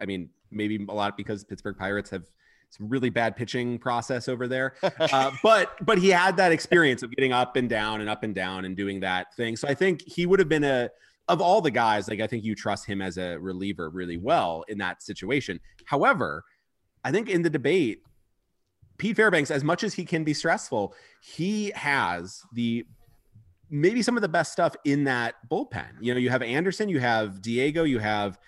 I 0.00 0.06
mean, 0.06 0.30
maybe 0.50 0.84
a 0.88 0.94
lot 0.94 1.16
because 1.16 1.44
Pittsburgh 1.44 1.76
Pirates 1.76 2.10
have 2.10 2.24
some 2.70 2.88
really 2.88 3.10
bad 3.10 3.36
pitching 3.36 3.78
process 3.78 4.28
over 4.28 4.48
there. 4.48 4.74
Uh, 5.10 5.30
but 5.42 5.74
but 5.86 5.96
he 5.96 6.08
had 6.08 6.36
that 6.36 6.52
experience 6.52 7.02
of 7.02 7.10
getting 7.12 7.32
up 7.32 7.56
and 7.56 7.68
down 7.68 8.00
and 8.00 8.10
up 8.10 8.24
and 8.24 8.34
down 8.34 8.64
and 8.64 8.76
doing 8.76 9.00
that 9.00 9.34
thing. 9.34 9.56
So 9.56 9.66
I 9.66 9.74
think 9.74 10.02
he 10.02 10.26
would 10.26 10.38
have 10.38 10.48
been 10.48 10.64
a 10.64 10.90
of 11.28 11.40
all 11.40 11.60
the 11.60 11.70
guys, 11.70 12.08
like 12.08 12.20
I 12.20 12.26
think 12.26 12.44
you 12.44 12.54
trust 12.54 12.86
him 12.86 13.00
as 13.00 13.16
a 13.16 13.38
reliever 13.38 13.90
really 13.90 14.16
well 14.16 14.64
in 14.68 14.78
that 14.78 15.02
situation. 15.02 15.60
However, 15.84 16.44
I 17.04 17.12
think 17.12 17.28
in 17.28 17.42
the 17.42 17.50
debate, 17.50 18.02
Pete 18.98 19.16
Fairbanks, 19.16 19.50
as 19.50 19.62
much 19.62 19.84
as 19.84 19.94
he 19.94 20.04
can 20.04 20.24
be 20.24 20.34
stressful, 20.34 20.94
he 21.22 21.70
has 21.74 22.42
the 22.52 22.84
maybe 23.70 24.02
some 24.02 24.16
of 24.16 24.22
the 24.22 24.28
best 24.28 24.52
stuff 24.52 24.74
in 24.84 25.04
that 25.04 25.34
bullpen. 25.50 25.88
You 26.00 26.14
know, 26.14 26.20
you 26.20 26.30
have 26.30 26.42
Anderson, 26.42 26.88
you 26.88 27.00
have 27.00 27.40
Diego, 27.42 27.84
you 27.84 27.98
have 27.98 28.38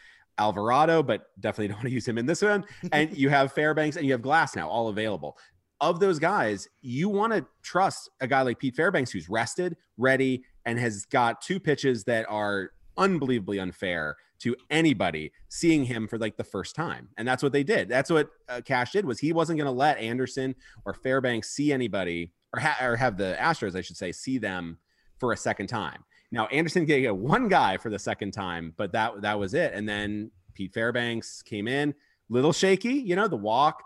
Alvarado, 0.40 1.02
but 1.02 1.26
definitely 1.40 1.68
don't 1.68 1.76
want 1.78 1.88
to 1.88 1.92
use 1.92 2.08
him 2.08 2.18
in 2.18 2.26
this 2.26 2.42
one. 2.42 2.64
And 2.92 3.16
you 3.16 3.28
have 3.28 3.52
Fairbanks 3.52 3.96
and 3.96 4.06
you 4.06 4.12
have 4.12 4.22
Glasnow 4.22 4.66
all 4.66 4.88
available. 4.88 5.38
Of 5.80 6.00
those 6.00 6.18
guys, 6.18 6.68
you 6.82 7.08
want 7.08 7.32
to 7.32 7.46
trust 7.62 8.10
a 8.20 8.26
guy 8.26 8.42
like 8.42 8.58
Pete 8.58 8.74
Fairbanks 8.74 9.10
who's 9.10 9.28
rested, 9.30 9.76
ready, 9.96 10.44
and 10.66 10.78
has 10.78 11.06
got 11.06 11.40
two 11.40 11.58
pitches 11.58 12.04
that 12.04 12.26
are 12.28 12.70
unbelievably 12.98 13.58
unfair 13.58 14.16
to 14.40 14.56
anybody 14.70 15.32
seeing 15.48 15.84
him 15.84 16.06
for 16.06 16.18
like 16.18 16.36
the 16.36 16.44
first 16.44 16.74
time. 16.74 17.08
And 17.16 17.26
that's 17.26 17.42
what 17.42 17.52
they 17.52 17.62
did. 17.62 17.88
That's 17.88 18.10
what 18.10 18.30
uh, 18.48 18.60
Cash 18.64 18.92
did 18.92 19.04
was 19.04 19.18
he 19.18 19.32
wasn't 19.32 19.58
going 19.58 19.66
to 19.66 19.72
let 19.72 19.98
Anderson 19.98 20.54
or 20.84 20.94
Fairbanks 20.94 21.50
see 21.50 21.72
anybody 21.72 22.32
or, 22.54 22.60
ha- 22.60 22.78
or 22.82 22.96
have 22.96 23.16
the 23.16 23.36
Astros, 23.38 23.76
I 23.76 23.80
should 23.80 23.96
say, 23.96 24.12
see 24.12 24.38
them 24.38 24.78
for 25.18 25.32
a 25.32 25.36
second 25.36 25.68
time. 25.68 26.04
Now 26.32 26.46
Anderson 26.46 26.84
gave 26.84 27.02
get 27.02 27.16
one 27.16 27.48
guy 27.48 27.76
for 27.76 27.90
the 27.90 27.98
second 27.98 28.32
time, 28.32 28.72
but 28.76 28.92
that 28.92 29.22
that 29.22 29.38
was 29.38 29.54
it. 29.54 29.72
And 29.74 29.88
then 29.88 30.30
Pete 30.54 30.72
Fairbanks 30.72 31.42
came 31.42 31.66
in, 31.66 31.94
little 32.28 32.52
shaky, 32.52 32.94
you 32.94 33.16
know, 33.16 33.28
the 33.28 33.36
walk, 33.36 33.82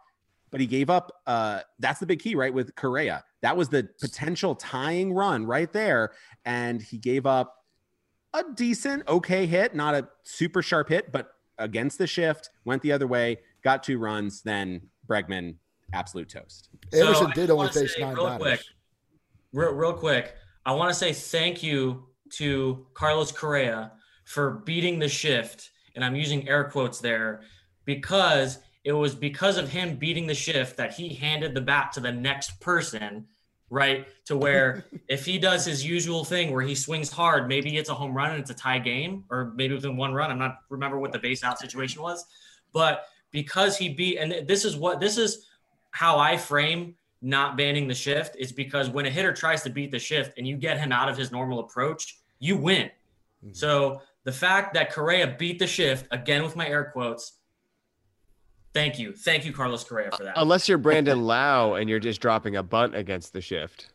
but 0.50 0.60
he 0.60 0.66
gave 0.66 0.90
up. 0.90 1.12
Uh, 1.26 1.60
that's 1.78 2.00
the 2.00 2.06
big 2.06 2.20
key, 2.20 2.34
right? 2.34 2.52
With 2.52 2.74
Correa, 2.76 3.24
that 3.42 3.56
was 3.56 3.68
the 3.68 3.88
potential 4.00 4.54
tying 4.54 5.12
run 5.12 5.46
right 5.46 5.72
there, 5.72 6.12
and 6.44 6.82
he 6.82 6.98
gave 6.98 7.26
up 7.26 7.64
a 8.34 8.44
decent, 8.54 9.06
okay 9.08 9.46
hit, 9.46 9.74
not 9.74 9.94
a 9.94 10.08
super 10.24 10.60
sharp 10.60 10.88
hit, 10.88 11.12
but 11.12 11.30
against 11.58 11.98
the 11.98 12.06
shift, 12.06 12.50
went 12.64 12.82
the 12.82 12.92
other 12.92 13.06
way, 13.06 13.38
got 13.62 13.82
two 13.82 13.98
runs. 13.98 14.42
Then 14.42 14.82
Bregman, 15.08 15.54
absolute 15.92 16.28
toast. 16.28 16.68
Anderson 16.92 17.28
I 17.28 17.32
did 17.32 17.50
only 17.50 17.68
face 17.68 17.96
nine 17.98 18.14
real 18.14 18.26
batters. 18.26 18.42
quick, 18.42 18.60
real, 19.52 19.72
real 19.72 19.92
quick, 19.94 20.34
I 20.66 20.72
want 20.72 20.90
to 20.90 20.94
say 20.94 21.12
thank 21.12 21.62
you 21.62 22.06
to 22.38 22.86
Carlos 22.94 23.32
Correa 23.32 23.92
for 24.24 24.50
beating 24.50 24.98
the 24.98 25.08
shift, 25.08 25.70
and 25.94 26.04
I'm 26.04 26.16
using 26.16 26.48
air 26.48 26.64
quotes 26.64 27.00
there 27.00 27.42
because 27.84 28.58
it 28.84 28.92
was 28.92 29.14
because 29.14 29.56
of 29.56 29.68
him 29.70 29.96
beating 29.96 30.26
the 30.26 30.34
shift 30.34 30.76
that 30.76 30.92
he 30.92 31.14
handed 31.14 31.54
the 31.54 31.60
bat 31.60 31.92
to 31.92 32.00
the 32.00 32.12
next 32.12 32.60
person, 32.60 33.26
right? 33.70 34.06
To 34.26 34.36
where 34.36 34.84
if 35.08 35.24
he 35.24 35.38
does 35.38 35.64
his 35.64 35.84
usual 35.84 36.24
thing 36.24 36.52
where 36.52 36.62
he 36.62 36.74
swings 36.74 37.10
hard, 37.10 37.48
maybe 37.48 37.76
it's 37.76 37.88
a 37.88 37.94
home 37.94 38.14
run 38.14 38.32
and 38.32 38.40
it's 38.40 38.50
a 38.50 38.54
tie 38.54 38.78
game, 38.78 39.24
or 39.30 39.52
maybe 39.56 39.74
within 39.74 39.96
one 39.96 40.12
run. 40.12 40.30
I'm 40.30 40.38
not 40.38 40.58
remember 40.68 40.98
what 40.98 41.12
the 41.12 41.18
base 41.18 41.42
out 41.44 41.58
situation 41.58 42.02
was, 42.02 42.24
but 42.72 43.06
because 43.30 43.76
he 43.76 43.88
beat, 43.88 44.18
and 44.18 44.46
this 44.46 44.64
is 44.64 44.76
what 44.76 45.00
this 45.00 45.16
is 45.16 45.46
how 45.90 46.18
I 46.18 46.36
frame 46.36 46.94
not 47.24 47.56
banning 47.56 47.88
the 47.88 47.94
shift 47.94 48.36
is 48.38 48.52
because 48.52 48.90
when 48.90 49.06
a 49.06 49.10
hitter 49.10 49.32
tries 49.32 49.62
to 49.62 49.70
beat 49.70 49.90
the 49.90 49.98
shift 49.98 50.36
and 50.36 50.46
you 50.46 50.58
get 50.58 50.78
him 50.78 50.92
out 50.92 51.08
of 51.08 51.16
his 51.16 51.32
normal 51.32 51.60
approach, 51.60 52.18
you 52.44 52.56
win. 52.56 52.90
Mm-hmm. 53.44 53.52
So 53.52 54.02
the 54.24 54.32
fact 54.32 54.74
that 54.74 54.92
Correa 54.92 55.34
beat 55.38 55.58
the 55.58 55.66
shift 55.66 56.06
again 56.10 56.42
with 56.42 56.56
my 56.56 56.68
air 56.68 56.90
quotes 56.92 57.32
Thank 58.74 58.98
you, 58.98 59.12
thank 59.12 59.44
you, 59.44 59.52
Carlos 59.52 59.84
Correa, 59.84 60.10
for 60.10 60.24
that. 60.24 60.34
Unless 60.36 60.68
you're 60.68 60.78
Brandon 60.78 61.22
Lowe 61.22 61.74
and 61.74 61.88
you're 61.88 62.00
just 62.00 62.20
dropping 62.20 62.56
a 62.56 62.62
bunt 62.62 62.96
against 62.96 63.32
the 63.32 63.40
shift. 63.40 63.92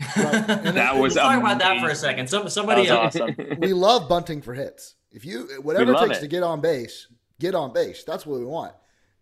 That 0.16 0.96
was 0.96 1.14
Let's 1.14 1.26
talk 1.26 1.38
about 1.38 1.58
that 1.58 1.80
for 1.80 1.90
a 1.90 1.94
second. 1.94 2.28
Some, 2.28 2.48
somebody 2.48 2.88
else. 2.88 3.14
awesome. 3.14 3.36
we 3.58 3.74
love 3.74 4.08
bunting 4.08 4.40
for 4.40 4.54
hits. 4.54 4.94
If 5.12 5.26
you 5.26 5.60
whatever 5.62 5.92
it 5.92 5.98
takes 5.98 6.18
it. 6.18 6.20
to 6.22 6.28
get 6.28 6.42
on 6.42 6.62
base, 6.62 7.08
get 7.38 7.54
on 7.54 7.74
base. 7.74 8.04
That's 8.04 8.24
what 8.24 8.38
we 8.40 8.46
want. 8.46 8.72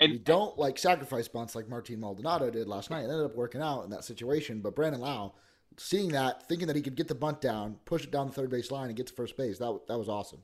And- 0.01 0.13
we 0.13 0.19
don't 0.19 0.57
like 0.59 0.79
sacrifice 0.79 1.27
bunts 1.27 1.57
like 1.57 1.69
Martin 1.69 1.99
Maldonado 1.99 2.51
did 2.51 2.69
last 2.69 2.91
night. 2.91 3.01
It 3.01 3.11
ended 3.11 3.25
up 3.25 3.35
working 3.35 3.61
out 3.61 3.83
in 3.83 3.91
that 3.91 4.05
situation. 4.05 4.61
But 4.61 4.77
Brandon 4.77 5.01
Lowe, 5.01 5.35
seeing 5.77 6.09
that, 6.13 6.49
thinking 6.49 6.67
that 6.67 6.77
he 6.77 6.83
could 6.83 6.95
get 6.97 7.09
the 7.09 7.15
bunt 7.15 7.41
down, 7.41 7.77
push 7.85 8.05
it 8.05 8.11
down 8.11 8.27
the 8.29 8.33
third 8.33 8.51
base 8.51 8.71
line, 8.71 8.87
and 8.89 8.97
get 8.97 9.07
to 9.09 9.13
first 9.13 9.37
base, 9.37 9.59
that 9.59 9.81
that 9.89 9.99
was 9.99 10.09
awesome. 10.09 10.43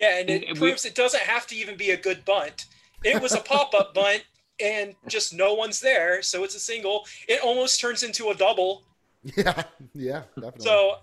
Yeah, 0.00 0.18
and 0.20 0.30
it 0.30 0.44
And 0.48 0.58
we- 0.58 0.68
proves 0.70 0.84
it 0.84 0.94
doesn't 0.94 1.22
have 1.22 1.46
to 1.48 1.56
even 1.56 1.76
be 1.76 1.90
a 1.90 1.96
good 1.96 2.24
bunt. 2.24 2.66
It 3.04 3.20
was 3.22 3.32
a 3.32 3.40
pop 3.40 3.74
up 3.74 3.94
bunt, 3.94 4.24
and 4.60 4.94
just 5.06 5.32
no 5.32 5.54
one's 5.54 5.80
there, 5.80 6.22
so 6.22 6.44
it's 6.44 6.54
a 6.54 6.60
single. 6.60 7.06
It 7.28 7.40
almost 7.42 7.80
turns 7.80 8.02
into 8.02 8.28
a 8.30 8.34
double. 8.34 8.84
Yeah, 9.36 9.64
yeah, 9.94 10.22
definitely. 10.36 10.64
So, 10.64 10.98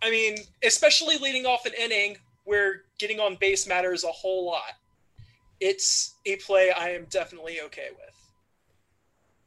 I 0.00 0.10
mean, 0.10 0.38
especially 0.62 1.18
leading 1.18 1.46
off 1.46 1.66
an 1.66 1.72
inning 1.78 2.16
where 2.44 2.82
getting 2.98 3.18
on 3.18 3.34
base 3.36 3.66
matters 3.66 4.04
a 4.04 4.08
whole 4.12 4.46
lot. 4.46 4.72
It's 5.60 6.14
a 6.26 6.36
play 6.36 6.70
I 6.70 6.90
am 6.90 7.06
definitely 7.10 7.60
okay 7.62 7.88
with. 7.90 8.14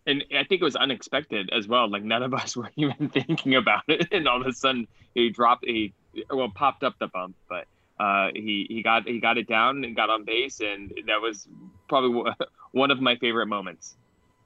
And 0.09 0.25
I 0.35 0.43
think 0.43 0.61
it 0.61 0.63
was 0.63 0.75
unexpected 0.75 1.49
as 1.55 1.67
well. 1.67 1.89
Like 1.89 2.03
none 2.03 2.23
of 2.23 2.33
us 2.41 2.55
were 2.55 2.71
even 2.75 3.09
thinking 3.09 3.55
about 3.55 3.83
it, 3.87 4.07
and 4.11 4.27
all 4.27 4.41
of 4.41 4.47
a 4.47 4.53
sudden 4.53 4.87
he 5.13 5.29
dropped 5.29 5.65
he 5.65 5.93
well 6.29 6.51
popped 6.53 6.83
up 6.83 6.95
the 6.99 7.07
bump, 7.07 7.35
but 7.47 7.65
uh, 7.99 8.29
he 8.33 8.65
he 8.69 8.81
got 8.83 9.07
he 9.07 9.19
got 9.19 9.37
it 9.37 9.47
down 9.47 9.83
and 9.83 9.95
got 9.95 10.09
on 10.09 10.25
base, 10.25 10.59
and 10.61 10.91
that 11.07 11.21
was 11.21 11.47
probably 11.87 12.31
one 12.71 12.91
of 12.91 13.01
my 13.01 13.15
favorite 13.17 13.47
moments. 13.47 13.95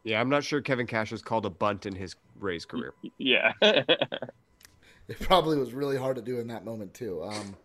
Yeah, 0.04 0.20
I'm 0.20 0.30
not 0.30 0.44
sure 0.44 0.62
Kevin 0.62 0.86
Cash 0.86 1.12
has 1.12 1.22
called 1.22 1.46
a 1.46 1.50
bunt 1.50 1.86
in 1.86 1.96
his 1.96 2.16
Rays 2.38 2.66
career. 2.66 2.94
Yeah. 3.18 3.54
it 3.62 5.20
probably 5.22 5.58
was 5.58 5.74
really 5.74 5.98
hard 5.98 6.18
to 6.18 6.22
do 6.22 6.40
in 6.40 6.48
that 6.48 6.66
moment 6.66 6.94
too. 6.94 7.24
Um, 7.24 7.56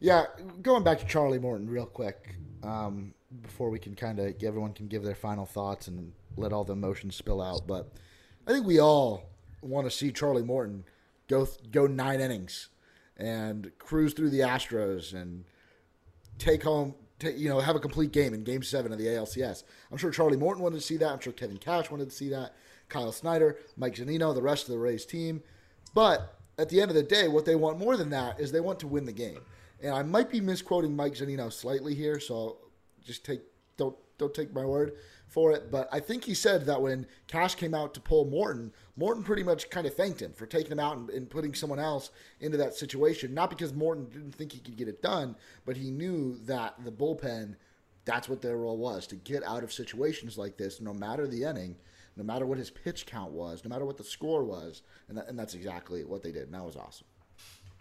yeah, 0.00 0.24
going 0.60 0.82
back 0.82 0.98
to 0.98 1.06
Charlie 1.06 1.38
Morton 1.38 1.70
real 1.70 1.86
quick 1.86 2.34
um, 2.64 3.14
before 3.42 3.70
we 3.70 3.78
can 3.78 3.94
kind 3.94 4.18
of 4.18 4.34
everyone 4.42 4.72
can 4.72 4.88
give 4.88 5.04
their 5.04 5.14
final 5.14 5.46
thoughts 5.46 5.86
and 5.86 6.12
let 6.36 6.52
all 6.52 6.64
the 6.64 6.72
emotions 6.72 7.16
spill 7.16 7.40
out. 7.40 7.66
But 7.66 7.92
I 8.46 8.52
think 8.52 8.66
we 8.66 8.80
all 8.80 9.30
want 9.60 9.86
to 9.86 9.90
see 9.90 10.10
Charlie 10.12 10.42
Morton 10.42 10.84
go 11.28 11.46
go 11.70 11.86
nine 11.86 12.20
innings 12.20 12.68
and 13.16 13.70
cruise 13.78 14.12
through 14.12 14.30
the 14.30 14.40
Astros 14.40 15.12
and 15.14 15.44
take 16.38 16.62
home. 16.62 16.94
Take, 17.18 17.38
you 17.38 17.48
know, 17.48 17.60
have 17.60 17.76
a 17.76 17.80
complete 17.80 18.10
game 18.10 18.34
in 18.34 18.42
Game 18.42 18.64
Seven 18.64 18.92
of 18.92 18.98
the 18.98 19.06
ALCS. 19.06 19.62
I'm 19.90 19.98
sure 19.98 20.10
Charlie 20.10 20.36
Morton 20.36 20.62
wanted 20.62 20.76
to 20.76 20.82
see 20.82 20.96
that. 20.96 21.12
I'm 21.12 21.20
sure 21.20 21.32
Kevin 21.32 21.58
Cash 21.58 21.90
wanted 21.90 22.10
to 22.10 22.16
see 22.16 22.28
that. 22.30 22.54
Kyle 22.88 23.12
Snyder, 23.12 23.58
Mike 23.76 23.94
Zunino, 23.94 24.34
the 24.34 24.42
rest 24.42 24.64
of 24.64 24.72
the 24.72 24.78
Rays 24.78 25.06
team. 25.06 25.42
But 25.94 26.36
at 26.58 26.68
the 26.68 26.80
end 26.80 26.90
of 26.90 26.96
the 26.96 27.02
day, 27.02 27.28
what 27.28 27.44
they 27.44 27.54
want 27.54 27.78
more 27.78 27.96
than 27.96 28.10
that 28.10 28.40
is 28.40 28.50
they 28.50 28.60
want 28.60 28.80
to 28.80 28.88
win 28.88 29.04
the 29.04 29.12
game. 29.12 29.40
And 29.80 29.94
I 29.94 30.02
might 30.02 30.30
be 30.30 30.40
misquoting 30.40 30.94
Mike 30.94 31.14
Zunino 31.14 31.52
slightly 31.52 31.94
here, 31.94 32.20
so 32.20 32.58
just 33.04 33.24
take 33.24 33.40
don't 33.76 33.96
don't 34.18 34.34
take 34.34 34.52
my 34.52 34.64
word 34.64 34.92
for 35.32 35.52
it. 35.52 35.70
But 35.70 35.88
I 35.90 35.98
think 35.98 36.24
he 36.24 36.34
said 36.34 36.66
that 36.66 36.82
when 36.82 37.06
Cash 37.26 37.54
came 37.54 37.74
out 37.74 37.94
to 37.94 38.00
pull 38.00 38.26
Morton, 38.26 38.70
Morton 38.96 39.24
pretty 39.24 39.42
much 39.42 39.70
kind 39.70 39.86
of 39.86 39.94
thanked 39.94 40.20
him 40.20 40.32
for 40.32 40.44
taking 40.44 40.70
him 40.70 40.78
out 40.78 40.98
and, 40.98 41.08
and 41.10 41.30
putting 41.30 41.54
someone 41.54 41.78
else 41.78 42.10
into 42.40 42.58
that 42.58 42.74
situation. 42.74 43.32
Not 43.32 43.48
because 43.48 43.72
Morton 43.72 44.08
didn't 44.10 44.34
think 44.34 44.52
he 44.52 44.58
could 44.60 44.76
get 44.76 44.88
it 44.88 45.00
done, 45.00 45.34
but 45.64 45.76
he 45.76 45.90
knew 45.90 46.38
that 46.44 46.74
the 46.84 46.92
bullpen, 46.92 47.56
that's 48.04 48.28
what 48.28 48.42
their 48.42 48.58
role 48.58 48.76
was 48.76 49.06
to 49.06 49.16
get 49.16 49.42
out 49.42 49.64
of 49.64 49.72
situations 49.72 50.36
like 50.36 50.58
this, 50.58 50.80
no 50.82 50.92
matter 50.92 51.26
the 51.26 51.44
inning, 51.44 51.76
no 52.16 52.24
matter 52.24 52.44
what 52.44 52.58
his 52.58 52.70
pitch 52.70 53.06
count 53.06 53.32
was, 53.32 53.64
no 53.64 53.70
matter 53.70 53.86
what 53.86 53.96
the 53.96 54.04
score 54.04 54.44
was, 54.44 54.82
and 55.08 55.16
that, 55.16 55.28
and 55.28 55.38
that's 55.38 55.54
exactly 55.54 56.04
what 56.04 56.22
they 56.22 56.30
did. 56.30 56.42
And 56.42 56.54
that 56.54 56.64
was 56.64 56.76
awesome. 56.76 57.06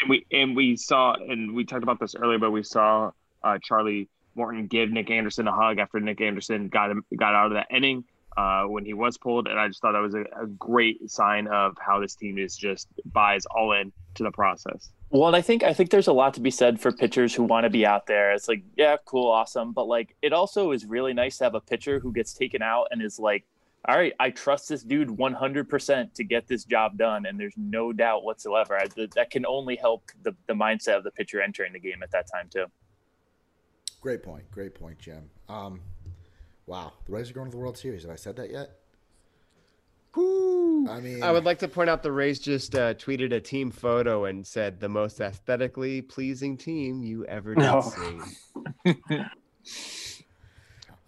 and 0.02 0.10
we 0.10 0.26
and 0.32 0.56
we 0.56 0.78
saw 0.78 1.16
and 1.16 1.54
we 1.54 1.66
talked 1.66 1.84
about 1.84 2.00
this 2.00 2.16
earlier, 2.16 2.40
but 2.40 2.52
we 2.52 2.64
saw 2.64 3.12
uh, 3.44 3.58
Charlie 3.62 4.08
Morton 4.36 4.68
give 4.68 4.90
Nick 4.90 5.10
Anderson 5.10 5.48
a 5.48 5.54
hug 5.54 5.80
after 5.80 6.00
Nick 6.00 6.22
Anderson 6.22 6.70
got 6.70 6.92
him 6.92 7.04
got 7.18 7.36
out 7.36 7.48
of 7.48 7.54
that 7.54 7.68
inning 7.70 8.04
uh, 8.38 8.64
when 8.64 8.86
he 8.86 8.94
was 8.94 9.18
pulled, 9.18 9.48
and 9.48 9.60
I 9.60 9.68
just 9.68 9.82
thought 9.82 9.92
that 9.94 10.00
was 10.00 10.16
a, 10.16 10.24
a 10.42 10.48
great 10.48 11.10
sign 11.10 11.48
of 11.48 11.76
how 11.80 12.00
this 12.00 12.16
team 12.16 12.38
is 12.38 12.56
just 12.56 12.88
buys 13.06 13.46
all 13.48 13.74
in 13.74 13.92
to 14.16 14.24
the 14.24 14.32
process. 14.32 14.90
Well, 15.10 15.28
and 15.28 15.36
I 15.36 15.42
think 15.42 15.64
I 15.64 15.74
think 15.74 15.90
there's 15.90 16.08
a 16.08 16.14
lot 16.14 16.34
to 16.36 16.40
be 16.40 16.52
said 16.52 16.80
for 16.80 16.92
pitchers 16.92 17.36
who 17.36 17.44
want 17.44 17.66
to 17.66 17.70
be 17.70 17.86
out 17.86 18.08
there. 18.08 18.32
It's 18.32 18.48
like, 18.48 18.64
yeah, 18.78 18.96
cool, 19.06 19.30
awesome, 19.30 19.74
but 19.74 19.88
like 19.88 20.16
it 20.22 20.32
also 20.32 20.72
is 20.72 20.86
really 20.86 21.14
nice 21.14 21.38
to 21.40 21.44
have 21.44 21.56
a 21.56 21.62
pitcher 21.62 22.00
who 22.00 22.14
gets 22.14 22.34
taken 22.34 22.62
out 22.62 22.88
and 22.92 23.02
is 23.02 23.20
like, 23.20 23.44
all 23.90 23.98
right, 23.98 24.14
I 24.20 24.30
trust 24.30 24.70
this 24.70 24.84
dude 24.84 25.10
100% 25.10 26.14
to 26.14 26.24
get 26.24 26.48
this 26.48 26.64
job 26.66 26.98
done, 26.98 27.26
and 27.26 27.40
there's 27.40 27.56
no 27.58 27.92
doubt 27.92 28.24
whatsoever. 28.24 28.78
I, 28.78 28.86
th- 28.86 29.10
that 29.12 29.32
can 29.32 29.46
only 29.46 29.76
help 29.76 30.04
the 30.24 30.34
the 30.48 30.54
mindset 30.54 30.96
of 30.96 31.04
the 31.04 31.12
pitcher 31.12 31.42
entering 31.42 31.74
the 31.74 31.80
game 31.80 32.02
at 32.02 32.12
that 32.12 32.28
time 32.34 32.48
too. 32.50 32.68
Great 34.02 34.24
point. 34.24 34.50
Great 34.52 34.74
point, 34.76 34.98
Jim. 35.00 35.30
Um, 35.48 35.80
wow, 36.66 36.92
the 37.06 37.12
Rays 37.14 37.30
are 37.30 37.34
going 37.34 37.46
to 37.48 37.52
the 37.52 37.58
World 37.62 37.78
Series. 37.78 38.02
Have 38.02 38.12
I 38.12 38.16
said 38.16 38.36
that 38.38 38.50
yet? 38.52 38.78
I 40.14 41.00
mean, 41.00 41.24
I 41.24 41.32
would 41.32 41.46
like 41.46 41.60
to 41.60 41.68
point 41.70 41.90
out 41.90 42.04
the 42.04 42.12
Rays 42.12 42.40
just 42.40 42.76
uh, 42.76 42.96
tweeted 42.96 43.32
a 43.32 43.40
team 43.40 43.72
photo 43.72 44.26
and 44.26 44.46
said 44.46 44.80
the 44.80 44.90
most 44.90 45.22
aesthetically 45.22 46.02
pleasing 46.02 46.58
team 46.58 47.02
you 47.02 47.26
ever 47.28 47.56
did 47.56 47.62
No. 47.62 47.82
see. 48.86 48.96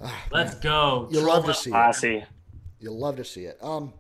ah, 0.02 0.24
Let's 0.32 0.56
go. 0.56 1.10
You 1.12 1.20
love 1.22 1.46
to 1.46 1.54
see 1.54 1.70
it. 1.70 1.74
Classy. 1.74 2.24
You'll 2.80 2.98
love 3.00 3.18
to 3.18 3.26
see 3.26 3.46
it. 3.46 3.58
Um, 3.62 3.94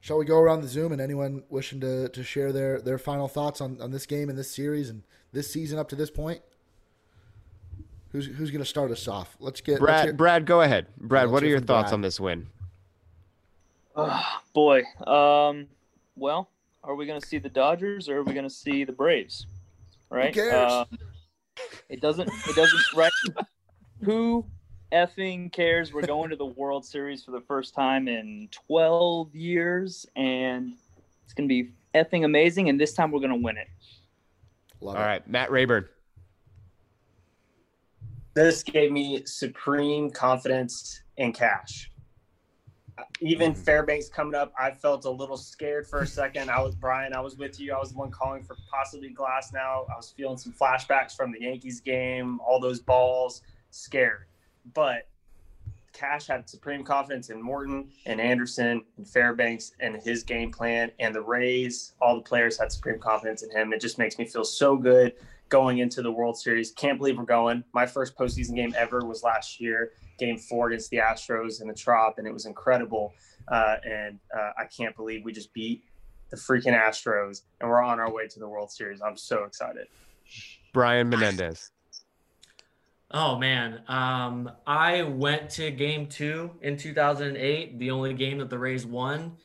shall 0.00 0.18
we 0.18 0.26
go 0.26 0.38
around 0.38 0.60
the 0.60 0.68
Zoom 0.68 0.92
and 0.92 1.00
anyone 1.00 1.42
wishing 1.48 1.80
to, 1.80 2.08
to 2.10 2.22
share 2.22 2.52
their, 2.52 2.80
their 2.80 2.98
final 2.98 3.26
thoughts 3.28 3.60
on, 3.60 3.80
on 3.80 3.90
this 3.90 4.06
game 4.06 4.28
and 4.28 4.38
this 4.38 4.50
series 4.54 4.90
and 4.90 5.02
this 5.32 5.50
season 5.50 5.78
up 5.78 5.88
to 5.88 5.96
this 5.96 6.10
point? 6.10 6.40
Who's 8.12 8.26
who's 8.26 8.50
going 8.50 8.62
to 8.62 8.68
start 8.68 8.90
us 8.90 9.08
off? 9.08 9.36
Let's 9.40 9.60
get 9.60 9.72
let's 9.72 9.80
Brad, 9.82 10.04
hear- 10.04 10.12
Brad, 10.12 10.46
go 10.46 10.60
ahead. 10.60 10.86
Brad, 10.98 11.30
what 11.30 11.42
are 11.42 11.46
your 11.46 11.60
thoughts 11.60 11.86
Brad. 11.90 11.94
on 11.94 12.00
this 12.02 12.20
win? 12.20 12.46
Oh, 13.96 14.22
boy. 14.52 14.82
Um, 15.06 15.66
well, 16.16 16.50
are 16.84 16.94
we 16.94 17.06
going 17.06 17.20
to 17.20 17.26
see 17.26 17.38
the 17.38 17.48
Dodgers 17.48 18.08
or 18.08 18.18
are 18.18 18.22
we 18.22 18.32
going 18.32 18.44
to 18.48 18.50
see 18.54 18.84
the 18.84 18.92
Braves? 18.92 19.46
Right? 20.10 20.32
cares? 20.32 20.72
Um, 20.72 20.86
it 21.88 22.00
doesn't. 22.00 22.28
It 22.48 22.54
doesn't. 22.56 22.80
Right? 22.94 23.10
Who 24.02 24.44
effing 24.92 25.50
cares? 25.52 25.92
We're 25.94 26.02
going 26.02 26.28
to 26.30 26.36
the 26.36 26.44
World 26.46 26.84
Series 26.84 27.24
for 27.24 27.30
the 27.30 27.40
first 27.40 27.74
time 27.74 28.08
in 28.08 28.48
12 28.68 29.34
years, 29.34 30.06
and 30.16 30.72
it's 31.24 31.32
going 31.32 31.48
to 31.48 31.52
be 31.62 31.70
effing 31.94 32.24
amazing. 32.24 32.68
And 32.68 32.78
this 32.80 32.92
time 32.92 33.10
we're 33.10 33.20
going 33.20 33.30
to 33.30 33.36
win 33.36 33.56
it. 33.56 33.68
Love 34.80 34.96
All 34.96 35.02
it. 35.02 35.06
right, 35.06 35.28
Matt 35.28 35.50
Rayburn. 35.50 35.86
This 38.34 38.62
gave 38.62 38.90
me 38.90 39.24
supreme 39.26 40.10
confidence 40.10 41.02
in 41.16 41.32
cash. 41.32 41.90
Even 43.20 43.52
mm-hmm. 43.52 43.62
Fairbanks 43.62 44.08
coming 44.08 44.34
up, 44.34 44.52
I 44.58 44.70
felt 44.70 45.04
a 45.04 45.10
little 45.10 45.36
scared 45.36 45.86
for 45.86 46.00
a 46.00 46.06
second. 46.06 46.50
I 46.50 46.60
was 46.60 46.74
Brian, 46.74 47.14
I 47.14 47.20
was 47.20 47.36
with 47.36 47.58
you. 47.60 47.72
I 47.72 47.78
was 47.78 47.92
the 47.92 47.98
one 47.98 48.10
calling 48.10 48.42
for 48.42 48.56
possibly 48.70 49.14
Glasnow. 49.14 49.90
I 49.90 49.96
was 49.96 50.12
feeling 50.16 50.38
some 50.38 50.52
flashbacks 50.52 51.16
from 51.16 51.32
the 51.32 51.40
Yankees 51.40 51.80
game, 51.80 52.40
all 52.40 52.60
those 52.60 52.80
balls, 52.80 53.42
scared. 53.70 54.26
But 54.74 55.08
Cash 55.92 56.26
had 56.26 56.48
supreme 56.48 56.84
confidence 56.84 57.30
in 57.30 57.40
Morton 57.40 57.88
and 58.06 58.20
Anderson 58.20 58.82
and 58.96 59.06
Fairbanks 59.06 59.72
and 59.80 59.96
his 59.96 60.22
game 60.22 60.50
plan 60.50 60.90
and 60.98 61.14
the 61.14 61.20
Rays. 61.20 61.92
All 62.00 62.16
the 62.16 62.22
players 62.22 62.58
had 62.58 62.72
supreme 62.72 62.98
confidence 62.98 63.42
in 63.42 63.50
him. 63.50 63.72
It 63.72 63.80
just 63.80 63.98
makes 63.98 64.18
me 64.18 64.26
feel 64.26 64.44
so 64.44 64.76
good 64.76 65.14
going 65.52 65.80
into 65.80 66.00
the 66.00 66.10
World 66.10 66.38
Series. 66.38 66.70
Can't 66.70 66.96
believe 66.96 67.18
we're 67.18 67.24
going. 67.24 67.62
My 67.74 67.84
first 67.84 68.16
postseason 68.16 68.56
game 68.56 68.74
ever 68.74 69.04
was 69.04 69.22
last 69.22 69.60
year, 69.60 69.92
Game 70.18 70.38
Four 70.38 70.68
against 70.68 70.88
the 70.88 70.96
Astros 70.96 71.60
in 71.60 71.68
the 71.68 71.74
Trop, 71.74 72.16
and 72.16 72.26
it 72.26 72.32
was 72.32 72.46
incredible. 72.46 73.12
Uh, 73.46 73.76
and 73.84 74.18
uh, 74.34 74.52
I 74.58 74.64
can't 74.64 74.96
believe 74.96 75.26
we 75.26 75.32
just 75.32 75.52
beat 75.52 75.84
the 76.30 76.38
freaking 76.38 76.72
Astros, 76.72 77.42
and 77.60 77.68
we're 77.68 77.82
on 77.82 78.00
our 78.00 78.10
way 78.10 78.26
to 78.28 78.38
the 78.38 78.48
World 78.48 78.72
Series. 78.72 79.02
I'm 79.02 79.16
so 79.18 79.44
excited. 79.44 79.88
Brian 80.72 81.10
Menendez. 81.10 81.70
Oh 83.10 83.36
man, 83.36 83.82
um, 83.88 84.50
I 84.66 85.02
went 85.02 85.50
to 85.50 85.70
Game 85.70 86.06
Two 86.06 86.52
in 86.62 86.78
2008, 86.78 87.78
the 87.78 87.90
only 87.90 88.14
game 88.14 88.38
that 88.38 88.48
the 88.48 88.58
Rays 88.58 88.86
won. 88.86 89.36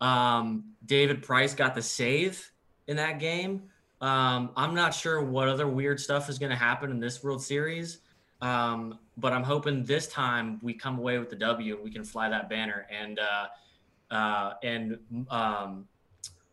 Um, 0.00 0.72
David 0.84 1.22
Price 1.22 1.54
got 1.54 1.76
the 1.76 1.82
save 1.82 2.50
in 2.88 2.96
that 2.96 3.20
game. 3.20 3.70
Um, 4.00 4.50
I'm 4.56 4.74
not 4.74 4.94
sure 4.94 5.22
what 5.22 5.48
other 5.48 5.66
weird 5.66 5.98
stuff 6.00 6.28
is 6.28 6.38
going 6.38 6.50
to 6.50 6.56
happen 6.56 6.90
in 6.90 7.00
this 7.00 7.22
World 7.22 7.42
Series, 7.42 7.98
um, 8.42 8.98
but 9.16 9.32
I'm 9.32 9.42
hoping 9.42 9.84
this 9.84 10.06
time 10.06 10.58
we 10.62 10.74
come 10.74 10.98
away 10.98 11.18
with 11.18 11.30
the 11.30 11.36
W 11.36 11.74
and 11.74 11.84
we 11.84 11.90
can 11.90 12.04
fly 12.04 12.28
that 12.28 12.50
banner. 12.50 12.86
And 12.90 13.18
uh, 13.18 14.14
uh, 14.14 14.52
and 14.62 14.98
um, 15.30 15.86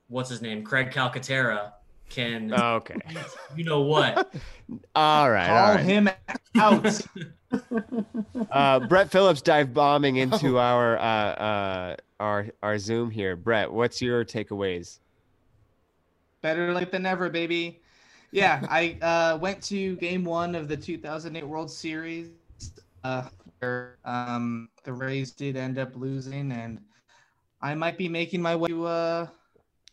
what's 0.07 0.29
his 0.29 0.41
name, 0.41 0.63
Craig 0.63 0.91
Calcaterra, 0.91 1.73
can 2.09 2.53
Oh, 2.53 2.75
Okay. 2.75 2.95
you 3.55 3.63
know 3.63 3.81
what? 3.81 4.33
All 4.95 5.29
right. 5.29 5.47
Call 5.47 5.57
all 5.57 5.75
right. 5.75 5.85
him 5.85 6.09
out. 6.57 7.01
Uh, 8.49 8.79
Brett 8.79 9.11
Phillips 9.11 9.41
dive 9.43 9.73
bombing 9.75 10.15
into 10.15 10.57
our 10.57 10.97
uh, 10.97 11.01
uh, 11.03 11.95
our 12.19 12.47
our 12.63 12.79
Zoom 12.79 13.11
here. 13.11 13.35
Brett, 13.35 13.71
what's 13.71 14.01
your 14.01 14.25
takeaways? 14.25 14.99
Better 16.43 16.73
late 16.73 16.91
than 16.91 17.03
never, 17.03 17.29
baby. 17.29 17.81
Yeah, 18.31 18.65
I 18.69 18.97
uh, 19.01 19.37
went 19.37 19.63
to 19.63 19.95
Game 19.95 20.25
One 20.25 20.55
of 20.55 20.67
the 20.67 20.75
2008 20.75 21.47
World 21.47 21.71
Series, 21.71 22.31
uh, 23.05 23.29
where 23.59 23.97
um, 24.03 24.67
the 24.83 24.91
Rays 24.91 25.31
did 25.31 25.55
end 25.55 25.79
up 25.79 25.95
losing, 25.95 26.51
and 26.51 26.81
I 27.61 27.75
might 27.75 27.97
be 27.97 28.09
making 28.09 28.41
my 28.41 28.57
way 28.57 28.67
to 28.67 28.85
uh, 28.87 29.27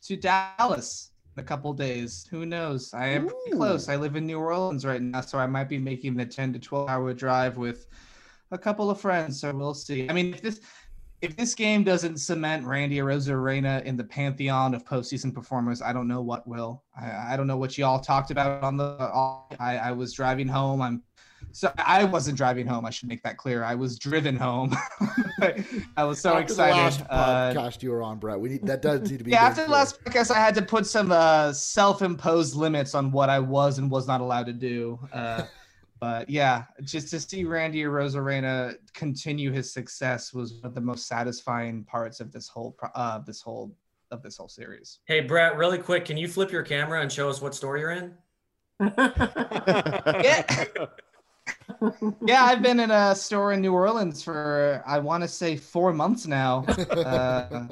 to 0.03 0.17
Dallas 0.17 1.13
in 1.37 1.41
a 1.41 1.47
couple 1.47 1.73
days. 1.73 2.27
Who 2.33 2.45
knows? 2.45 2.93
I 2.93 3.07
am 3.11 3.29
pretty 3.29 3.53
close. 3.53 3.89
I 3.89 3.95
live 3.95 4.17
in 4.17 4.27
New 4.27 4.41
Orleans 4.41 4.85
right 4.85 5.01
now, 5.01 5.21
so 5.21 5.39
I 5.39 5.47
might 5.47 5.69
be 5.69 5.79
making 5.79 6.17
the 6.17 6.27
10 6.27 6.53
to 6.55 6.59
12 6.59 6.89
hour 6.89 7.15
drive 7.15 7.59
with 7.59 7.87
a 8.51 8.59
couple 8.59 8.91
of 8.91 9.01
friends. 9.01 9.41
So 9.41 9.55
we'll 9.55 9.73
see. 9.73 10.11
I 10.11 10.13
mean, 10.13 10.35
if 10.35 10.43
this 10.43 10.61
if 11.23 11.37
this 11.37 11.55
game 11.55 11.85
doesn't 11.85 12.19
cement 12.19 12.67
Randy 12.67 12.97
Arozarena 12.97 13.85
in 13.85 13.97
the 13.97 14.05
pantheon 14.05 14.75
of 14.75 14.85
postseason 14.85 15.35
performers, 15.35 15.83
I 15.83 15.93
don't 15.93 16.09
know 16.09 16.23
what 16.23 16.47
will. 16.47 16.83
I, 16.99 17.35
I 17.35 17.37
don't 17.37 17.47
know 17.47 17.59
what 17.59 17.77
y'all 17.77 18.01
talked 18.01 18.31
about 18.31 18.63
on 18.63 18.77
the. 18.77 18.97
I, 19.59 19.77
I 19.77 19.93
was 19.93 20.13
driving 20.15 20.49
home. 20.49 20.81
I'm 20.81 21.03
so 21.53 21.73
I 21.79 22.05
wasn't 22.05 22.37
driving 22.37 22.67
home. 22.67 22.85
I 22.85 22.91
should 22.91 23.09
make 23.09 23.23
that 23.23 23.37
clear. 23.37 23.65
I 23.65 23.75
was 23.75 23.99
driven 23.99 24.37
home. 24.37 24.75
I 25.97 26.05
was 26.05 26.21
so 26.21 26.31
After 26.31 26.43
excited. 26.43 26.77
Last 26.77 27.03
Uh, 27.11 27.53
podcast 27.53 27.83
you 27.83 27.91
were 27.91 28.03
on, 28.03 28.19
Brett. 28.19 28.39
We 28.39 28.51
need 28.51 28.67
that 28.67 28.83
does 28.83 29.11
need 29.11 29.19
to 29.19 29.25
be. 29.25 29.33
yeah, 29.33 29.45
after 29.45 29.65
the 29.65 29.71
last 29.71 30.03
podcast, 30.05 30.31
I 30.31 30.39
had 30.39 30.55
to 30.57 30.63
put 30.63 30.87
some 30.87 31.11
uh, 31.13 31.53
self-imposed 31.53 32.55
limits 32.55 32.95
on 32.95 33.11
what 33.11 33.29
I 33.31 33.39
was 33.41 33.79
and 33.79 33.91
was 33.91 34.07
not 34.07 34.21
allowed 34.21 34.47
to 34.47 34.53
do. 34.53 34.99
Uh, 35.13 35.45
but 36.01 36.29
yeah, 36.31 36.65
just 36.83 37.11
to 37.11 37.21
see 37.21 37.45
Randy 37.45 37.83
Arozarena 37.83 38.75
continue 38.95 39.53
his 39.53 39.73
success 39.73 40.33
was 40.33 40.55
one 40.55 40.65
of 40.65 40.75
the 40.75 40.81
most 40.81 41.07
satisfying 41.07 41.85
parts 41.85 42.21
of 42.21 42.33
this 42.33 42.49
whole 42.49 42.73
pro- 42.73 42.89
uh, 42.95 43.19
this 43.19 43.43
whole 43.43 43.77
of 44.11 44.23
this 44.23 44.39
whole 44.39 44.49
series. 44.49 45.01
Hey, 45.05 45.21
Brett, 45.21 45.57
really 45.57 45.79
quick, 45.79 46.07
can 46.07 46.17
you 46.17 46.27
flip 46.27 46.51
your 46.51 46.63
camera 46.63 47.03
and 47.03 47.13
show 47.13 47.29
us 47.29 47.41
what 47.41 47.55
store 47.55 47.79
you're 47.79 47.93
in? 47.93 48.15
yeah. 48.97 50.65
yeah, 52.27 52.45
I've 52.45 52.63
been 52.63 52.81
in 52.81 52.91
a 52.91 53.15
store 53.15 53.53
in 53.53 53.61
New 53.61 53.73
Orleans 53.73 54.23
for 54.23 54.83
I 54.87 54.99
want 54.99 55.23
to 55.23 55.29
say 55.29 55.57
four 55.57 55.93
months 55.93 56.27
now. 56.27 56.65
Uh, 56.91 57.67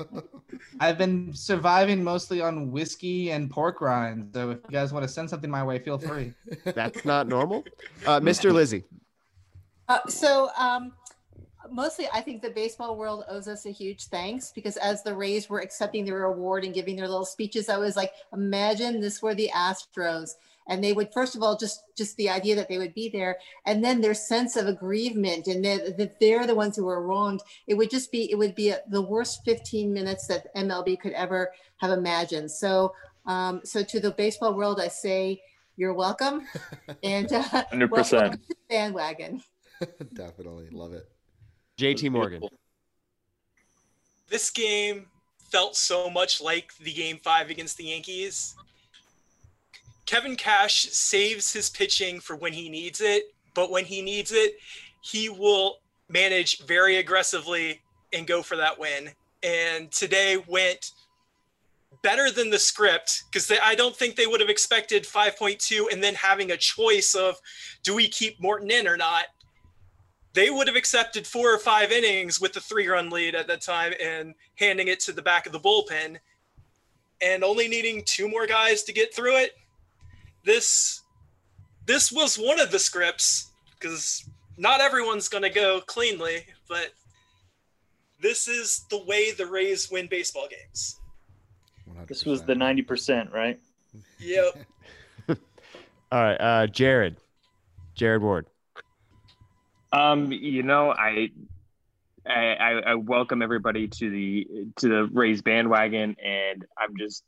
I've 0.81 0.97
been 0.97 1.33
surviving 1.35 2.03
mostly 2.03 2.41
on 2.41 2.71
whiskey 2.71 3.31
and 3.31 3.51
pork 3.51 3.81
rinds. 3.81 4.33
So 4.35 4.51
if 4.51 4.59
you 4.69 4.73
guys 4.73 4.93
want 4.93 5.05
to 5.05 5.09
send 5.09 5.29
something 5.29 5.51
my 5.51 5.63
way, 5.63 5.79
feel 5.79 5.99
free. 5.99 6.33
That's 6.65 7.05
not 7.05 7.29
normal. 7.29 7.65
Uh, 8.07 8.21
Mr. 8.21 8.53
Lizzie. 8.53 8.85
Uh, 9.89 9.99
so 10.09 10.51
um, 10.57 10.93
mostly, 11.71 12.09
I 12.13 12.21
think 12.21 12.43
the 12.43 12.51
baseball 12.51 12.97
world 12.97 13.25
owes 13.29 13.49
us 13.49 13.67
a 13.67 13.71
huge 13.71 14.07
thanks 14.07 14.53
because 14.53 14.77
as 14.79 15.03
the 15.03 15.15
Rays 15.15 15.49
were 15.49 15.61
accepting 15.61 16.05
their 16.05 16.25
award 16.25 16.65
and 16.65 16.75
giving 16.75 16.97
their 16.97 17.09
little 17.09 17.25
speeches, 17.25 17.69
I 17.69 17.79
was 17.79 17.97
like, 17.97 18.13
imagine 18.33 19.01
this 19.01 19.23
were 19.23 19.35
the 19.35 19.51
Astros. 19.55 20.33
And 20.69 20.85
they 20.85 20.93
would, 20.93 21.13
first 21.13 21.35
of 21.35 21.43
all, 21.43 21.57
just 21.57 21.83
just 21.97 22.17
the 22.17 22.29
idea 22.31 22.55
that 22.57 22.69
they 22.69 22.79
would 22.79 22.95
be 22.95 23.09
there, 23.09 23.39
and 23.67 23.83
then 23.83 24.01
their 24.01 24.15
sense 24.15 24.57
of 24.57 24.67
aggrievement, 24.67 25.47
and 25.47 25.65
that, 25.65 25.97
that 25.97 26.21
they're 26.21 26.47
the 26.47 26.55
ones 26.55 26.77
who 26.77 26.85
were 26.85 27.07
wronged. 27.07 27.41
It 27.67 27.75
would 27.75 27.91
just 27.91 28.13
be, 28.13 28.31
it 28.31 28.37
would 28.37 28.55
be 28.55 28.71
a, 28.71 28.81
the 28.89 29.03
worst 29.03 29.41
15 29.45 29.93
minutes 29.93 30.27
that 30.27 30.55
MLB 30.55 31.01
could 31.01 31.13
ever 31.13 31.53
have 31.79 31.91
imagined. 31.91 32.51
So, 32.51 32.95
um, 33.27 33.63
so 33.65 33.83
to 33.83 33.99
the 33.99 34.11
baseball 34.11 34.55
world, 34.55 34.81
I 34.81 34.89
say, 34.89 35.43
you're 35.77 35.95
welcome, 35.95 36.47
and 37.03 37.33
uh, 37.33 37.43
100%. 37.73 37.91
welcome 37.91 38.33
to 38.33 38.49
the 38.49 38.57
bandwagon. 38.69 39.43
Definitely 40.15 40.69
love 40.71 40.93
it. 40.93 41.09
JT 41.79 42.11
Morgan. 42.11 42.43
This 44.29 44.51
game 44.51 45.07
felt 45.51 45.77
so 45.77 46.11
much 46.11 46.41
like 46.41 46.77
the 46.79 46.93
game 46.93 47.19
five 47.23 47.51
against 47.51 47.77
the 47.77 47.85
Yankees. 47.85 48.55
Kevin 50.09 50.37
Cash 50.37 50.89
saves 50.91 51.53
his 51.53 51.69
pitching 51.69 52.19
for 52.19 52.35
when 52.35 52.55
he 52.55 52.71
needs 52.71 53.03
it, 53.03 53.25
but 53.53 53.71
when 53.71 53.85
he 53.85 54.01
needs 54.01 54.33
it, 54.33 54.55
he 55.03 55.29
will 55.29 55.81
manage 56.09 56.65
very 56.65 56.97
aggressively 56.97 57.83
and 58.15 58.27
go 58.27 58.43
for 58.43 58.57
that 58.57 58.79
win. 58.79 59.11
And 59.43 59.93
today 59.93 60.43
went 60.47 60.93
better 62.03 62.31
than 62.31 62.49
the 62.49 62.59
script 62.59 63.25
because 63.31 63.53
I 63.63 63.75
don't 63.75 63.95
think 63.95 64.17
they 64.17 64.27
would 64.27 64.41
have 64.41 64.49
expected 64.49 65.05
5.2 65.05 65.93
and 65.93 66.03
then 66.03 66.15
having 66.15 66.53
a 66.53 66.57
choice 66.57 67.15
of 67.15 67.37
do 67.83 67.95
we 67.95 68.09
keep 68.09 68.41
Morton 68.41 68.71
in 68.71 68.89
or 68.89 68.97
not. 68.97 69.27
They 70.33 70.49
would 70.49 70.69
have 70.69 70.77
accepted 70.77 71.27
four 71.27 71.55
or 71.55 71.59
five 71.59 71.93
innings 71.93 72.41
with 72.41 72.55
the 72.55 72.61
three 72.61 72.89
run 72.89 73.11
lead 73.11 73.35
at 73.35 73.47
that 73.49 73.61
time 73.61 73.93
and 74.03 74.35
handing 74.55 74.89
it 74.89 75.01
to 75.01 75.13
the 75.13 75.21
back 75.21 75.45
of 75.45 75.53
the 75.53 75.61
bullpen 75.61 76.17
and 77.21 77.45
only 77.45 77.69
needing 77.69 78.03
two 78.07 78.27
more 78.27 78.47
guys 78.47 78.83
to 78.85 78.93
get 78.95 79.15
through 79.15 79.37
it. 79.37 79.53
This 80.45 81.03
this 81.87 82.13
was 82.13 82.37
one 82.37 82.61
of 82.61 82.71
the 82.71 82.79
scripts 82.79 83.51
because 83.79 84.29
not 84.57 84.81
everyone's 84.81 85.29
going 85.29 85.43
to 85.45 85.51
go 85.51 85.81
cleanly, 85.81 86.45
but 86.69 86.91
this 88.21 88.49
is 88.49 88.85
the 88.91 89.03
way 89.05 89.33
the 89.33 89.47
Rays 89.47 89.91
win 89.91 90.07
baseball 90.09 90.49
games. 90.51 91.01
This 92.07 92.25
was 92.25 92.43
the 92.43 92.55
90%, 92.55 93.33
right? 93.33 93.59
Yep. 94.21 94.65
All 95.29 95.37
right, 96.23 96.37
uh, 96.37 96.67
Jared. 96.67 97.17
Jared 97.95 98.23
Ward. 98.23 98.47
Um, 99.93 100.31
you 100.33 100.63
know, 100.63 100.91
I, 100.93 101.31
I, 102.27 102.55
I- 102.55 102.83
I 102.91 102.95
welcome 102.95 103.41
everybody 103.43 103.89
to 103.89 104.11
the 104.11 104.47
to 104.77 104.89
the 104.89 105.09
Rays 105.13 105.41
bandwagon, 105.43 106.17
and 106.23 106.65
I'm 106.79 106.97
just 106.99 107.25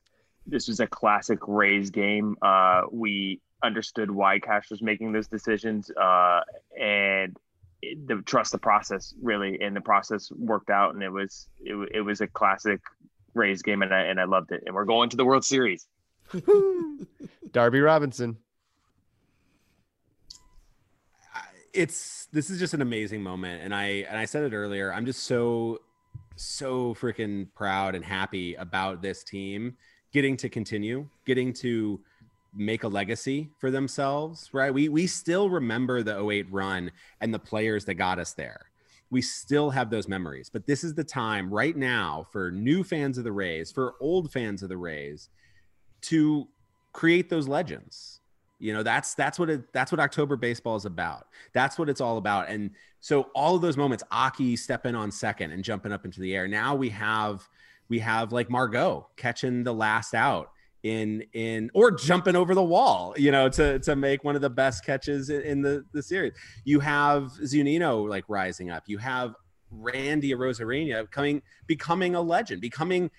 this 0.51 0.69
was 0.69 0.81
a 0.81 0.87
classic 0.87 1.39
Rays 1.47 1.91
game. 1.91 2.37
Uh, 2.43 2.83
we 2.91 3.41
understood 3.63 4.11
why 4.11 4.39
Cash 4.39 4.71
was 4.71 4.83
making 4.83 5.13
those 5.13 5.29
decisions, 5.29 5.91
uh, 5.91 6.41
and 6.79 7.37
it, 7.83 8.07
the 8.09 8.23
trust 8.27 8.53
the 8.53 8.59
process 8.59 9.15
really, 9.23 9.61
and 9.61 9.75
the 9.75 9.81
process 9.81 10.31
worked 10.33 10.71
out, 10.71 10.95
and 10.95 11.03
it 11.03 11.11
was 11.11 11.49
it, 11.61 11.75
it 11.95 12.01
was 12.01 12.21
a 12.21 12.27
classic 12.27 12.81
Rays 13.35 13.63
game, 13.63 13.83
and 13.83 13.95
I 13.95 14.03
and 14.03 14.21
I 14.21 14.25
loved 14.25 14.53
it. 14.53 14.63
And 14.67 14.75
we're 14.75 14.85
going 14.85 15.09
to 15.11 15.17
the 15.17 15.25
World 15.25 15.45
Series. 15.45 15.87
Darby 17.53 17.81
Robinson. 17.81 18.37
it's 21.73 22.27
this 22.33 22.51
is 22.51 22.59
just 22.59 22.75
an 22.75 22.83
amazing 22.83 23.23
moment 23.23 23.63
and 23.63 23.75
i 23.75 24.05
and 24.09 24.19
i 24.19 24.25
said 24.25 24.43
it 24.43 24.55
earlier 24.55 24.93
i'm 24.93 25.07
just 25.07 25.23
so 25.23 25.79
so 26.37 26.95
freaking 26.95 27.47
proud 27.55 27.95
and 27.95 28.05
happy 28.05 28.55
about 28.55 29.03
this 29.03 29.23
team 29.23 29.77
getting 30.13 30.37
to 30.37 30.49
continue 30.49 31.07
getting 31.27 31.53
to 31.53 32.01
make 32.55 32.83
a 32.83 32.89
legacy 32.89 33.49
for 33.59 33.71
themselves 33.71 34.51
right? 34.53 34.73
We 34.73 34.89
we 34.89 35.07
still 35.07 35.49
remember 35.49 36.03
the 36.03 36.19
08 36.29 36.51
run 36.51 36.91
and 37.21 37.33
the 37.33 37.39
players 37.39 37.85
that 37.85 37.95
got 37.95 38.19
us 38.19 38.33
there. 38.33 38.67
We 39.11 39.23
still 39.23 39.71
have 39.71 39.91
those 39.91 40.09
memories 40.09 40.51
but 40.51 40.67
this 40.67 40.85
is 40.85 40.95
the 40.95 41.05
time 41.05 41.53
right 41.53 41.77
now 41.77 42.27
for 42.33 42.51
new 42.51 42.83
fans 42.85 43.19
of 43.19 43.25
the 43.25 43.33
rays 43.33 43.71
for 43.71 43.95
old 44.01 44.33
fans 44.33 44.63
of 44.63 44.69
the 44.69 44.77
rays 44.77 45.29
to 46.03 46.49
create 46.93 47.29
those 47.31 47.47
legends. 47.49 48.21
You 48.59 48.75
know 48.75 48.83
that's 48.83 49.15
that's 49.15 49.39
what 49.39 49.49
it 49.49 49.73
that's 49.73 49.91
what 49.91 50.01
october 50.01 50.37
baseball 50.37 50.77
is 50.77 50.85
about. 50.85 51.29
That's 51.53 51.79
what 51.79 51.89
it's 51.89 52.01
all 52.01 52.19
about. 52.19 52.49
And 52.49 52.71
so 53.01 53.23
all 53.35 53.57
of 53.57 53.63
those 53.63 53.77
moments 53.77 54.05
aki 54.11 54.57
stepping 54.57 54.95
on 54.95 55.11
second 55.11 55.53
and 55.53 55.65
jumping 55.65 55.93
up 55.93 56.05
into 56.05 56.21
the 56.21 56.35
air. 56.35 56.47
Now 56.47 56.75
we 56.75 56.91
have 56.91 57.49
we 57.91 57.99
have 57.99 58.33
like 58.33 58.49
margot 58.49 59.07
catching 59.17 59.63
the 59.63 59.75
last 59.75 60.15
out 60.15 60.53
in 60.83 61.23
in 61.35 61.71
or 61.75 61.91
jumping 61.91 62.35
over 62.35 62.55
the 62.55 62.65
wall 62.65 63.13
you 63.19 63.31
know 63.31 63.51
to 63.51 63.79
to 63.81 63.95
make 63.95 64.25
one 64.25 64.35
of 64.35 64.41
the 64.41 64.49
best 64.49 64.83
catches 64.85 65.29
in, 65.29 65.61
the 65.61 65.85
the 65.93 66.03
series 66.03 66.33
you 66.65 66.81
have 66.81 67.25
zunino 67.43 68.09
like 68.09 68.25
rising 68.29 68.71
up 68.71 68.85
you 68.87 68.97
have 68.97 69.35
randy 69.71 70.33
arozarena 70.33 71.11
coming 71.11 71.43
becoming 71.67 72.15
a 72.15 72.21
legend 72.21 72.63
becoming 72.63 73.11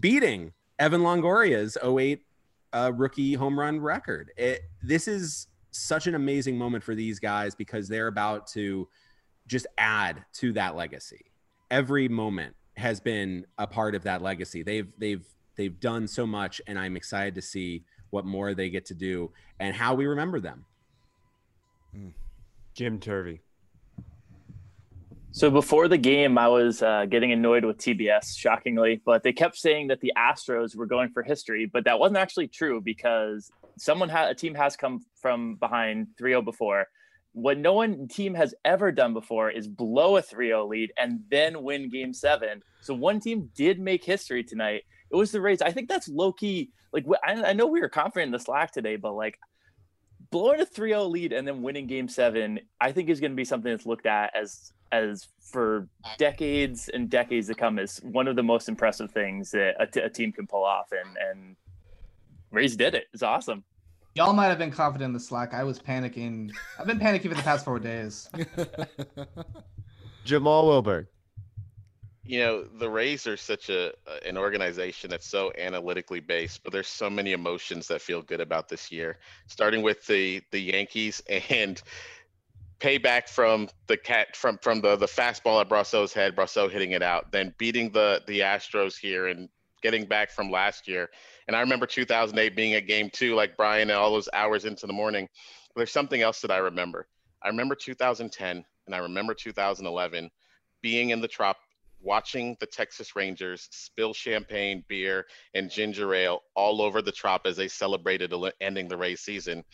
beating 0.00 0.52
evan 0.80 1.02
longoria's 1.02 1.78
08 1.84 2.20
uh, 2.74 2.92
rookie 2.94 3.34
home 3.34 3.58
run 3.58 3.80
record. 3.80 4.32
It, 4.36 4.62
this 4.82 5.08
is 5.08 5.46
such 5.70 6.06
an 6.06 6.14
amazing 6.14 6.58
moment 6.58 6.84
for 6.84 6.94
these 6.94 7.18
guys 7.18 7.54
because 7.54 7.88
they're 7.88 8.08
about 8.08 8.46
to 8.48 8.88
just 9.46 9.66
add 9.78 10.24
to 10.34 10.52
that 10.54 10.76
legacy. 10.76 11.26
Every 11.70 12.08
moment 12.08 12.54
has 12.76 13.00
been 13.00 13.46
a 13.58 13.66
part 13.66 13.94
of 13.94 14.02
that 14.04 14.22
legacy. 14.22 14.62
They've 14.62 14.88
they've 14.98 15.24
they've 15.56 15.78
done 15.78 16.06
so 16.06 16.26
much, 16.26 16.60
and 16.66 16.78
I'm 16.78 16.96
excited 16.96 17.34
to 17.36 17.42
see 17.42 17.84
what 18.10 18.24
more 18.24 18.54
they 18.54 18.70
get 18.70 18.86
to 18.86 18.94
do 18.94 19.30
and 19.58 19.74
how 19.74 19.94
we 19.94 20.06
remember 20.06 20.40
them. 20.40 20.64
Jim 22.74 22.98
Turvey. 22.98 23.40
So 25.32 25.50
before 25.50 25.88
the 25.88 25.98
game, 25.98 26.38
I 26.38 26.46
was 26.46 26.80
uh, 26.80 27.06
getting 27.06 27.32
annoyed 27.32 27.64
with 27.64 27.78
TBS, 27.78 28.38
shockingly, 28.38 29.02
but 29.04 29.24
they 29.24 29.32
kept 29.32 29.56
saying 29.56 29.88
that 29.88 30.00
the 30.00 30.12
Astros 30.16 30.76
were 30.76 30.86
going 30.86 31.08
for 31.08 31.24
history, 31.24 31.66
but 31.66 31.84
that 31.86 31.98
wasn't 31.98 32.18
actually 32.18 32.46
true 32.46 32.80
because 32.80 33.50
someone 33.76 34.08
had 34.08 34.28
a 34.30 34.34
team 34.34 34.54
has 34.54 34.76
come 34.76 35.04
from 35.20 35.56
behind 35.56 36.06
3-0 36.20 36.44
before, 36.44 36.86
what 37.34 37.58
no 37.58 37.72
one 37.72 38.06
team 38.06 38.32
has 38.34 38.54
ever 38.64 38.92
done 38.92 39.12
before 39.12 39.50
is 39.50 39.66
blow 39.66 40.16
a 40.16 40.22
3-0 40.22 40.68
lead 40.68 40.92
and 40.96 41.20
then 41.30 41.64
win 41.64 41.90
game 41.90 42.14
seven. 42.14 42.62
So 42.80 42.94
one 42.94 43.18
team 43.18 43.50
did 43.56 43.80
make 43.80 44.04
history 44.04 44.44
tonight. 44.44 44.84
It 45.10 45.16
was 45.16 45.32
the 45.32 45.40
Rays. 45.40 45.60
I 45.60 45.72
think 45.72 45.88
that's 45.88 46.08
low 46.08 46.32
key. 46.32 46.70
Like 46.92 47.04
I, 47.26 47.42
I 47.42 47.52
know 47.52 47.66
we 47.66 47.80
were 47.80 47.88
confident 47.88 48.28
in 48.28 48.32
the 48.32 48.38
Slack 48.38 48.70
today, 48.70 48.94
but 48.94 49.14
like 49.14 49.36
blowing 50.30 50.60
a 50.60 50.64
3-0 50.64 51.10
lead 51.10 51.32
and 51.32 51.46
then 51.46 51.60
winning 51.62 51.88
game 51.88 52.08
seven, 52.08 52.60
I 52.80 52.92
think 52.92 53.10
is 53.10 53.18
going 53.18 53.32
to 53.32 53.36
be 53.36 53.44
something 53.44 53.70
that's 53.70 53.86
looked 53.86 54.06
at 54.06 54.34
as 54.34 54.72
as 54.92 55.26
for 55.40 55.88
decades 56.18 56.88
and 56.88 57.10
decades 57.10 57.48
to 57.48 57.54
come 57.54 57.80
as 57.80 57.98
one 57.98 58.28
of 58.28 58.36
the 58.36 58.44
most 58.44 58.68
impressive 58.68 59.10
things 59.10 59.50
that 59.50 59.74
a, 59.80 59.86
t- 59.88 59.98
a 59.98 60.08
team 60.08 60.30
can 60.30 60.46
pull 60.46 60.64
off. 60.64 60.92
And 60.92 61.16
and 61.30 61.56
Rays 62.52 62.76
did 62.76 62.94
it. 62.94 63.06
It's 63.12 63.24
awesome. 63.24 63.64
Y'all 64.14 64.32
might 64.32 64.46
have 64.46 64.58
been 64.58 64.70
confident 64.70 65.08
in 65.08 65.12
the 65.12 65.20
Slack. 65.20 65.54
I 65.54 65.64
was 65.64 65.80
panicking. 65.80 66.52
I've 66.78 66.86
been 66.86 67.00
panicking 67.00 67.30
for 67.30 67.34
the 67.34 67.42
past 67.42 67.64
four 67.64 67.80
days. 67.80 68.28
Jamal 70.24 70.68
Wilberg. 70.68 71.08
You 72.24 72.38
know, 72.38 72.62
the 72.62 72.88
Rays 72.88 73.26
are 73.26 73.36
such 73.36 73.70
a 73.70 73.92
an 74.24 74.38
organization 74.38 75.10
that's 75.10 75.26
so 75.26 75.52
analytically 75.58 76.20
based, 76.20 76.62
but 76.62 76.72
there's 76.72 76.88
so 76.88 77.10
many 77.10 77.32
emotions 77.32 77.88
that 77.88 78.00
feel 78.00 78.22
good 78.22 78.40
about 78.40 78.68
this 78.68 78.92
year. 78.92 79.18
Starting 79.48 79.82
with 79.82 80.06
the 80.06 80.40
the 80.52 80.60
Yankees 80.60 81.20
and 81.28 81.82
payback 82.78 83.28
from 83.28 83.68
the 83.88 83.96
cat 83.96 84.36
from 84.36 84.58
from 84.58 84.80
the 84.80 84.94
the 84.94 85.06
fastball 85.06 85.60
at 85.60 85.68
Brosseau's 85.68 86.12
head, 86.12 86.36
Brosseau 86.36 86.70
hitting 86.70 86.92
it 86.92 87.02
out, 87.02 87.32
then 87.32 87.52
beating 87.58 87.90
the 87.90 88.22
the 88.28 88.40
Astros 88.40 88.96
here 88.96 89.26
and 89.26 89.48
getting 89.82 90.06
back 90.06 90.30
from 90.30 90.50
last 90.50 90.86
year. 90.86 91.10
And 91.46 91.56
I 91.56 91.60
remember 91.60 91.86
2008 91.86 92.56
being 92.56 92.74
at 92.74 92.86
game 92.86 93.10
two, 93.12 93.34
like 93.34 93.56
Brian, 93.56 93.90
and 93.90 93.98
all 93.98 94.12
those 94.12 94.28
hours 94.32 94.64
into 94.64 94.86
the 94.86 94.92
morning. 94.92 95.28
But 95.74 95.80
there's 95.80 95.92
something 95.92 96.22
else 96.22 96.40
that 96.40 96.50
I 96.50 96.58
remember. 96.58 97.06
I 97.42 97.48
remember 97.48 97.74
2010 97.74 98.64
and 98.86 98.94
I 98.94 98.98
remember 98.98 99.34
2011 99.34 100.30
being 100.82 101.10
in 101.10 101.20
the 101.20 101.28
trop, 101.28 101.56
watching 102.00 102.56
the 102.60 102.66
Texas 102.66 103.16
Rangers 103.16 103.68
spill 103.70 104.12
champagne, 104.12 104.84
beer, 104.88 105.26
and 105.54 105.70
ginger 105.70 106.14
ale 106.14 106.42
all 106.54 106.82
over 106.82 107.00
the 107.00 107.12
trop 107.12 107.46
as 107.46 107.56
they 107.56 107.68
celebrated 107.68 108.32
ending 108.60 108.88
the 108.88 108.96
Rays 108.96 109.20
season. 109.20 109.64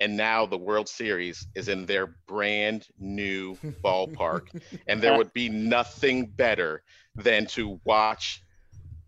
And 0.00 0.16
now 0.16 0.46
the 0.46 0.58
World 0.58 0.88
Series 0.88 1.46
is 1.54 1.68
in 1.68 1.86
their 1.86 2.14
brand 2.28 2.86
new 2.98 3.56
ballpark. 3.84 4.60
and 4.86 5.00
there 5.00 5.16
would 5.16 5.32
be 5.32 5.48
nothing 5.48 6.26
better 6.26 6.82
than 7.16 7.46
to 7.46 7.80
watch 7.84 8.42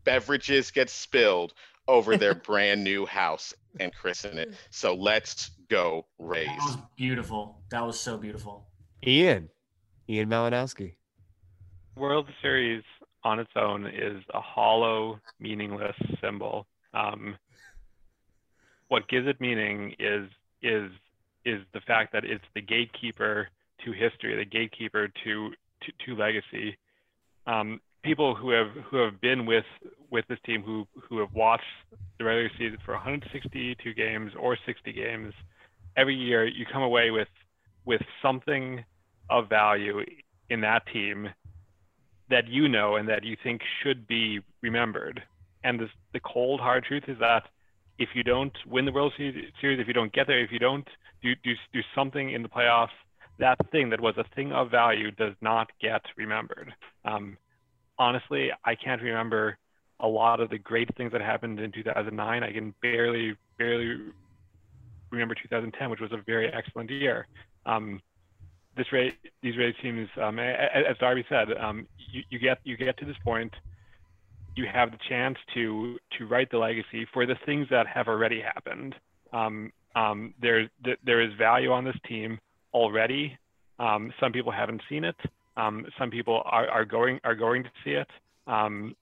beverages 0.05 0.71
get 0.71 0.91
spilled 0.91 1.53
over 1.91 2.17
their 2.17 2.35
brand 2.51 2.83
new 2.85 3.05
house 3.05 3.53
and 3.79 3.95
christen 3.95 4.39
it. 4.39 4.55
So 4.71 4.95
let's 4.95 5.51
go 5.69 6.07
Rays. 6.19 6.47
That 6.47 6.59
was 6.65 6.79
beautiful. 6.97 7.61
That 7.71 7.85
was 7.87 7.99
so 7.99 8.17
beautiful. 8.17 8.67
Ian, 9.07 9.49
Ian 10.09 10.29
Malinowski. 10.29 10.95
World 11.97 12.27
Series 12.41 12.83
on 13.25 13.39
its 13.39 13.51
own 13.57 13.87
is 13.87 14.23
a 14.33 14.41
hollow, 14.41 15.21
meaningless 15.39 15.97
symbol. 16.23 16.67
Um, 16.95 17.37
what 18.89 19.09
gives 19.09 19.27
it 19.27 19.41
meaning 19.41 19.95
is 19.99 20.29
is 20.63 20.91
is 21.45 21.61
the 21.73 21.81
fact 21.81 22.13
that 22.13 22.25
it's 22.25 22.45
the 22.55 22.61
gatekeeper 22.61 23.49
to 23.85 23.93
history, 23.93 24.37
the 24.37 24.45
gatekeeper 24.45 25.09
to 25.25 25.51
to, 25.83 25.93
to 26.07 26.17
legacy. 26.17 26.77
Um, 27.47 27.81
people 28.03 28.35
who 28.35 28.51
have 28.51 28.69
who 28.91 28.97
have 28.99 29.21
been 29.21 29.47
with 29.47 29.65
with 30.11 30.25
this 30.29 30.39
team 30.45 30.63
who 30.63 30.87
who 31.09 31.19
have 31.19 31.33
watched 31.35 31.65
the 32.19 32.25
regular 32.25 32.51
season 32.59 32.79
for 32.85 32.95
162 32.95 33.95
games 33.95 34.33
or 34.39 34.57
60 34.67 34.93
games 34.93 35.33
every 35.97 36.15
year 36.15 36.47
you 36.47 36.65
come 36.71 36.83
away 36.83 37.11
with 37.11 37.29
with 37.85 38.01
something 38.23 38.85
of 39.29 39.49
value 39.49 40.05
in 40.49 40.61
that 40.61 40.83
team 40.93 41.29
that 42.29 42.47
you 42.49 42.69
know 42.69 42.97
and 42.97 43.09
that 43.09 43.25
you 43.25 43.37
think 43.43 43.61
should 43.83 44.07
be 44.07 44.41
remembered. 44.63 45.23
And 45.65 45.81
this, 45.81 45.89
the 46.13 46.21
cold 46.21 46.61
hard 46.61 46.85
truth 46.85 47.05
is 47.09 47.19
that 47.19 47.45
if 47.99 48.11
you 48.15 48.23
don't 48.23 48.57
win 48.67 48.85
the 48.87 48.93
world 48.93 49.13
series 49.17 49.53
if 49.61 49.87
you 49.87 49.93
don't 49.93 50.13
get 50.13 50.27
there 50.27 50.41
if 50.41 50.51
you 50.51 50.59
don't 50.59 50.89
do, 51.23 51.35
do, 51.45 51.53
do 51.73 51.81
something 51.95 52.31
in 52.31 52.43
the 52.43 52.49
playoffs 52.49 52.89
that 53.41 53.59
thing 53.73 53.91
that 53.91 54.01
was 54.01 54.15
a 54.17 54.25
thing 54.35 54.53
of 54.53 54.71
value 54.71 55.11
does 55.11 55.35
not 55.41 55.71
get 55.81 56.03
remembered. 56.17 56.73
Um, 57.05 57.37
honestly, 58.01 58.51
I 58.65 58.75
can't 58.75 59.01
remember 59.03 59.59
a 60.01 60.09
lot 60.09 60.41
of 60.41 60.49
the 60.49 60.59
great 60.59 60.89
things 60.97 61.13
that 61.13 61.21
happened 61.21 61.61
in 61.61 61.71
2009. 61.71 62.43
I 62.43 62.53
can 62.53 62.75
barely, 62.81 63.37
barely 63.59 64.13
remember 65.11 65.35
2010, 65.35 65.91
which 65.91 66.01
was 66.01 66.11
a 66.13 66.23
very 66.27 66.49
excellent 66.49 66.91
year. 66.91 67.27
Um, 67.67 68.01
this 68.77 68.91
rate, 68.93 69.15
these 69.43 69.57
Rays 69.59 69.75
teams, 69.83 70.09
um, 70.21 70.39
as 70.39 70.97
Darby 70.99 71.25
said, 71.29 71.49
um, 71.61 71.87
you, 72.11 72.23
you, 72.31 72.39
get 72.39 72.59
you 72.65 72.77
get 72.77 72.97
to 72.99 73.05
this 73.05 73.17
point, 73.23 73.53
you 74.57 74.65
have 74.73 74.91
the 74.93 74.99
chance 75.09 75.37
to 75.55 75.99
to 76.17 76.27
write 76.27 76.51
the 76.51 76.59
legacy 76.59 77.07
for 77.13 77.27
the 77.27 77.37
things 77.45 77.67
that 77.71 77.87
have 77.87 78.09
already 78.09 78.41
happened. 78.41 78.95
Um, 79.33 79.73
um, 79.95 80.35
there 80.41 80.71
there 81.05 81.21
is 81.21 81.35
value 81.35 81.73
on 81.73 81.85
this 81.85 81.97
team 82.09 82.39
already. 82.73 83.37
Um, 83.79 84.13
some 84.21 84.33
people 84.33 84.53
haven't 84.53 84.83
seen 84.89 85.05
it. 85.05 85.17
Um, 85.61 85.87
some 85.99 86.11
people 86.11 86.43
are, 86.47 86.69
are 86.69 86.85
going 86.85 87.21
are 87.25 87.35
going 87.35 87.65
to 87.65 87.71
see 87.85 87.91
it. 87.91 88.09
Um, 88.47 88.95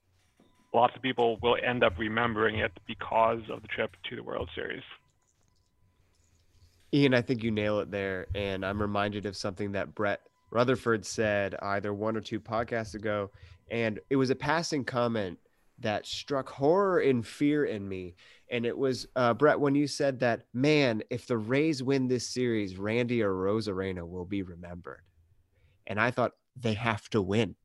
lots 0.73 0.95
of 0.95 1.01
people 1.01 1.37
will 1.41 1.57
end 1.65 1.83
up 1.83 1.93
remembering 1.97 2.59
it 2.59 2.71
because 2.87 3.39
of 3.51 3.61
the 3.61 3.67
trip 3.67 3.91
to 4.09 4.15
the 4.15 4.23
World 4.23 4.49
Series. 4.55 4.83
Ian, 6.93 7.13
I 7.13 7.21
think 7.21 7.43
you 7.43 7.51
nail 7.51 7.79
it 7.79 7.91
there, 7.91 8.27
and 8.35 8.65
I'm 8.65 8.81
reminded 8.81 9.25
of 9.25 9.37
something 9.37 9.71
that 9.73 9.93
Brett 9.93 10.21
Rutherford 10.51 11.05
said 11.05 11.55
either 11.61 11.93
one 11.93 12.17
or 12.17 12.21
two 12.21 12.39
podcasts 12.39 12.95
ago, 12.95 13.29
and 13.69 13.99
it 14.09 14.15
was 14.15 14.31
a 14.31 14.35
passing 14.35 14.83
comment 14.83 15.37
that 15.79 16.05
struck 16.05 16.49
horror 16.49 16.99
and 16.99 17.25
fear 17.25 17.65
in 17.65 17.87
me. 17.87 18.15
And 18.51 18.65
it 18.65 18.77
was 18.77 19.07
uh, 19.15 19.33
Brett 19.33 19.59
when 19.59 19.75
you 19.75 19.87
said 19.87 20.19
that, 20.19 20.41
man, 20.53 21.03
if 21.09 21.27
the 21.27 21.37
Rays 21.37 21.81
win 21.83 22.07
this 22.07 22.27
series, 22.27 22.77
Randy 22.77 23.19
Arozarena 23.19 24.05
will 24.05 24.25
be 24.25 24.41
remembered. 24.41 25.01
And 25.87 25.99
I 25.99 26.11
thought, 26.11 26.33
they 26.61 26.73
have 26.73 27.09
to 27.09 27.21
win. 27.21 27.55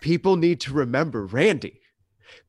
People 0.00 0.36
need 0.36 0.60
to 0.60 0.72
remember 0.72 1.26
Randy. 1.26 1.80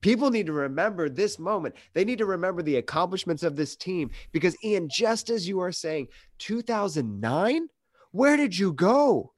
People 0.01 0.29
need 0.29 0.47
to 0.47 0.53
remember 0.53 1.09
this 1.09 1.37
moment. 1.37 1.75
They 1.93 2.05
need 2.05 2.17
to 2.19 2.25
remember 2.25 2.61
the 2.61 2.77
accomplishments 2.77 3.43
of 3.43 3.55
this 3.55 3.75
team 3.75 4.09
because, 4.31 4.55
Ian, 4.63 4.89
just 4.89 5.29
as 5.29 5.47
you 5.47 5.59
are 5.59 5.71
saying, 5.71 6.07
2009, 6.39 7.67
where 8.11 8.37
did 8.37 8.57
you 8.57 8.73
go? 8.73 9.33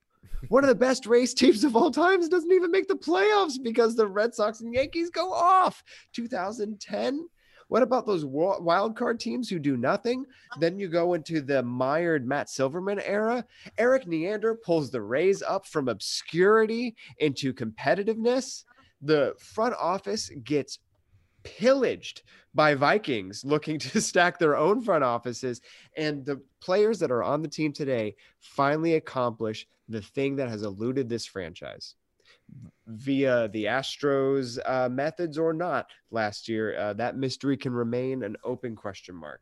One 0.49 0.63
of 0.63 0.67
the 0.67 0.75
best 0.75 1.05
Rays 1.05 1.33
teams 1.33 1.63
of 1.63 1.75
all 1.75 1.91
times 1.91 2.29
doesn't 2.29 2.51
even 2.51 2.71
make 2.71 2.87
the 2.87 2.95
playoffs 2.95 3.61
because 3.61 3.95
the 3.95 4.07
Red 4.07 4.35
Sox 4.35 4.61
and 4.61 4.73
Yankees 4.73 5.09
go 5.09 5.33
off. 5.33 5.83
2010, 6.13 7.27
what 7.67 7.83
about 7.83 8.05
those 8.05 8.25
wild 8.25 8.95
card 8.95 9.19
teams 9.19 9.49
who 9.49 9.59
do 9.59 9.75
nothing? 9.75 10.25
Then 10.59 10.79
you 10.79 10.87
go 10.87 11.13
into 11.13 11.41
the 11.41 11.63
mired 11.63 12.25
Matt 12.25 12.49
Silverman 12.49 12.99
era. 12.99 13.45
Erik 13.77 14.07
Neander 14.07 14.55
pulls 14.55 14.89
the 14.89 15.01
Rays 15.01 15.41
up 15.41 15.65
from 15.65 15.89
obscurity 15.89 16.95
into 17.17 17.53
competitiveness. 17.53 18.63
The 19.01 19.33
front 19.37 19.75
office 19.75 20.29
gets 20.43 20.79
pillaged 21.43 22.23
by 22.53 22.73
Vikings 22.73 23.43
looking 23.43 23.79
to 23.79 24.01
stack 24.01 24.39
their 24.39 24.55
own 24.55 24.81
front 24.81 25.03
offices. 25.03 25.61
And 25.97 26.25
the 26.25 26.41
players 26.61 26.99
that 26.99 27.11
are 27.11 27.23
on 27.23 27.41
the 27.41 27.47
team 27.49 27.73
today 27.73 28.15
finally 28.39 28.95
accomplish 28.95 29.67
the 29.89 30.01
thing 30.01 30.35
that 30.37 30.49
has 30.49 30.63
eluded 30.63 31.09
this 31.09 31.25
franchise 31.25 31.95
via 32.87 33.49
the 33.49 33.65
Astros 33.65 34.57
uh, 34.65 34.89
methods 34.89 35.37
or 35.37 35.53
not 35.53 35.87
last 36.11 36.47
year. 36.47 36.77
Uh, 36.77 36.93
that 36.93 37.17
mystery 37.17 37.57
can 37.57 37.73
remain 37.73 38.23
an 38.23 38.35
open 38.43 38.75
question 38.75 39.15
mark. 39.15 39.41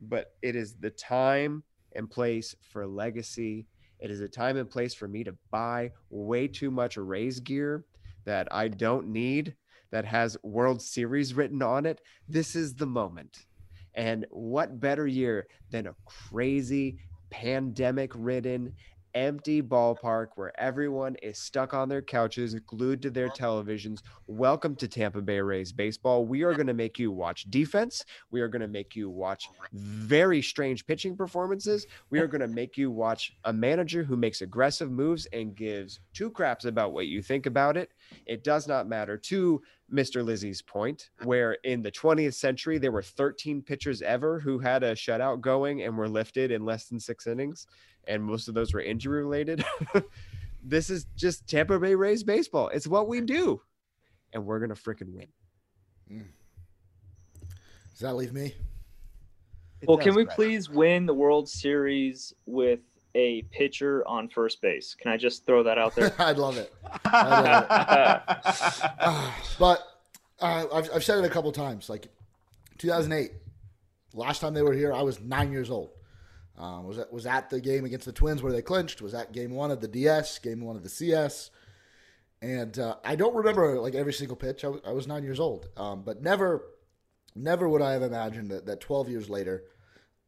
But 0.00 0.34
it 0.42 0.56
is 0.56 0.74
the 0.74 0.90
time 0.90 1.62
and 1.94 2.10
place 2.10 2.54
for 2.72 2.86
legacy. 2.86 3.66
It 4.00 4.10
is 4.10 4.20
a 4.20 4.28
time 4.28 4.56
and 4.56 4.68
place 4.68 4.94
for 4.94 5.06
me 5.08 5.24
to 5.24 5.36
buy 5.50 5.92
way 6.10 6.48
too 6.48 6.70
much 6.70 6.96
Rays 6.96 7.38
gear 7.40 7.84
that 8.24 8.48
I 8.50 8.68
don't 8.68 9.08
need 9.08 9.54
that 9.90 10.04
has 10.04 10.36
World 10.42 10.80
Series 10.80 11.34
written 11.34 11.62
on 11.62 11.86
it. 11.86 12.00
This 12.28 12.54
is 12.54 12.74
the 12.74 12.86
moment. 12.86 13.46
And 13.94 14.26
what 14.30 14.80
better 14.80 15.06
year 15.06 15.46
than 15.70 15.86
a 15.86 15.96
crazy 16.06 16.98
pandemic 17.30 18.12
ridden 18.14 18.72
empty 19.14 19.62
ballpark 19.62 20.28
where 20.36 20.58
everyone 20.60 21.16
is 21.22 21.38
stuck 21.38 21.74
on 21.74 21.88
their 21.88 22.02
couches, 22.02 22.54
glued 22.66 23.02
to 23.02 23.10
their 23.10 23.28
televisions. 23.28 24.02
Welcome 24.26 24.76
to 24.76 24.88
Tampa 24.88 25.20
Bay 25.20 25.40
Rays 25.40 25.72
baseball. 25.72 26.24
We 26.24 26.42
are 26.42 26.54
going 26.54 26.66
to 26.66 26.74
make 26.74 26.98
you 26.98 27.10
watch 27.10 27.50
defense. 27.50 28.04
We 28.30 28.40
are 28.40 28.48
going 28.48 28.62
to 28.62 28.68
make 28.68 28.94
you 28.94 29.10
watch 29.10 29.48
very 29.72 30.42
strange 30.42 30.86
pitching 30.86 31.16
performances. 31.16 31.86
We 32.10 32.20
are 32.20 32.26
going 32.26 32.40
to 32.40 32.48
make 32.48 32.76
you 32.76 32.90
watch 32.90 33.32
a 33.44 33.52
manager 33.52 34.02
who 34.02 34.16
makes 34.16 34.42
aggressive 34.42 34.90
moves 34.90 35.26
and 35.32 35.56
gives 35.56 36.00
two 36.12 36.30
craps 36.30 36.64
about 36.64 36.92
what 36.92 37.06
you 37.06 37.22
think 37.22 37.46
about 37.46 37.76
it. 37.76 37.90
It 38.26 38.44
does 38.44 38.68
not 38.68 38.88
matter. 38.88 39.16
to 39.16 39.62
Mr. 39.92 40.24
Lizzie's 40.24 40.62
point, 40.62 41.10
where 41.24 41.54
in 41.64 41.82
the 41.82 41.90
20th 41.90 42.34
century 42.34 42.78
there 42.78 42.92
were 42.92 43.02
13 43.02 43.62
pitchers 43.62 44.02
ever 44.02 44.38
who 44.38 44.58
had 44.58 44.82
a 44.82 44.94
shutout 44.94 45.40
going 45.40 45.82
and 45.82 45.96
were 45.96 46.08
lifted 46.08 46.50
in 46.50 46.64
less 46.64 46.86
than 46.86 47.00
six 47.00 47.26
innings, 47.26 47.66
and 48.06 48.22
most 48.22 48.48
of 48.48 48.54
those 48.54 48.72
were 48.72 48.80
injury 48.80 49.22
related. 49.22 49.64
this 50.62 50.90
is 50.90 51.06
just 51.16 51.46
Tampa 51.48 51.78
Bay 51.78 51.94
Rays 51.94 52.22
baseball. 52.22 52.68
It's 52.68 52.86
what 52.86 53.08
we 53.08 53.20
do, 53.20 53.60
and 54.32 54.44
we're 54.46 54.58
gonna 54.60 54.74
freaking 54.74 55.14
win. 55.14 55.28
Does 57.90 58.00
that 58.00 58.14
leave 58.14 58.32
me? 58.32 58.54
It 59.80 59.88
Well, 59.88 59.98
can 59.98 60.14
we 60.14 60.24
Brad. 60.24 60.36
please 60.36 60.68
win 60.70 61.06
the 61.06 61.14
World 61.14 61.48
Series 61.48 62.32
with 62.46 62.80
a 63.14 63.42
pitcher 63.50 64.06
on 64.06 64.28
first 64.28 64.60
base? 64.60 64.94
Can 64.94 65.10
I 65.10 65.16
just 65.16 65.44
throw 65.46 65.62
that 65.62 65.78
out 65.78 65.94
there? 65.94 66.12
I'd 66.18 66.38
love 66.38 66.56
it. 66.56 66.72
I'd 67.04 67.44
love 67.44 67.44
it. 67.44 68.82
Uh, 68.98 69.32
but 69.58 69.82
uh, 70.40 70.66
I've, 70.72 70.90
I've 70.94 71.04
said 71.04 71.18
it 71.18 71.24
a 71.24 71.30
couple 71.30 71.52
times. 71.52 71.88
Like 71.88 72.08
2008, 72.78 73.32
last 74.14 74.40
time 74.40 74.54
they 74.54 74.62
were 74.62 74.72
here, 74.72 74.92
I 74.92 75.02
was 75.02 75.20
nine 75.20 75.52
years 75.52 75.70
old. 75.70 75.90
Um, 76.58 76.84
was 76.84 76.98
that 76.98 77.12
was 77.12 77.26
at 77.26 77.48
the 77.48 77.60
game 77.60 77.84
against 77.84 78.06
the 78.06 78.12
Twins 78.12 78.42
where 78.42 78.52
they 78.52 78.62
clinched. 78.62 79.00
Was 79.00 79.12
that 79.12 79.32
game 79.32 79.52
one 79.52 79.70
of 79.70 79.80
the 79.80 79.88
DS, 79.88 80.38
game 80.38 80.60
one 80.60 80.76
of 80.76 80.82
the 80.82 80.88
CS, 80.88 81.50
and 82.42 82.78
uh, 82.78 82.96
I 83.04 83.16
don't 83.16 83.34
remember 83.34 83.78
like 83.80 83.94
every 83.94 84.12
single 84.12 84.36
pitch. 84.36 84.64
I 84.64 84.68
was, 84.68 84.80
was 84.82 85.06
nine 85.06 85.22
years 85.22 85.40
old, 85.40 85.68
um, 85.76 86.02
but 86.02 86.22
never, 86.22 86.64
never 87.34 87.68
would 87.68 87.82
I 87.82 87.92
have 87.92 88.02
imagined 88.02 88.50
that, 88.50 88.66
that 88.66 88.80
12 88.80 89.08
years 89.10 89.28
later, 89.28 89.64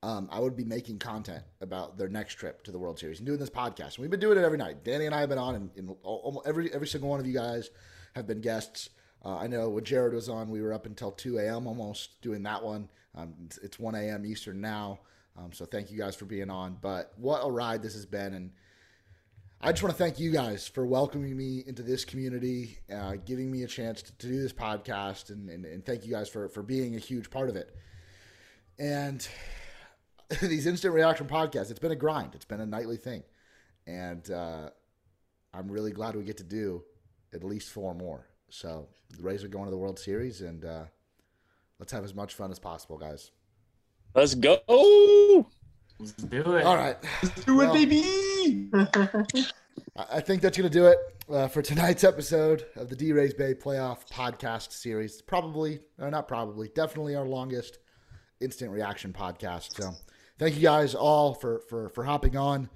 um, 0.03 0.29
I 0.31 0.41
would 0.41 0.57
be 0.57 0.65
making 0.65 0.99
content 0.99 1.43
about 1.61 1.97
their 1.97 2.09
next 2.09 2.35
trip 2.35 2.65
to 2.65 2.73
the 2.73 2.79
World 2.79 2.99
Series 2.99 3.19
and 3.19 3.27
doing 3.27 3.39
this 3.39 3.51
podcast. 3.51 3.95
And 3.95 3.99
we've 3.99 4.11
been 4.11 4.21
doing 4.21 4.37
it 4.37 4.45
every 4.45 4.59
night. 4.59 4.85
Danny 4.85 5.07
and 5.07 5.15
I 5.15 5.21
have 5.21 5.29
been 5.29 5.39
on, 5.39 5.55
and, 5.55 5.71
and 5.77 5.97
almost 6.03 6.47
every 6.47 6.73
every 6.75 6.87
single 6.87 7.09
one 7.09 7.21
of 7.21 7.27
you 7.27 7.35
guys 7.35 7.71
have 8.15 8.27
been 8.27 8.41
guests. 8.41 8.91
Uh, 9.25 9.37
I 9.37 9.47
know 9.47 9.71
when 9.71 9.85
Jared 9.85 10.13
was 10.13 10.29
on, 10.29 10.51
we 10.51 10.61
were 10.61 10.75
up 10.75 10.85
until 10.85 11.13
2 11.13 11.39
a.m. 11.39 11.67
almost 11.67 12.21
doing 12.21 12.43
that 12.43 12.63
one. 12.63 12.89
Um, 13.15 13.35
it's, 13.45 13.59
it's 13.59 13.79
1 13.79 13.95
a.m. 13.95 14.27
Eastern 14.27 14.61
now. 14.61 15.01
Um, 15.37 15.53
so 15.53 15.65
thank 15.65 15.91
you 15.91 15.99
guys 15.99 16.15
for 16.15 16.25
being 16.25 16.51
on. 16.51 16.77
But 16.81 17.13
what 17.17 17.41
a 17.41 17.51
ride 17.51 17.83
this 17.83 17.95
has 17.95 18.07
been. 18.07 18.35
And 18.35 18.51
I 19.61 19.73
just 19.73 19.83
want 19.83 19.97
to 19.97 20.03
thank 20.03 20.19
you 20.19 20.33
guys 20.33 20.67
for 20.67 20.85
welcoming 20.85 21.37
me 21.37 21.63
into 21.67 21.83
this 21.83 22.05
community, 22.05 22.79
uh, 22.93 23.15
giving 23.25 23.51
me 23.51 23.63
a 23.63 23.67
chance 23.67 24.03
to, 24.03 24.17
to 24.19 24.27
do 24.27 24.43
this 24.43 24.53
podcast, 24.53 25.31
and, 25.31 25.49
and, 25.49 25.65
and 25.65 25.87
thank 25.87 26.05
you 26.05 26.11
guys 26.11 26.29
for, 26.29 26.49
for 26.49 26.63
being 26.63 26.97
a 26.97 26.99
huge 26.99 27.31
part 27.31 27.49
of 27.49 27.57
it. 27.57 27.75
And 28.79 29.27
these 30.43 30.67
instant 30.67 30.95
reaction 30.95 31.27
podcasts, 31.27 31.71
it's 31.71 31.79
been 31.79 31.93
a 31.93 31.97
grind. 31.97 32.35
It's 32.35 32.45
been 32.45 32.61
a 32.61 32.67
nightly 32.67 32.97
thing. 32.97 33.23
And 33.87 34.29
uh, 34.31 34.71
I'm 35.55 35.71
really 35.71 35.93
glad 35.93 36.17
we 36.17 36.25
get 36.25 36.39
to 36.39 36.45
do 36.45 36.83
at 37.33 37.45
least 37.45 37.71
four 37.71 37.95
more. 37.95 38.27
So 38.51 38.89
the 39.17 39.23
Rays 39.23 39.45
are 39.45 39.49
going 39.49 39.65
to 39.65 39.71
the 39.71 39.79
World 39.79 39.99
Series, 39.99 40.41
and 40.43 40.65
uh, 40.65 40.85
let's 41.79 41.93
have 41.93 42.05
as 42.05 42.15
much 42.15 42.35
fun 42.35 42.51
as 42.51 42.59
possible, 42.59 42.99
guys. 42.99 43.31
Let's 44.15 44.35
go. 44.35 44.59
Let's 45.99 46.13
do 46.13 46.57
it. 46.57 46.65
All 46.65 46.77
right. 46.77 46.97
Let's 47.23 47.45
do 47.45 47.61
it, 47.61 47.65
Well, 47.65 47.73
baby. 47.73 48.69
I 48.75 50.05
I 50.11 50.21
think 50.21 50.43
that's 50.43 50.57
going 50.57 50.71
to 50.71 50.79
do 50.79 50.87
it 50.87 50.99
uh, 51.31 51.49
for 51.49 51.63
tonight's 51.63 52.05
episode 52.05 52.67
of 52.77 52.89
the 52.89 52.97
DRaysBay 52.97 53.63
Playoff 53.63 54.09
Podcast 54.09 54.73
Series. 54.73 55.23
Probably, 55.23 55.81
or 55.99 56.11
not 56.11 56.29
probably, 56.29 56.69
definitely 56.75 57.15
our 57.15 57.27
longest 57.27 57.79
instant 58.41 58.71
reaction 58.71 59.13
podcast. 59.13 59.77
So, 59.77 59.93
thank 60.39 60.57
you 60.57 60.63
guys 60.63 60.95
all 60.95 61.35
for 61.35 61.61
for 61.69 61.89
for 61.89 62.05
hopping 62.05 62.37
on. 62.37 62.69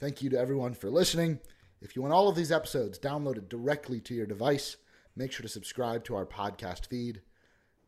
Thank 0.00 0.22
you 0.22 0.30
to 0.30 0.38
everyone 0.38 0.74
for 0.74 0.90
listening. 0.90 1.38
If 1.82 1.94
you 1.94 2.02
want 2.02 2.14
all 2.14 2.28
of 2.28 2.36
these 2.36 2.52
episodes 2.52 2.98
downloaded 2.98 3.48
directly 3.48 4.00
to 4.00 4.14
your 4.14 4.26
device, 4.26 4.76
make 5.14 5.30
sure 5.32 5.42
to 5.42 5.48
subscribe 5.48 6.04
to 6.04 6.16
our 6.16 6.26
podcast 6.26 6.86
feed. 6.86 7.20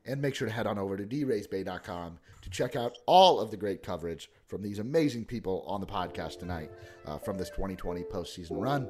And 0.04 0.20
make 0.20 0.34
sure 0.34 0.48
to 0.48 0.54
head 0.54 0.66
on 0.66 0.78
over 0.78 0.96
to 0.96 1.04
draysbay.com 1.04 2.18
to 2.42 2.50
check 2.50 2.74
out 2.74 2.98
all 3.06 3.38
of 3.38 3.50
the 3.50 3.56
great 3.56 3.82
coverage 3.82 4.30
from 4.48 4.60
these 4.62 4.80
amazing 4.80 5.24
people 5.24 5.64
on 5.66 5.80
the 5.80 5.86
podcast 5.86 6.40
tonight 6.40 6.70
uh, 7.06 7.18
from 7.18 7.38
this 7.38 7.50
2020 7.50 8.02
postseason 8.04 8.60
run. 8.60 8.88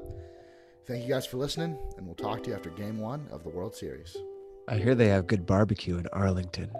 Thank 0.86 1.04
you 1.04 1.10
guys 1.10 1.26
for 1.26 1.36
listening, 1.36 1.78
and 1.96 2.06
we'll 2.06 2.16
talk 2.16 2.42
to 2.44 2.50
you 2.50 2.56
after 2.56 2.70
game 2.70 2.98
one 2.98 3.28
of 3.30 3.44
the 3.44 3.50
World 3.50 3.76
Series. 3.76 4.16
I 4.68 4.78
hear 4.78 4.94
they 4.94 5.08
have 5.08 5.26
good 5.26 5.46
barbecue 5.46 5.98
in 5.98 6.06
Arlington. 6.12 6.70